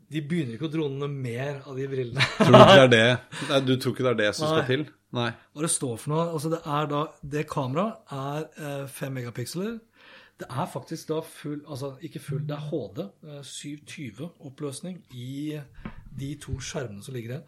De 0.09 0.21
begynner 0.25 0.55
ikke 0.55 0.69
å 0.69 0.73
drone 0.73 1.09
mer 1.11 1.59
av 1.69 1.75
de 1.77 1.85
brillene. 1.89 2.23
Tror 2.39 2.55
du 2.55 2.61
ikke 2.61 2.77
det 2.77 2.85
er 2.87 2.95
det? 2.95 3.09
Nei, 3.51 3.59
du 3.65 3.75
tror 3.75 3.93
ikke 3.93 4.07
det 4.07 4.13
er 4.15 4.21
det 4.23 4.31
som 4.37 4.47
Nei. 4.47 4.55
skal 4.55 4.69
til? 4.69 4.87
Nei. 5.17 5.29
Hva 5.53 5.65
det 5.65 5.71
står 5.73 5.93
for 5.97 6.13
noe? 6.13 6.23
Altså 6.37 6.51
det 6.53 6.59
da 6.91 7.03
Det 7.33 7.45
kameraet 7.49 8.11
er 8.13 8.89
fem 8.89 9.13
5 9.13 9.15
megapiksler. 9.19 9.77
Det 10.39 10.47
er 10.49 10.65
faktisk 10.71 11.09
da 11.09 11.19
full 11.25 11.59
Altså 11.67 11.93
ikke 12.01 12.19
full, 12.23 12.41
det 12.47 12.55
er 12.55 12.67
HD. 12.69 12.99
eh, 13.27 13.41
720 13.43 14.29
oppløsning 14.47 15.01
i 15.13 15.59
de 16.19 16.35
to 16.41 16.55
skjermene 16.59 17.03
som 17.03 17.13
ligger 17.13 17.29
igjen. 17.35 17.43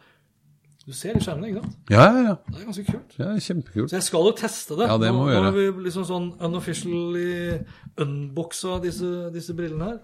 Du 0.86 0.92
ser 0.92 1.14
de 1.14 1.20
skjermene, 1.22 1.46
ikke 1.48 1.60
sant? 1.62 1.76
Ja, 1.90 2.04
ja, 2.10 2.22
ja. 2.26 2.34
Det 2.48 2.58
er 2.60 2.64
ganske 2.66 2.84
kult. 2.90 3.12
ja 3.18 3.32
kjempekult. 3.38 3.90
Så 3.90 3.96
jeg 3.96 4.02
skal 4.02 4.24
jo 4.26 4.32
teste 4.36 4.74
det. 4.80 4.88
Ja, 4.90 4.96
det 4.98 5.12
må 5.14 5.26
vi 5.28 5.32
gjøre. 5.32 5.42
nå 5.44 5.50
har 5.50 5.56
vi 5.78 5.84
liksom 5.84 6.04
sånn 6.08 6.28
unofficially 6.42 7.60
unboxa 8.02 8.80
disse, 8.82 9.10
disse 9.34 9.54
brillene 9.54 9.84
her. 9.92 9.98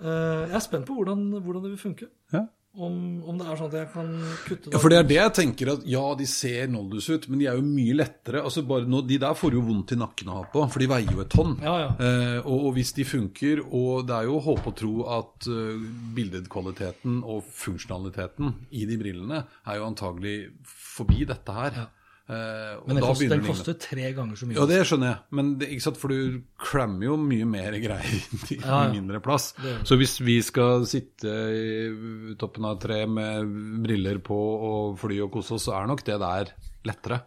Eh, 0.00 0.48
jeg 0.48 0.56
er 0.58 0.64
spent 0.64 0.86
på 0.86 0.94
hvordan, 0.98 1.22
hvordan 1.42 1.62
det 1.64 1.70
vil 1.70 1.78
funke. 1.84 2.08
Ja. 2.32 2.44
Om, 2.78 2.98
om 3.26 3.38
det 3.40 3.46
er 3.48 3.58
sånn 3.58 3.70
at 3.72 3.76
jeg 3.80 3.88
kan 3.90 4.10
kutte 4.46 4.70
Ja, 4.70 4.78
for 4.78 4.92
det 4.92 4.98
er 5.00 5.06
det 5.08 5.16
jeg 5.18 5.34
tenker 5.34 5.72
at 5.72 5.86
ja, 5.88 6.02
de 6.18 6.28
ser 6.30 6.70
Noldus 6.70 7.08
ut, 7.10 7.26
men 7.26 7.42
de 7.42 7.48
er 7.50 7.58
jo 7.58 7.64
mye 7.66 7.96
lettere. 7.98 8.44
Altså 8.46 8.62
bare 8.68 8.86
nå, 8.86 9.02
De 9.08 9.18
der 9.18 9.34
får 9.38 9.56
jo 9.58 9.64
vondt 9.66 9.96
i 9.96 9.98
nakken 9.98 10.30
å 10.30 10.38
ha 10.38 10.44
på, 10.52 10.62
for 10.70 10.84
de 10.84 10.90
veier 10.92 11.10
jo 11.10 11.24
et 11.24 11.32
tonn. 11.34 11.56
Ja, 11.64 11.74
ja. 11.82 11.90
Eh, 11.98 12.38
og, 12.44 12.68
og 12.68 12.76
hvis 12.78 12.94
de 12.94 13.06
funker, 13.08 13.64
og 13.66 14.06
det 14.06 14.14
er 14.14 14.30
jo 14.30 14.38
håp 14.46 14.70
og 14.70 14.78
tro 14.78 14.94
at 15.18 15.50
uh, 15.50 15.86
bildekvaliteten 16.14 17.20
og 17.26 17.46
funksjonaliteten 17.58 18.54
i 18.78 18.86
de 18.88 18.98
brillene 19.00 19.42
er 19.42 19.80
jo 19.80 19.88
antagelig 19.88 20.36
forbi 20.68 21.26
dette 21.28 21.54
her. 21.58 21.82
Og 21.82 21.97
Men 22.28 22.98
da 22.98 23.00
koster, 23.00 23.22
begynner 23.22 23.40
den 23.40 23.46
koster 23.48 23.76
tre 23.80 24.10
ganger 24.12 24.36
så 24.36 24.46
mye. 24.48 24.56
Ja, 24.58 24.66
det 24.68 24.82
skjønner 24.84 25.08
jeg, 25.08 25.20
men 25.38 25.52
det, 25.60 25.70
ikke 25.72 25.84
sant, 25.86 26.00
for 26.00 26.12
du 26.12 26.42
klemmer 26.60 27.06
jo 27.06 27.14
mye 27.22 27.46
mer 27.48 27.76
greier 27.86 28.52
i 28.52 28.58
Ja, 28.60 28.82
mindre 28.92 29.22
plass. 29.24 29.54
Det. 29.56 29.78
Så 29.88 29.96
hvis 30.00 30.18
vi 30.20 30.36
skal 30.44 30.84
sitte 30.90 31.32
i 31.56 32.36
toppen 32.40 32.68
av 32.68 32.76
et 32.76 32.84
tre 32.84 33.00
med 33.08 33.56
briller 33.86 34.20
på 34.24 34.36
og 34.68 35.00
fly 35.00 35.22
og 35.24 35.32
kose 35.38 35.56
oss, 35.56 35.70
så 35.70 35.78
er 35.78 35.88
nok 35.88 36.04
det 36.04 36.20
der 36.20 36.52
lettere. 36.88 37.22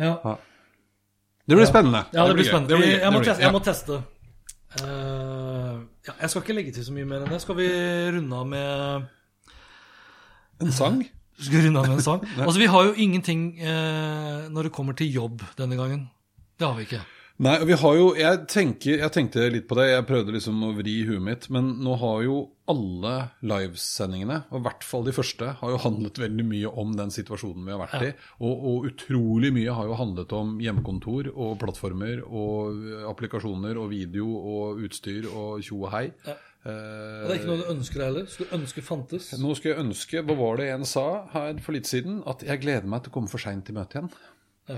Ja. 0.00 0.14
Ja. 0.22 0.38
Det 1.50 1.58
blir 1.58 1.66
spennende. 1.66 2.04
Ja, 2.14 2.28
det 2.30 2.34
blir 2.38 2.46
spennende. 2.46 2.70
Det 2.70 2.78
blir 2.78 2.92
jeg, 2.94 3.12
må 3.12 3.20
teste, 3.26 3.42
jeg 3.42 3.52
må 3.56 3.60
teste. 3.66 4.02
Uh, 4.78 5.82
ja, 6.06 6.12
jeg 6.14 6.30
skal 6.30 6.44
ikke 6.44 6.54
legge 6.54 6.74
til 6.76 6.86
så 6.86 6.94
mye 6.94 7.08
mer 7.10 7.24
enn 7.24 7.32
det. 7.34 7.40
Skal 7.42 7.58
vi 7.58 7.66
runde 8.14 8.38
av 8.38 8.46
med 8.46 9.08
En 10.62 10.70
sang? 10.76 11.00
Skal 11.40 11.56
vi 11.56 11.62
runde 11.66 11.80
av 11.80 11.88
med 11.88 11.98
en 11.98 12.04
sang? 12.04 12.26
altså, 12.46 12.58
vi 12.60 12.68
har 12.70 12.90
jo 12.90 12.98
ingenting 13.00 13.46
eh, 13.58 14.50
når 14.52 14.68
det 14.68 14.74
kommer 14.76 14.98
til 14.98 15.10
jobb 15.12 15.42
denne 15.58 15.78
gangen. 15.80 16.04
Det 16.60 16.68
har 16.68 16.76
vi 16.76 16.86
ikke. 16.88 17.02
Nei, 17.40 17.54
og 17.56 17.70
vi 17.70 17.76
har 17.80 17.94
jo 17.96 18.08
jeg, 18.18 18.38
tenker, 18.52 18.98
jeg 19.00 19.12
tenkte 19.14 19.46
litt 19.48 19.64
på 19.68 19.76
det, 19.78 19.86
jeg 19.94 20.04
prøvde 20.04 20.34
liksom 20.34 20.58
å 20.66 20.74
vri 20.76 20.98
huet 21.08 21.22
mitt, 21.24 21.46
men 21.48 21.70
nå 21.80 21.94
har 22.02 22.18
jo 22.26 22.34
alle 22.68 23.14
livesendingene, 23.48 24.42
og 24.50 24.58
i 24.58 24.64
hvert 24.66 24.84
fall 24.84 25.06
de 25.06 25.14
første, 25.16 25.54
har 25.56 25.72
jo 25.72 25.78
handlet 25.80 26.20
veldig 26.20 26.44
mye 26.50 26.72
om 26.82 26.92
den 26.98 27.14
situasjonen 27.14 27.64
vi 27.64 27.72
har 27.72 27.80
vært 27.80 28.04
i. 28.10 28.12
Og, 28.44 28.66
og 28.72 28.90
utrolig 28.90 29.54
mye 29.56 29.72
har 29.72 29.88
jo 29.88 29.96
handlet 30.02 30.36
om 30.36 30.52
hjemmekontor 30.60 31.32
og 31.32 31.56
plattformer 31.64 32.20
og 32.28 33.08
applikasjoner 33.08 33.80
og 33.80 33.88
video 33.94 34.28
og 34.36 34.84
utstyr 34.84 35.32
og 35.32 35.64
tjo 35.64 35.80
og 35.80 35.94
hei. 35.96 36.06
Ja. 36.28 36.36
Og 36.68 37.28
det 37.28 37.32
er 37.32 37.38
ikke 37.38 37.48
noe 37.48 37.62
du 37.62 37.70
ønsker 37.72 38.02
deg 38.02 38.10
heller. 38.10 38.26
Skulle 38.28 38.58
ønske 38.58 38.82
fantes. 38.84 39.30
nå 39.40 39.54
skulle 39.56 39.76
jeg 39.76 39.84
ønske, 39.86 40.24
hva 40.26 40.36
var 40.36 40.60
det 40.60 40.68
en 40.74 40.84
sa 40.88 41.06
her 41.32 41.62
for 41.64 41.76
litt 41.76 41.88
siden, 41.88 42.20
at 42.28 42.44
jeg 42.44 42.60
gleder 42.60 42.90
meg 42.90 43.04
til 43.04 43.14
å 43.14 43.16
komme 43.16 43.32
for 43.32 43.40
seint 43.40 43.64
til 43.68 43.78
møtet 43.78 44.00
igjen. 44.00 44.12
Ja. 44.70 44.76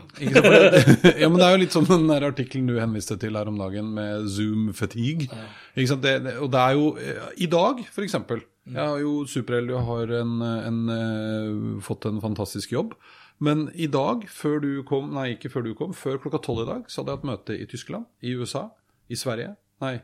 Ja, 1.21 1.29
men 1.29 1.37
det 1.37 1.47
er 1.47 1.53
jo 1.53 1.61
litt 1.61 1.75
som 1.75 1.85
den 1.89 2.09
artikkelen 2.15 2.69
du 2.71 2.79
henviste 2.79 3.19
til 3.21 3.37
her 3.37 3.51
om 3.51 3.59
dagen 3.61 3.91
med 3.97 4.29
Zoom 4.31 4.71
fatigue. 4.77 5.27
Ikke 5.75 5.91
sant? 5.91 6.05
Det, 6.05 6.15
det, 6.25 6.37
og 6.41 6.53
det 6.55 6.63
er 6.63 6.79
jo 6.79 6.87
eh, 6.97 7.27
I 7.45 7.49
dag, 7.53 7.83
for 7.93 8.07
eksempel. 8.07 8.45
Jeg 8.69 8.79
er 8.85 9.03
jo 9.03 9.25
superheldig 9.29 9.75
og 9.75 9.89
har 9.89 10.15
en, 10.21 10.37
en, 10.41 10.79
eh, 10.95 11.83
fått 11.85 12.07
en 12.09 12.23
fantastisk 12.23 12.73
jobb. 12.73 12.95
Men 13.43 13.67
i 13.75 13.89
dag, 13.91 14.23
før 14.31 14.63
du 14.63 14.71
kom, 14.87 15.11
nei 15.17 15.33
ikke 15.35 15.51
før 15.51 15.67
du 15.67 15.73
kom, 15.77 15.93
før 15.99 16.21
klokka 16.23 16.41
tolv 16.45 16.63
i 16.63 16.71
dag, 16.71 16.87
så 16.87 17.03
hadde 17.03 17.13
jeg 17.13 17.21
hatt 17.21 17.31
møte 17.33 17.59
i 17.59 17.67
Tyskland, 17.69 18.07
i 18.23 18.37
USA, 18.39 18.69
i 19.11 19.19
Sverige, 19.19 19.57
nei, 19.83 19.97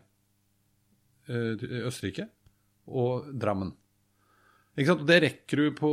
Østerrike 1.29 2.29
og 2.89 3.29
Drammen. 3.37 3.75
Ikke 4.79 4.93
sant? 4.93 5.07
Det 5.09 5.17
rekker 5.25 5.59
du 5.59 5.71
på 5.75 5.89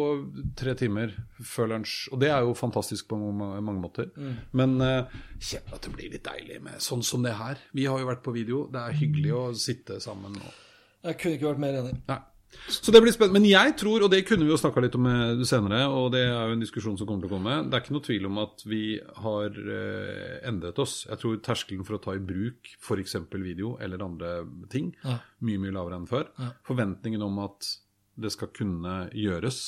tre 0.58 0.76
timer 0.78 1.14
før 1.42 1.72
lunsj, 1.72 1.96
og 2.14 2.20
det 2.22 2.30
er 2.30 2.46
jo 2.46 2.54
fantastisk 2.58 3.08
på 3.10 3.18
mange, 3.18 3.58
måter. 3.66 4.12
måter. 4.12 4.36
Men 4.54 4.76
uh, 4.78 5.16
kjenn 5.42 5.74
at 5.74 5.88
det 5.88 5.94
blir 5.96 6.14
litt 6.14 6.28
deilig 6.28 6.60
med 6.68 6.84
sånn 6.86 7.02
som 7.06 7.26
det 7.26 7.34
her. 7.40 7.64
Vi 7.74 7.88
har 7.90 7.98
jo 8.02 8.12
vært 8.12 8.22
på 8.26 8.36
video, 8.36 8.68
det 8.70 8.84
er 8.84 9.00
hyggelig 9.00 9.34
å 9.34 9.44
sitte 9.58 9.98
sammen. 10.04 10.38
Og... 10.38 10.62
Jeg 11.10 11.18
kunne 11.22 11.40
ikke 11.40 11.50
vært 11.50 11.64
mer 11.66 11.80
enig. 11.82 11.96
Nei. 12.12 12.22
Så 12.66 12.92
det 12.92 13.02
blir 13.04 13.14
spennende. 13.14 13.40
Men 13.40 13.46
jeg 13.50 13.76
tror, 13.78 14.04
og 14.06 14.10
det 14.12 14.24
kunne 14.26 14.46
vi 14.48 14.50
jo 14.54 14.58
snakka 14.58 14.82
litt 14.82 14.96
om 14.98 15.06
eh, 15.10 15.44
senere, 15.46 15.84
og 15.92 16.12
det 16.16 16.22
er 16.26 16.48
jo 16.50 16.56
en 16.56 16.64
diskusjon 16.64 16.98
som 16.98 17.06
kommer 17.10 17.26
til 17.26 17.30
å 17.30 17.36
komme, 17.36 17.56
det 17.70 17.78
er 17.78 17.84
ikke 17.84 17.94
noe 17.98 18.06
tvil 18.08 18.26
om 18.30 18.40
at 18.42 18.64
vi 18.66 18.82
har 19.22 19.60
eh, 19.60 20.36
endret 20.50 20.80
oss. 20.82 20.96
Jeg 21.10 21.22
tror 21.22 21.40
terskelen 21.46 21.86
for 21.86 21.98
å 21.98 22.02
ta 22.02 22.16
i 22.18 22.24
bruk 22.24 22.72
f.eks. 22.80 23.16
video 23.36 23.76
eller 23.84 24.02
andre 24.06 24.32
ting, 24.72 24.94
Ja. 25.04 25.20
mye, 25.46 25.62
mye 25.62 25.76
lavere 25.76 26.00
enn 26.02 26.08
før. 26.10 26.30
Ja. 26.42 26.52
Forventningen 26.66 27.22
om 27.28 27.40
at 27.46 27.70
det 28.16 28.32
skal 28.32 28.48
kunne 28.56 29.10
gjøres, 29.14 29.64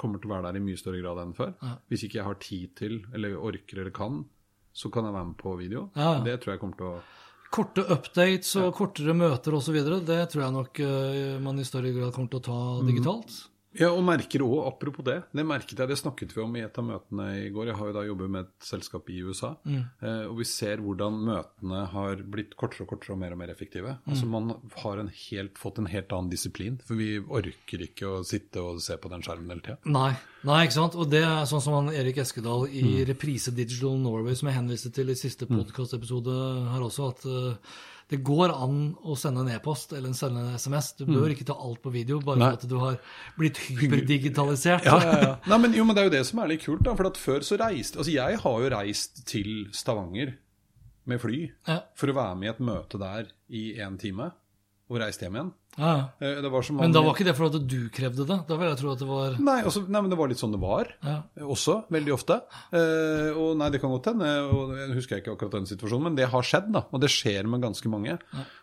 kommer 0.00 0.18
til 0.18 0.30
å 0.30 0.34
være 0.36 0.48
der 0.50 0.58
i 0.58 0.64
mye 0.66 0.80
større 0.80 1.00
grad 1.04 1.20
enn 1.22 1.34
før. 1.36 1.54
Ja. 1.62 1.76
Hvis 1.92 2.04
ikke 2.08 2.18
jeg 2.20 2.26
har 2.26 2.40
tid 2.42 2.74
til, 2.80 2.98
eller 3.14 3.36
orker 3.38 3.80
eller 3.84 3.94
kan, 3.94 4.24
så 4.76 4.90
kan 4.92 5.06
jeg 5.08 5.14
være 5.16 5.30
med 5.30 5.38
på 5.40 5.54
video. 5.56 5.86
Det 6.26 6.34
tror 6.42 6.52
jeg 6.56 6.60
kommer 6.60 6.76
til 6.80 6.90
å 6.90 6.96
Korte 7.56 7.86
updates 7.88 8.52
og 8.60 8.74
kortere 8.76 9.14
møter 9.16 9.54
osv., 9.56 9.78
det 10.04 10.22
tror 10.32 10.42
jeg 10.44 10.54
nok 10.58 10.80
eh, 10.84 11.36
man 11.40 11.60
i 11.62 11.64
større 11.64 11.94
grad 11.94 12.12
kommer 12.12 12.32
til 12.34 12.42
å 12.42 12.46
ta 12.50 12.58
digitalt. 12.84 13.38
Ja, 13.78 13.90
og 13.92 14.02
merker 14.06 14.42
òg, 14.46 14.54
apropos 14.70 15.04
det, 15.04 15.18
det 15.36 15.44
merket 15.46 15.78
jeg, 15.78 15.88
det 15.90 15.98
snakket 16.00 16.32
vi 16.36 16.42
om 16.42 16.54
i 16.56 16.62
et 16.64 16.78
av 16.80 16.84
møtene 16.88 17.26
i 17.44 17.50
går. 17.54 17.66
Jeg 17.70 17.76
har 17.80 17.90
jo 17.90 17.96
da 17.96 18.04
jobbet 18.06 18.30
med 18.32 18.46
et 18.46 18.66
selskap 18.70 19.08
i 19.12 19.18
USA, 19.22 19.54
Mm. 19.66 19.82
og 20.30 20.36
vi 20.38 20.44
ser 20.48 20.78
hvordan 20.84 21.18
møtene 21.26 21.82
har 21.92 22.16
blitt 22.24 22.54
kortere 22.56 22.86
og 22.86 22.90
kortere 22.94 23.12
og 23.16 23.18
mer 23.20 23.32
og 23.32 23.38
mer 23.38 23.50
effektive. 23.52 23.98
Altså 24.06 24.26
Man 24.26 24.54
har 24.82 24.98
en 25.02 25.08
helt, 25.08 25.58
fått 25.58 25.78
en 25.78 25.86
helt 25.90 26.12
annen 26.12 26.30
disiplin, 26.30 26.78
for 26.84 26.94
vi 26.96 27.18
orker 27.20 27.84
ikke 27.86 28.06
å 28.18 28.24
sitte 28.24 28.62
og 28.62 28.80
se 28.80 28.96
på 28.96 29.10
den 29.12 29.22
skjermen 29.22 29.50
hele 29.52 29.60
tida. 29.66 29.78
Nei, 29.86 30.12
nei, 30.44 30.62
ikke 30.66 30.78
sant? 30.78 30.94
Og 30.96 31.10
det 31.10 31.22
er 31.24 31.44
sånn 31.50 31.62
som 31.64 31.74
han 31.80 31.92
Erik 31.94 32.16
Eskedal 32.22 32.68
i 32.70 33.04
Reprise 33.08 33.52
Digital 33.54 33.98
Norway, 34.00 34.34
som 34.34 34.48
jeg 34.48 34.56
henviste 34.60 34.92
til 34.94 35.10
i 35.10 35.18
siste 35.18 35.46
podkastepisode 35.50 36.36
her 36.72 36.80
også, 36.86 37.10
at 37.12 37.26
eh, 37.26 37.76
det 38.08 38.20
går 38.22 38.52
an 38.54 38.94
å 39.02 39.16
sende 39.18 39.42
en 39.42 39.48
e-post 39.50 39.90
eller 39.96 40.12
sende 40.14 40.44
en 40.44 40.54
SMS. 40.54 40.92
Du 41.00 41.04
bør 41.08 41.32
ikke 41.34 41.46
ta 41.48 41.56
alt 41.58 41.80
på 41.82 41.90
video 41.90 42.20
bare 42.22 42.38
Nei. 42.38 42.50
for 42.54 42.60
at 42.62 42.68
du 42.70 42.76
har 42.78 42.98
blitt 43.38 43.58
hyperdigitalisert. 43.66 44.86
Ja, 44.86 44.98
ja, 45.02 45.16
ja. 45.24 45.32
Nei, 45.50 45.58
men, 45.64 45.74
jo, 45.74 45.84
men 45.88 45.96
det 45.96 46.04
er 46.04 46.08
jo 46.10 46.14
det 46.14 46.24
som 46.28 46.38
er 46.42 46.52
litt 46.52 46.62
kult, 46.64 46.84
da. 46.86 46.94
For 46.98 47.08
at 47.10 47.18
før 47.18 47.42
så 47.46 47.58
reiste 47.60 47.98
Altså, 47.98 48.12
jeg 48.14 48.38
har 48.44 48.60
jo 48.62 48.70
reist 48.76 49.24
til 49.26 49.50
Stavanger 49.74 50.36
med 51.06 51.20
fly 51.22 51.40
Ja. 51.68 51.80
for 51.98 52.10
å 52.10 52.16
være 52.16 52.36
med 52.38 52.48
i 52.48 52.52
et 52.54 52.62
møte 52.66 52.98
der 53.02 53.28
i 53.50 53.64
én 53.82 53.98
time, 53.98 54.30
og 54.88 55.00
reist 55.02 55.22
hjem 55.24 55.34
igjen. 55.38 55.48
Ja, 55.76 55.88
ja. 55.90 56.02
Eh, 56.24 56.36
Det 56.42 56.50
var 56.52 56.62
som 56.62 56.76
Men 56.80 56.92
da 56.94 57.02
var 57.02 57.16
ikke 57.16 57.26
det 57.26 57.34
fordi 57.36 57.60
du 57.68 57.88
krevde 57.92 58.24
det. 58.28 58.36
Da 58.48 58.56
vil 58.56 58.68
jeg 58.70 58.78
tro 58.80 58.92
at 58.92 59.00
det 59.02 59.08
var 59.08 59.34
Nei, 59.42 59.56
også, 59.66 59.82
nei, 59.88 60.00
men 60.00 60.10
det 60.12 60.18
var 60.20 60.30
litt 60.30 60.38
sånn 60.40 60.54
det 60.54 60.60
var. 60.62 60.92
Ja. 61.04 61.16
Også, 61.44 61.80
veldig 61.92 62.14
ofte. 62.14 62.38
Eh, 62.72 63.32
og 63.36 63.56
nei, 63.60 63.68
det 63.74 63.80
kan 63.82 63.90
godt 63.92 64.08
hende, 64.12 64.30
og 64.46 64.76
jeg 64.78 64.94
husker 64.96 65.20
ikke 65.20 65.34
akkurat 65.34 65.58
den 65.58 65.66
situasjonen, 65.68 66.06
men 66.10 66.16
det 66.20 66.30
har 66.32 66.46
skjedd, 66.46 66.70
da. 66.72 66.86
Og 66.94 67.02
det 67.02 67.10
skjer 67.12 67.50
med 67.50 67.66
ganske 67.66 67.90
mange. 67.92 68.16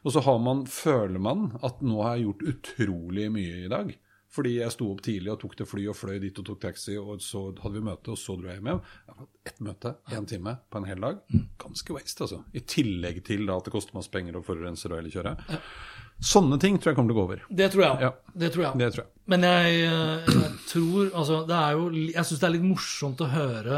Og 0.03 0.15
så 0.15 0.23
har 0.25 0.39
man, 0.41 0.63
føler 0.65 1.19
man 1.21 1.51
at 1.61 1.83
nå 1.85 2.01
har 2.01 2.15
jeg 2.17 2.29
gjort 2.31 2.47
utrolig 2.55 3.29
mye 3.35 3.61
i 3.67 3.69
dag. 3.71 3.93
Fordi 4.33 4.55
jeg 4.55 4.73
sto 4.73 4.87
opp 4.89 5.03
tidlig 5.05 5.29
og 5.29 5.37
tok 5.43 5.51
det 5.59 5.67
fly 5.69 5.83
og 5.91 5.93
fløy 5.93 6.15
dit 6.23 6.39
og 6.41 6.45
tok 6.47 6.57
taxi, 6.63 6.95
og 6.97 7.19
så 7.21 7.51
hadde 7.61 7.75
vi 7.77 7.83
møte, 7.85 8.15
og 8.15 8.17
så 8.17 8.33
dro 8.33 8.49
jeg 8.49 8.57
hjem 8.57 8.71
igjen. 8.71 9.27
Ett 9.45 9.59
møte, 9.61 9.91
én 10.17 10.25
time, 10.25 10.55
på 10.73 10.79
en 10.81 10.87
hel 10.89 11.03
dag. 11.05 11.19
Ganske 11.61 11.93
waste, 11.93 12.25
altså. 12.25 12.39
I 12.57 12.63
tillegg 12.65 13.19
til 13.27 13.45
da 13.45 13.59
at 13.61 13.67
det 13.69 13.75
koster 13.75 13.93
masse 13.93 14.09
penger 14.09 14.39
å 14.39 14.41
forurense 14.41 14.89
og 14.89 14.97
hele 14.97 15.13
kjøret. 15.13 15.37
Sånne 16.23 16.59
ting 16.61 16.77
tror 16.79 16.91
jeg 16.91 16.95
kommer 16.95 17.11
til 17.11 17.17
å 17.17 17.21
gå 17.21 17.25
over. 17.27 17.41
Det 17.49 17.71
tror 17.73 17.83
jeg. 17.83 17.97
Ja. 18.05 18.11
Det 18.33 18.49
tror 18.53 18.63
jeg. 18.67 18.79
Det 18.79 18.89
tror 18.93 19.03
jeg. 19.03 19.09
Men 19.33 19.45
jeg, 19.47 19.75
eh, 19.87 20.27
jeg 20.27 20.51
tror 20.67 21.11
Altså, 21.15 21.37
det 21.47 21.55
er 21.55 21.71
jo 21.77 21.83
Jeg 21.95 22.25
syns 22.27 22.39
det 22.41 22.47
er 22.47 22.53
litt 22.57 22.65
morsomt 22.67 23.21
å 23.23 23.27
høre 23.31 23.77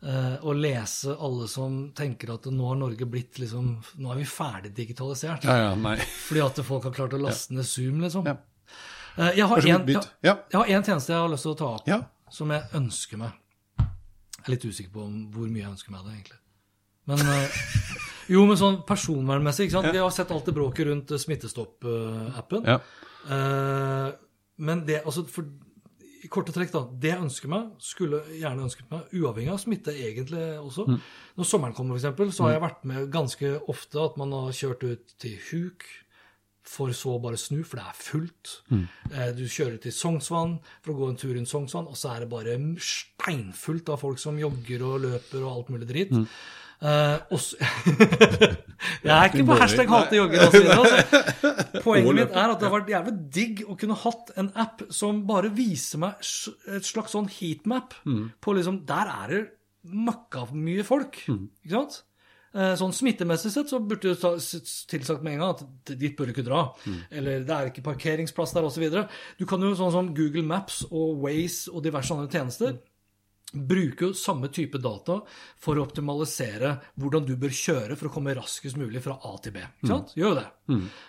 eh, 0.00 0.36
og 0.40 0.56
lese 0.56 1.12
alle 1.12 1.48
som 1.48 1.78
tenker 1.96 2.32
at 2.32 2.46
nå 2.48 2.68
har 2.70 2.78
Norge 2.80 3.04
blitt 3.08 3.36
liksom 3.42 3.70
Nå 4.00 4.12
er 4.14 4.20
vi 4.22 4.24
ferdig 4.28 4.72
digitalisert. 4.76 5.44
Ja, 5.44 5.70
ja. 5.74 5.96
Fordi 6.28 6.44
at 6.44 6.62
folk 6.64 6.88
har 6.88 6.96
klart 6.96 7.16
å 7.16 7.20
laste 7.20 7.52
ned 7.56 7.68
Zoom, 7.68 8.00
liksom. 8.04 8.24
Ja. 8.28 8.36
Eh, 9.18 9.32
jeg, 9.40 9.46
har 9.50 9.58
en, 9.58 9.88
jeg, 9.88 10.02
Ja. 10.22 10.36
jeg 10.50 10.60
har 10.60 10.72
en 10.78 10.84
tjeneste 10.86 11.12
jeg 11.12 11.20
har 11.20 11.28
lyst 11.32 11.42
til 11.48 11.52
å 11.56 11.58
ta 11.58 11.70
opp, 11.76 12.10
som 12.32 12.50
jeg 12.54 12.62
ønsker 12.80 13.18
meg. 13.20 13.32
Jeg 13.78 14.44
er 14.46 14.54
litt 14.54 14.64
usikker 14.68 14.92
på 14.94 15.08
hvor 15.34 15.48
mye 15.50 15.64
jeg 15.64 15.72
ønsker 15.72 15.92
meg 15.92 16.04
det, 16.06 16.12
egentlig. 16.16 16.38
Men 17.08 17.18
eh, 17.32 17.56
Jo, 18.28 18.44
men 18.48 18.58
sånn 18.60 18.82
personvernmessig, 18.88 19.68
ikke 19.68 19.78
sant. 19.78 19.92
Vi 19.94 20.02
har 20.02 20.12
sett 20.14 20.32
alt 20.34 20.48
det 20.48 20.56
bråket 20.56 20.88
rundt 20.90 21.14
eh, 21.14 21.22
Smittestopp-appen. 21.22 22.68
Ja. 22.68 22.80
Uh, 23.28 24.10
men 24.64 24.84
det 24.88 25.02
altså 25.04 25.24
for 25.28 25.48
i 26.18 26.28
korte 26.32 26.52
trekk, 26.54 26.72
da. 26.74 26.82
Det 26.98 27.12
jeg 27.12 27.22
ønsker 27.22 27.50
meg, 27.52 27.70
skulle 27.82 28.20
gjerne 28.34 28.66
ønsket 28.66 28.90
meg, 28.90 29.06
uavhengig 29.14 29.52
av 29.54 29.60
smitte 29.62 29.94
egentlig 29.94 30.42
også. 30.58 30.88
Når 31.38 31.46
sommeren 31.46 31.76
kommer, 31.76 32.00
f.eks., 32.00 32.34
så 32.34 32.46
har 32.46 32.56
jeg 32.56 32.64
vært 32.64 32.84
med 32.90 33.08
ganske 33.14 33.52
ofte 33.70 34.02
at 34.02 34.18
man 34.20 34.34
har 34.34 34.56
kjørt 34.58 34.84
ut 34.84 35.16
til 35.22 35.38
huk, 35.50 35.86
for 36.68 36.92
så 36.92 37.14
bare 37.22 37.38
snu, 37.40 37.62
for 37.64 37.80
det 37.80 37.86
er 37.86 37.96
fullt. 37.96 38.54
Mm. 38.68 38.84
Du 39.38 39.44
kjører 39.46 39.78
til 39.80 39.94
Sognsvann 39.94 40.58
for 40.84 40.92
å 40.92 40.98
gå 40.98 41.08
en 41.08 41.20
tur 41.20 41.32
rundt 41.36 41.48
Sognsvann, 41.48 41.88
og 41.88 41.96
så 41.96 42.12
er 42.12 42.24
det 42.24 42.32
bare 42.34 42.58
steinfullt 42.84 43.94
av 43.94 44.02
folk 44.02 44.20
som 44.20 44.40
jogger 44.40 44.84
og 44.84 45.04
løper 45.06 45.44
og 45.44 45.52
alt 45.54 45.70
mulig 45.72 45.88
dritt. 45.88 46.12
Eh, 46.12 46.26
og 46.80 47.40
så 47.42 47.56
Jeg 49.02 49.10
er 49.10 49.24
ikke 49.32 49.44
på 49.48 49.56
hashtag 49.58 49.88
hate 49.90 50.16
jogger 50.18 50.44
og. 50.46 50.54
Altså. 50.54 51.22
Poenget 51.84 52.14
mitt 52.20 52.34
er 52.38 52.52
at 52.52 52.60
det 52.60 52.68
har 52.68 52.74
vært 52.76 52.92
jævlig 52.92 53.14
digg 53.34 53.62
å 53.66 53.74
kunne 53.80 53.96
hatt 53.98 54.30
en 54.38 54.50
app 54.62 54.84
som 54.94 55.24
bare 55.26 55.50
viser 55.54 55.98
meg 56.04 56.20
et 56.22 56.86
slags 56.86 57.16
sånn 57.16 57.26
heatmap 57.32 57.96
på 58.06 58.54
liksom 58.54 58.84
Der 58.88 59.10
er 59.14 59.32
det 59.34 59.40
møkka 59.88 60.46
mye 60.54 60.84
folk. 60.86 61.18
Ikke 61.26 61.74
sant? 61.74 61.96
Eh, 62.54 62.72
Sånn 62.80 62.94
Smittemessig 62.96 63.50
sett 63.52 63.68
så 63.70 63.78
burde 63.84 64.14
s- 64.38 64.84
tilsagt 64.90 65.22
med 65.22 65.34
en 65.36 65.42
gang 65.42 65.54
at 65.56 65.92
dit 66.00 66.14
bør 66.16 66.30
du 66.30 66.32
ikke 66.36 66.46
dra. 66.46 66.62
Eller 67.10 67.42
det 67.46 67.54
er 67.54 67.68
ikke 67.72 67.84
parkeringsplass 67.90 68.54
der 68.56 68.66
osv. 68.68 68.86
Du 69.38 69.44
kan 69.50 69.60
jo 69.66 69.74
sånn 69.78 69.92
som 69.94 70.12
Google 70.16 70.42
Maps 70.48 70.84
og 70.90 71.18
Waze 71.26 71.70
og 71.74 71.82
diverse 71.84 72.14
andre 72.14 72.30
tjenester 72.32 72.78
bruker 73.52 74.08
jo 74.08 74.16
samme 74.16 74.50
type 74.52 74.80
data 74.82 75.18
for 75.60 75.78
å 75.78 75.84
optimalisere 75.86 76.74
hvordan 77.00 77.26
du 77.28 77.34
bør 77.40 77.54
kjøre 77.54 77.96
for 77.96 78.10
å 78.10 78.12
komme 78.12 78.34
raskest 78.36 78.76
mulig 78.80 79.00
fra 79.04 79.16
A 79.24 79.34
til 79.42 79.54
B. 79.56 79.62
Ikke 79.80 79.90
sant? 79.92 80.12
Gjør 80.18 80.32
jo 80.32 80.38
det. 80.38 80.46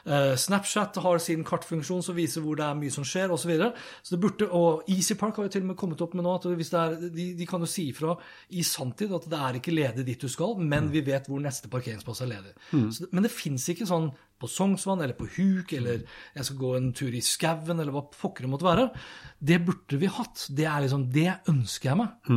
Eh, 0.05 0.35
Snapchat 0.39 1.01
har 1.03 1.19
sin 1.23 1.43
kartfunksjon 1.47 2.03
som 2.05 2.15
viser 2.15 2.45
hvor 2.45 2.59
det 2.59 2.65
er 2.67 2.79
mye 2.79 2.93
som 2.93 3.07
skjer, 3.07 3.33
osv. 3.33 3.43
Så, 3.43 3.51
videre. 3.51 3.71
så 4.05 4.15
det 4.15 4.21
burde, 4.23 4.47
og 4.55 4.87
EasyPark 4.91 5.39
har 5.39 5.47
jo 5.47 5.53
til 5.55 5.65
og 5.65 5.71
med 5.71 5.79
kommet 5.79 6.01
opp 6.05 6.15
med 6.15 6.25
nå 6.27 6.35
at 6.37 6.47
hvis 6.53 6.71
det 6.71 6.79
er, 6.79 6.97
de, 7.17 7.27
de 7.39 7.49
kan 7.49 7.65
jo 7.65 7.69
si 7.69 7.89
ifra 7.91 8.15
i 8.55 8.63
sanntid 8.67 9.13
at 9.15 9.27
det 9.31 9.43
er 9.47 9.59
ikke 9.59 9.75
ledig 9.75 10.05
dit 10.07 10.21
du 10.21 10.31
skal, 10.31 10.55
men 10.59 10.91
vi 10.93 11.03
vet 11.05 11.27
hvor 11.29 11.41
neste 11.43 11.71
parkeringsplass 11.71 12.23
er 12.25 12.33
ledig. 12.35 12.55
Så, 12.93 13.09
men 13.11 13.25
det 13.25 13.33
fins 13.33 13.67
ikke 13.73 13.89
sånn 13.89 14.11
på 14.39 14.49
Sognsvann 14.49 15.03
eller 15.03 15.17
på 15.17 15.27
Huk 15.35 15.73
eller 15.77 16.03
jeg 16.35 16.47
skal 16.47 16.59
gå 16.59 16.73
en 16.77 16.91
tur 16.95 17.15
i 17.15 17.23
skauen 17.25 17.79
eller 17.79 17.93
hva 17.95 18.05
pokker 18.13 18.45
det 18.45 18.51
måtte 18.51 18.67
være. 18.67 18.89
Det 19.39 19.61
burde 19.65 20.01
vi 20.01 20.11
hatt. 20.11 20.47
Det 20.55 20.67
er 20.67 20.83
liksom, 20.85 21.07
det 21.13 21.29
ønsker 21.51 21.91
jeg 21.91 22.01
meg. 22.01 22.35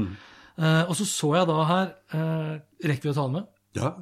Eh, 0.59 0.83
og 0.87 0.97
så 0.99 1.09
så 1.09 1.35
jeg 1.39 1.49
da 1.49 1.61
her 1.65 1.93
uh, 2.13 2.57
Rekker 2.85 3.09
vi 3.09 3.13
å 3.13 3.17
ta 3.17 3.23
den 3.25 3.39
med? 3.39 3.47
Ja. 3.79 3.93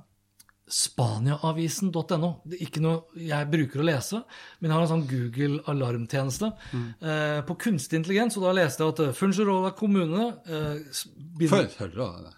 Spaniaavisen.no. 0.71 2.31
Det 2.47 2.57
er 2.57 2.65
ikke 2.67 2.83
noe 2.85 3.23
jeg 3.27 3.49
bruker 3.51 3.83
å 3.83 3.87
lese, 3.87 4.21
men 4.61 4.71
jeg 4.71 4.77
har 4.77 4.85
en 4.85 4.91
sånn 4.93 5.07
Google 5.11 5.59
alarmtjeneste 5.73 6.51
eh, 6.79 7.41
på 7.47 7.57
kunstig 7.67 7.99
intelligens. 7.99 8.39
Og 8.39 8.47
da 8.47 8.55
leste 8.55 8.87
jeg 8.87 8.95
at 8.95 9.19
Fungerola 9.19 9.73
kommune. 9.75 10.31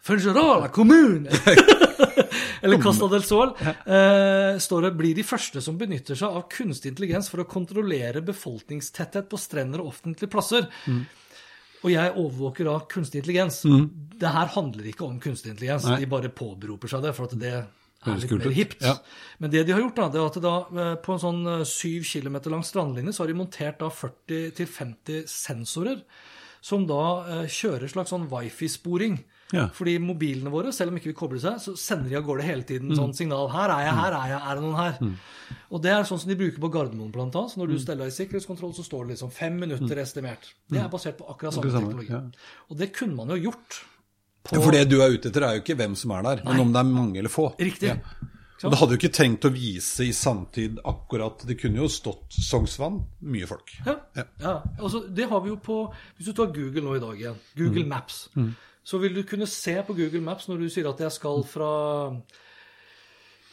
Fungirola 0.08 0.72
kommune! 0.72 1.28
Eller 2.64 2.82
Costa 2.82 3.08
del 3.12 3.24
Sol. 3.26 3.54
Eh, 3.62 4.58
står 4.62 4.86
det 4.86 4.92
blir 4.98 5.16
de 5.18 5.24
første 5.26 5.62
som 5.64 5.78
benytter 5.80 6.18
seg 6.18 6.38
av 6.38 6.46
kunstig 6.52 6.92
intelligens 6.92 7.30
for 7.32 7.42
å 7.42 7.48
kontrollere 7.50 8.24
befolkningstetthet 8.26 9.28
på 9.30 9.40
strender 9.40 9.82
og 9.82 9.92
offentlige 9.94 10.32
plasser. 10.32 10.68
Og 11.82 11.90
jeg 11.90 12.14
overvåker 12.14 12.68
da 12.68 12.78
kunstig 12.90 13.22
intelligens. 13.22 13.62
Det 14.22 14.30
her 14.30 14.50
handler 14.54 14.90
ikke 14.92 15.06
om 15.08 15.18
kunstig 15.22 15.54
intelligens. 15.54 15.88
Nei. 15.88 16.02
De 16.02 16.10
bare 16.10 16.30
påberoper 16.30 16.90
seg 16.90 17.02
det, 17.06 17.14
for 17.16 17.26
at 17.26 17.38
det 17.40 17.54
er 17.58 18.18
litt 18.18 18.34
mer 18.34 18.54
hipt. 18.54 18.82
Ja. 18.82 18.96
Men 19.42 19.50
det 19.50 19.64
de 19.66 19.74
har 19.74 19.82
gjort, 19.82 19.98
da, 19.98 20.08
det 20.12 20.20
er 20.20 20.28
at 20.30 20.38
da, 20.42 20.54
eh, 20.82 20.94
på 21.02 21.14
en 21.14 21.22
sånn 21.22 21.42
eh, 21.46 21.64
syv 21.68 22.06
kilometer 22.08 22.54
lang 22.54 22.64
strandlinje 22.66 23.14
så 23.14 23.24
har 23.24 23.32
de 23.32 23.38
montert 23.38 23.82
da 23.82 23.90
40-50 23.90 25.26
sensorer 25.30 26.02
som 26.62 26.86
da 26.86 27.02
eh, 27.26 27.46
kjører 27.50 27.90
slags 27.90 28.14
sånn 28.14 28.28
wifi-sporing. 28.30 29.18
Ja. 29.52 29.66
Fordi 29.76 29.98
mobilene 30.00 30.50
våre, 30.50 30.72
selv 30.72 30.90
om 30.92 30.96
ikke 30.96 31.10
vi 31.12 31.16
kobler 31.18 31.38
seg, 31.42 31.58
så 31.60 31.74
sender 31.76 32.08
de 32.08 32.16
av 32.16 32.24
gårde 32.24 32.42
hele 32.46 32.62
Mm. 32.62 32.66
tiden 32.66 32.96
sånn 32.96 33.14
signal. 33.14 33.48
Her 33.52 33.68
er 33.70 33.84
jeg, 33.84 33.94
her 33.94 34.12
er 34.12 34.28
jeg, 34.32 34.40
er 34.48 34.54
det 34.54 34.62
noen 34.64 34.76
her? 34.76 35.18
Og 35.70 35.82
det 35.82 35.90
er 35.92 36.02
sånn 36.08 36.18
som 36.20 36.28
de 36.32 36.36
bruker 36.36 36.58
på 36.60 36.70
Gardermoen 36.72 37.12
blant 37.12 37.34
annet. 37.36 37.50
Så 37.52 37.56
Mm. 37.56 37.62
når 37.66 37.68
du 37.72 37.78
steller 37.78 38.04
deg 38.04 38.12
i 38.12 38.16
sikkerhetskontroll, 38.24 38.72
så 38.74 38.84
står 38.84 39.06
det 39.06 39.16
liksom 39.18 39.30
fem 39.32 39.60
minutter 39.60 39.96
estimert. 40.00 40.52
Det 40.70 40.80
er 40.80 40.88
basert 40.88 41.18
på 41.18 41.28
akkurat 41.28 41.52
samme 41.54 41.70
teknologi. 41.72 42.08
ja. 42.10 42.22
Og 42.70 42.76
det 42.78 42.92
kunne 42.94 43.14
man 43.16 43.28
jo 43.28 43.50
gjort. 43.50 43.82
På, 44.44 44.56
Ja, 44.56 44.60
For 44.60 44.72
det 44.72 44.88
du 44.88 45.00
er 45.00 45.10
ute 45.12 45.28
etter, 45.30 45.42
er 45.44 45.54
jo 45.54 45.60
ikke 45.62 45.76
hvem 45.76 45.94
som 45.96 46.10
er 46.10 46.22
der, 46.22 46.42
men 46.44 46.58
om 46.60 46.72
det 46.72 46.80
er 46.80 46.84
mange 46.84 47.18
eller 47.18 47.28
få. 47.30 47.54
Riktig. 47.58 47.88
Ja. 47.88 47.96
Og 48.64 48.70
det 48.70 48.78
hadde 48.78 48.90
jo 48.94 48.98
ikke 48.98 49.12
trengt 49.14 49.40
å 49.44 49.50
vise 49.52 50.04
i 50.06 50.12
samtid 50.12 50.78
akkurat 50.84 51.44
Det 51.44 51.58
kunne 51.60 51.76
jo 51.82 51.88
stått 51.88 52.30
Sognsvann, 52.30 53.02
mye 53.22 53.44
folk. 53.46 53.72
Ja. 53.84 53.96
Ja. 54.14 54.22
ja. 54.40 54.62
Altså, 54.78 55.12
det 55.12 55.28
har 55.28 55.40
vi 55.40 55.48
jo 55.50 55.56
på 55.56 55.92
Hvis 56.16 56.26
du 56.26 56.32
tar 56.32 56.46
Google 56.54 56.80
nå 56.82 56.94
i 56.96 57.00
dag 57.00 57.16
igjen, 57.18 57.34
Google 57.56 57.86
Maps, 57.86 58.28
så 58.84 58.98
vil 58.98 59.14
du 59.14 59.22
kunne 59.22 59.46
se 59.46 59.76
på 59.86 59.94
Google 59.94 60.20
Maps 60.20 60.48
når 60.48 60.58
du 60.64 60.68
sier 60.72 60.88
at 60.90 61.00
jeg 61.04 61.12
skal 61.14 61.42
fra 61.46 61.70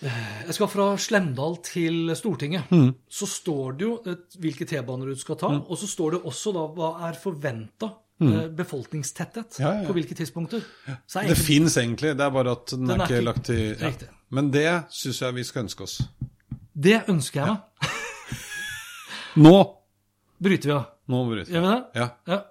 eh, 0.02 0.46
jeg 0.48 0.56
skal 0.58 0.70
fra 0.72 0.86
Slemdal 0.98 1.58
til 1.66 2.12
Stortinget. 2.18 2.70
Så 3.12 3.28
står 3.30 3.78
det 3.80 3.86
jo 3.88 3.96
et, 4.10 4.38
hvilke 4.42 4.66
T-baner 4.70 5.12
du 5.12 5.16
skal 5.20 5.38
ta, 5.42 5.48
og 5.60 5.78
så 5.78 5.88
står 5.90 6.12
det 6.18 6.22
også 6.30 6.54
da 6.56 6.68
hva 6.78 6.92
er 7.10 7.20
forventa 7.20 7.92
befolkningstetthet 8.20 9.62
Ja, 9.62 9.70
ja, 9.70 9.82
ja. 9.82 9.88
på 9.88 9.94
hvilke 9.96 10.16
tidspunkter. 10.18 10.60
Er 10.88 10.98
Det 11.08 11.22
egentlig- 11.22 11.46
fins 11.46 11.78
egentlig, 11.80 12.10
det 12.18 12.26
er 12.26 12.30
bare 12.36 12.52
at 12.52 12.66
den, 12.74 12.88
Den 12.88 13.00
er 13.00 13.04
er 13.06 13.08
ikke 13.08 13.22
lagt 13.24 13.46
til. 13.46 14.08
Men 14.30 14.52
det 14.52 14.66
syns 14.92 15.22
jeg 15.22 15.36
vi 15.36 15.44
skal 15.44 15.64
ønske 15.64 15.84
oss. 15.84 16.02
det 16.76 17.04
ønsker 17.08 17.40
jeg 17.46 17.48
meg. 17.48 17.90
Nå! 19.38 19.76
Bryter 20.42 20.68
vi 20.70 20.74
av. 20.76 20.86
Nå 21.08 21.24
bryter 21.30 21.46
vi. 21.52 21.54
Gjør 21.54 21.62
vi 21.62 21.68
det? 21.76 21.84
Ja. 21.96 22.10
Ja. 22.28 22.42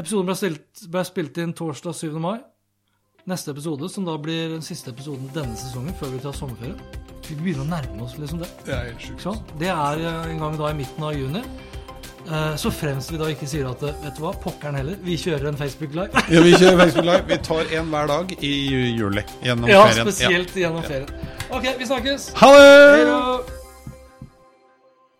Episoden 0.00 0.30
ble 0.30 0.36
spilt, 0.38 0.84
ble 0.92 1.02
spilt 1.04 1.38
inn 1.42 1.52
torsdag 1.56 1.96
7. 1.98 2.14
mai. 2.22 2.38
Neste 3.28 3.52
episode, 3.52 3.88
som 3.92 4.06
da 4.08 4.14
blir 4.18 4.54
den 4.54 4.62
siste 4.64 4.94
episoden 4.94 5.28
denne 5.34 5.56
sesongen 5.60 5.92
før 5.98 6.14
vi 6.14 6.22
tar 6.24 6.32
sommerferie. 6.36 6.76
Vi 7.28 7.36
begynner 7.38 7.66
å 7.66 7.68
nærme 7.68 8.06
oss 8.06 8.16
liksom 8.18 8.40
det. 8.42 8.48
Det 8.64 8.72
er 8.74 8.88
helt 8.88 9.04
sjukt. 9.04 9.20
Sånn. 9.26 9.42
Det 9.60 9.68
er 9.70 10.00
eh, 10.00 10.30
en 10.32 10.40
gang 10.40 10.56
da 10.58 10.70
i 10.72 10.78
midten 10.80 11.04
av 11.06 11.12
juni. 11.14 11.42
Eh, 12.24 12.56
Så 12.58 12.72
fremst 12.74 13.12
vi 13.12 13.20
da 13.20 13.28
ikke 13.30 13.46
sier 13.50 13.68
at 13.70 13.84
eh, 13.86 13.94
vet 14.02 14.16
du 14.18 14.24
hva, 14.24 14.32
pokkeren 14.42 14.80
heller, 14.80 14.96
vi 15.04 15.18
kjører 15.20 15.50
en 15.52 15.60
Facebook 15.60 15.94
Live. 16.00 16.24
Ja, 16.32 16.42
vi 16.48 16.56
kjører 16.56 16.80
Facebook 16.86 17.06
Live. 17.12 17.22
Vi 17.30 17.38
tar 17.52 17.76
en 17.78 17.92
hver 17.94 18.10
dag 18.14 18.34
i 18.40 18.52
juli 18.96 19.26
gjennom 19.44 19.68
Ja, 19.70 19.84
ferien. 19.92 20.08
spesielt 20.10 20.56
gjennom 20.64 20.82
ferien. 20.88 21.12
Ok, 21.52 21.70
vi 21.78 21.86
snakkes. 21.92 22.30
Ha 22.40 22.50
det! 22.56 23.49